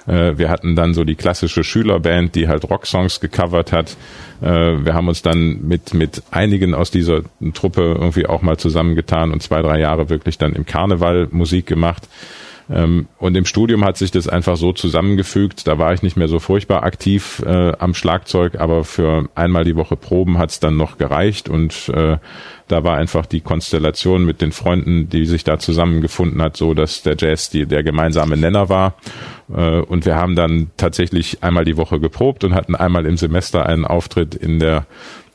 Äh, 0.06 0.38
wir 0.38 0.48
hatten 0.48 0.76
dann 0.76 0.94
so 0.94 1.04
die 1.04 1.14
klassische 1.14 1.62
Schülerband, 1.62 2.34
die 2.36 2.48
halt 2.48 2.70
Rocksongs 2.70 3.20
gecovert 3.20 3.72
hat. 3.72 3.98
Äh, 4.40 4.46
wir 4.82 4.94
haben 4.94 5.08
uns 5.08 5.20
dann 5.20 5.60
mit, 5.68 5.92
mit 5.92 6.22
einigen 6.30 6.74
aus 6.74 6.90
dieser 6.90 7.20
Truppe 7.52 7.82
irgendwie 8.00 8.24
auch 8.24 8.40
mal 8.40 8.56
zusammengetan 8.56 9.30
und 9.30 9.42
zwei, 9.42 9.60
drei 9.60 9.78
Jahre 9.78 10.08
wirklich 10.08 10.38
dann 10.38 10.54
im 10.54 10.64
Karneval 10.64 11.28
Musik 11.32 11.66
gemacht. 11.66 12.08
Ähm, 12.70 13.08
und 13.18 13.36
im 13.36 13.44
Studium 13.44 13.84
hat 13.84 13.96
sich 13.96 14.10
das 14.10 14.28
einfach 14.28 14.56
so 14.56 14.72
zusammengefügt. 14.72 15.66
Da 15.66 15.78
war 15.78 15.92
ich 15.92 16.02
nicht 16.02 16.16
mehr 16.16 16.28
so 16.28 16.38
furchtbar 16.38 16.82
aktiv 16.84 17.42
äh, 17.44 17.72
am 17.78 17.94
Schlagzeug, 17.94 18.56
aber 18.58 18.84
für 18.84 19.28
einmal 19.34 19.64
die 19.64 19.76
Woche 19.76 19.96
Proben 19.96 20.38
hat 20.38 20.50
es 20.50 20.60
dann 20.60 20.76
noch 20.76 20.98
gereicht 20.98 21.48
und 21.48 21.88
äh, 21.88 22.18
da 22.68 22.84
war 22.84 22.96
einfach 22.96 23.26
die 23.26 23.40
Konstellation 23.40 24.24
mit 24.24 24.40
den 24.40 24.52
Freunden, 24.52 25.08
die 25.08 25.26
sich 25.26 25.44
da 25.44 25.58
zusammengefunden 25.58 26.40
hat, 26.40 26.56
so 26.56 26.74
dass 26.74 27.02
der 27.02 27.16
Jazz 27.18 27.50
die, 27.50 27.66
der 27.66 27.82
gemeinsame 27.82 28.36
Nenner 28.36 28.68
war. 28.68 28.94
Äh, 29.54 29.80
und 29.80 30.06
wir 30.06 30.16
haben 30.16 30.36
dann 30.36 30.70
tatsächlich 30.76 31.42
einmal 31.42 31.64
die 31.64 31.76
Woche 31.76 32.00
geprobt 32.00 32.44
und 32.44 32.54
hatten 32.54 32.74
einmal 32.74 33.06
im 33.06 33.16
Semester 33.16 33.66
einen 33.66 33.84
Auftritt 33.84 34.34
in 34.34 34.58
der 34.58 34.86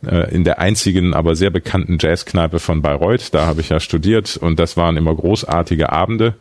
äh, 0.06 0.34
in 0.34 0.44
der 0.44 0.60
einzigen, 0.60 1.14
aber 1.14 1.36
sehr 1.36 1.50
bekannten 1.50 1.98
Jazzkneipe 2.00 2.60
von 2.60 2.82
Bayreuth. 2.82 3.34
Da 3.34 3.46
habe 3.46 3.62
ich 3.62 3.70
ja 3.70 3.80
studiert 3.80 4.38
und 4.38 4.60
das 4.60 4.78
waren 4.78 4.96
immer 4.96 5.16
großartige 5.16 5.92
Abende 5.92 6.36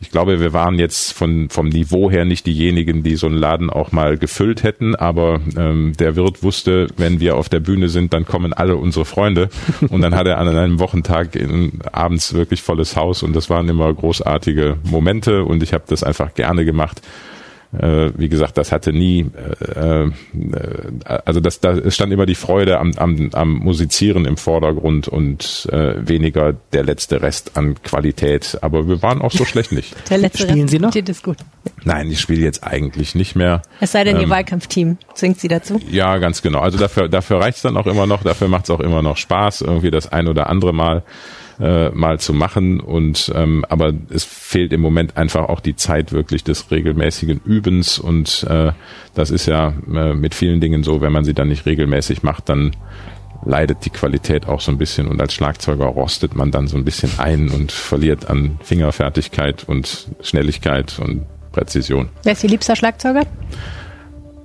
ich 0.00 0.10
glaube, 0.10 0.40
wir 0.40 0.52
waren 0.52 0.78
jetzt 0.78 1.12
von, 1.12 1.48
vom 1.48 1.68
Niveau 1.68 2.10
her 2.10 2.24
nicht 2.24 2.46
diejenigen, 2.46 3.02
die 3.02 3.16
so 3.16 3.26
einen 3.26 3.36
Laden 3.36 3.70
auch 3.70 3.92
mal 3.92 4.18
gefüllt 4.18 4.62
hätten, 4.62 4.94
aber 4.94 5.40
ähm, 5.56 5.94
der 5.98 6.16
Wirt 6.16 6.42
wusste, 6.42 6.88
wenn 6.96 7.18
wir 7.18 7.36
auf 7.36 7.48
der 7.48 7.60
Bühne 7.60 7.88
sind, 7.88 8.12
dann 8.12 8.26
kommen 8.26 8.52
alle 8.52 8.76
unsere 8.76 9.06
Freunde. 9.06 9.48
Und 9.88 10.02
dann 10.02 10.14
hat 10.14 10.26
er 10.26 10.38
an 10.38 10.48
einem 10.48 10.78
Wochentag 10.80 11.34
in, 11.34 11.80
abends 11.92 12.34
wirklich 12.34 12.62
volles 12.62 12.96
Haus 12.96 13.22
und 13.22 13.34
das 13.34 13.48
waren 13.48 13.68
immer 13.68 13.92
großartige 13.92 14.76
Momente 14.84 15.44
und 15.44 15.62
ich 15.62 15.72
habe 15.72 15.84
das 15.86 16.02
einfach 16.02 16.34
gerne 16.34 16.64
gemacht 16.64 17.00
äh, 17.72 18.10
wie 18.16 18.28
gesagt, 18.28 18.58
das 18.58 18.72
hatte 18.72 18.92
nie, 18.92 19.26
äh, 19.74 20.04
äh, 20.04 20.10
also 21.04 21.40
das, 21.40 21.60
da 21.60 21.90
stand 21.90 22.12
immer 22.12 22.26
die 22.26 22.34
Freude 22.34 22.78
am, 22.78 22.92
am, 22.96 23.30
am 23.32 23.52
Musizieren 23.54 24.24
im 24.24 24.36
Vordergrund 24.36 25.08
und 25.08 25.68
äh, 25.72 25.94
weniger 26.06 26.54
der 26.72 26.84
letzte 26.84 27.22
Rest 27.22 27.56
an 27.56 27.82
Qualität. 27.82 28.58
Aber 28.62 28.88
wir 28.88 29.02
waren 29.02 29.20
auch 29.20 29.32
so 29.32 29.44
schlecht 29.46 29.72
nicht. 29.72 29.94
Der 30.10 30.18
letzte 30.18 30.44
Spielen 30.44 30.62
Rest 30.62 30.70
Sie 30.70 30.78
noch? 30.78 30.94
ist 30.94 31.22
gut. 31.22 31.38
Nein, 31.84 32.10
ich 32.10 32.20
spiele 32.20 32.42
jetzt 32.42 32.64
eigentlich 32.64 33.14
nicht 33.14 33.36
mehr. 33.36 33.62
Es 33.80 33.92
sei 33.92 34.04
denn, 34.04 34.16
Ihr 34.16 34.24
Ähm, 34.24 34.30
Wahlkampfteam 34.30 34.98
zwingt 35.14 35.40
Sie 35.40 35.48
dazu. 35.48 35.80
Ja, 35.90 36.18
ganz 36.18 36.42
genau. 36.42 36.60
Also 36.60 36.78
dafür, 36.78 37.08
dafür 37.08 37.40
reicht's 37.40 37.62
dann 37.62 37.76
auch 37.76 37.86
immer 37.86 38.06
noch, 38.06 38.22
dafür 38.22 38.48
macht's 38.48 38.70
auch 38.70 38.80
immer 38.80 39.02
noch 39.02 39.16
Spaß, 39.16 39.62
irgendwie 39.62 39.90
das 39.90 40.10
ein 40.10 40.28
oder 40.28 40.48
andere 40.48 40.72
Mal 40.72 41.02
äh, 41.60 41.90
mal 41.90 42.20
zu 42.20 42.32
machen. 42.32 42.80
Und 42.80 43.32
ähm, 43.34 43.64
aber 43.68 43.92
es 44.10 44.24
fehlt 44.24 44.72
im 44.72 44.80
Moment 44.80 45.16
einfach 45.16 45.48
auch 45.48 45.60
die 45.60 45.76
Zeit 45.76 46.12
wirklich 46.12 46.44
des 46.44 46.70
regelmäßigen 46.70 47.40
Übens. 47.44 47.98
Und 47.98 48.44
äh, 48.48 48.72
das 49.14 49.30
ist 49.30 49.46
ja 49.46 49.72
äh, 49.92 50.14
mit 50.14 50.34
vielen 50.34 50.60
Dingen 50.60 50.82
so, 50.82 51.00
wenn 51.00 51.12
man 51.12 51.24
sie 51.24 51.34
dann 51.34 51.48
nicht 51.48 51.66
regelmäßig 51.66 52.22
macht, 52.22 52.48
dann 52.48 52.72
leidet 53.44 53.84
die 53.84 53.90
Qualität 53.90 54.46
auch 54.46 54.60
so 54.60 54.72
ein 54.72 54.78
bisschen 54.78 55.06
und 55.08 55.20
als 55.20 55.34
Schlagzeuger 55.34 55.84
rostet 55.84 56.34
man 56.34 56.50
dann 56.50 56.66
so 56.66 56.76
ein 56.76 56.84
bisschen 56.84 57.10
ein 57.18 57.48
und 57.48 57.70
verliert 57.70 58.28
an 58.28 58.58
Fingerfertigkeit 58.62 59.64
und 59.68 60.08
Schnelligkeit 60.20 60.98
und 60.98 61.26
Präzision. 61.52 62.08
Wer 62.24 62.32
ist 62.32 62.44
Ihr 62.44 62.50
liebster 62.50 62.76
Schlagzeuger? 62.76 63.24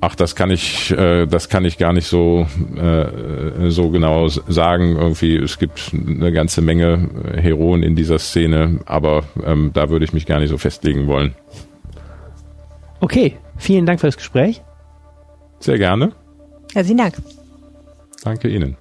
Ach, 0.04 0.16
das 0.16 0.36
kann 0.36 0.50
ich, 0.50 0.90
äh, 0.92 1.28
das 1.28 1.48
kann 1.48 1.64
ich 1.64 1.78
gar 1.78 1.94
nicht 1.94 2.08
so 2.08 2.48
äh, 2.76 3.70
so 3.70 3.92
genau 3.92 4.28
sagen. 4.28 4.96
Irgendwie, 4.98 5.36
es 5.38 5.60
gibt 5.60 5.92
eine 5.94 6.32
ganze 6.32 6.62
Menge 6.62 7.08
Heroen 7.36 7.84
in 7.84 7.96
dieser 7.96 8.18
Szene, 8.18 8.80
aber 8.86 9.24
ähm, 9.46 9.70
da 9.74 9.90
würde 9.90 10.04
ich 10.04 10.12
mich 10.12 10.26
gar 10.26 10.40
nicht 10.40 10.50
so 10.50 10.58
festlegen 10.58 11.06
wollen. 11.06 11.36
Okay, 13.00 13.38
vielen 13.58 13.86
Dank 13.86 14.00
für 14.00 14.08
das 14.08 14.18
Gespräch. 14.18 14.64
Sehr 15.60 15.78
gerne. 15.78 16.14
Herzlichen 16.74 16.98
Dank. 16.98 17.16
Danke 18.24 18.48
Ihnen. 18.48 18.78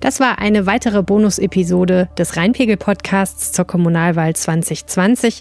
Das 0.00 0.20
war 0.20 0.38
eine 0.38 0.66
weitere 0.66 1.02
Bonus-Episode 1.02 2.08
des 2.18 2.36
Rheinpegel-Podcasts 2.36 3.52
zur 3.52 3.66
Kommunalwahl 3.66 4.34
2020. 4.34 5.40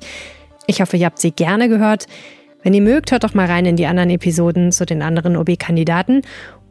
Ich 0.67 0.81
hoffe, 0.81 0.97
ihr 0.97 1.05
habt 1.05 1.19
sie 1.19 1.31
gerne 1.31 1.69
gehört. 1.69 2.07
Wenn 2.63 2.73
ihr 2.73 2.81
mögt, 2.81 3.11
hört 3.11 3.23
doch 3.23 3.33
mal 3.33 3.45
rein 3.45 3.65
in 3.65 3.75
die 3.75 3.85
anderen 3.85 4.09
Episoden 4.09 4.71
zu 4.71 4.85
den 4.85 5.01
anderen 5.01 5.37
OB-Kandidaten. 5.37 6.21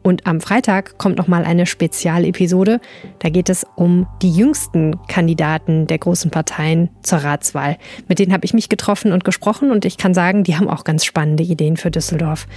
Und 0.03 0.25
am 0.25 0.39
Freitag 0.39 0.97
kommt 0.97 1.17
noch 1.17 1.27
mal 1.27 1.43
eine 1.43 1.65
Spezialepisode. 1.65 2.79
Da 3.19 3.29
geht 3.29 3.49
es 3.49 3.65
um 3.75 4.07
die 4.21 4.31
jüngsten 4.31 4.95
Kandidaten 5.07 5.87
der 5.87 5.97
großen 5.97 6.31
Parteien 6.31 6.89
zur 7.03 7.19
Ratswahl. 7.19 7.77
Mit 8.07 8.19
denen 8.19 8.31
habe 8.31 8.45
ich 8.45 8.53
mich 8.53 8.69
getroffen 8.69 9.11
und 9.11 9.25
gesprochen 9.25 9.71
und 9.71 9.85
ich 9.85 9.97
kann 9.97 10.13
sagen, 10.13 10.43
die 10.43 10.55
haben 10.55 10.69
auch 10.69 10.83
ganz 10.83 11.03
spannende 11.03 11.43
Ideen 11.43 11.77
für 11.77 11.91
Düsseldorf. 11.91 12.47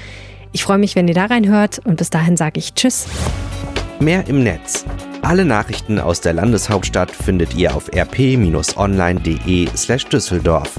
Ich 0.52 0.62
freue 0.62 0.78
mich, 0.78 0.94
wenn 0.94 1.08
ihr 1.08 1.14
da 1.14 1.26
reinhört 1.26 1.80
und 1.80 1.96
bis 1.96 2.10
dahin 2.10 2.36
sage 2.36 2.58
ich 2.58 2.74
Tschüss. 2.74 3.06
Mehr 4.00 4.26
im 4.28 4.42
Netz. 4.42 4.84
Alle 5.22 5.44
Nachrichten 5.44 5.98
aus 5.98 6.20
der 6.20 6.32
Landeshauptstadt 6.32 7.10
findet 7.10 7.54
ihr 7.54 7.74
auf 7.74 7.92
rp-online.de 7.92 9.68
slash 9.76 10.06
Düsseldorf. 10.06 10.78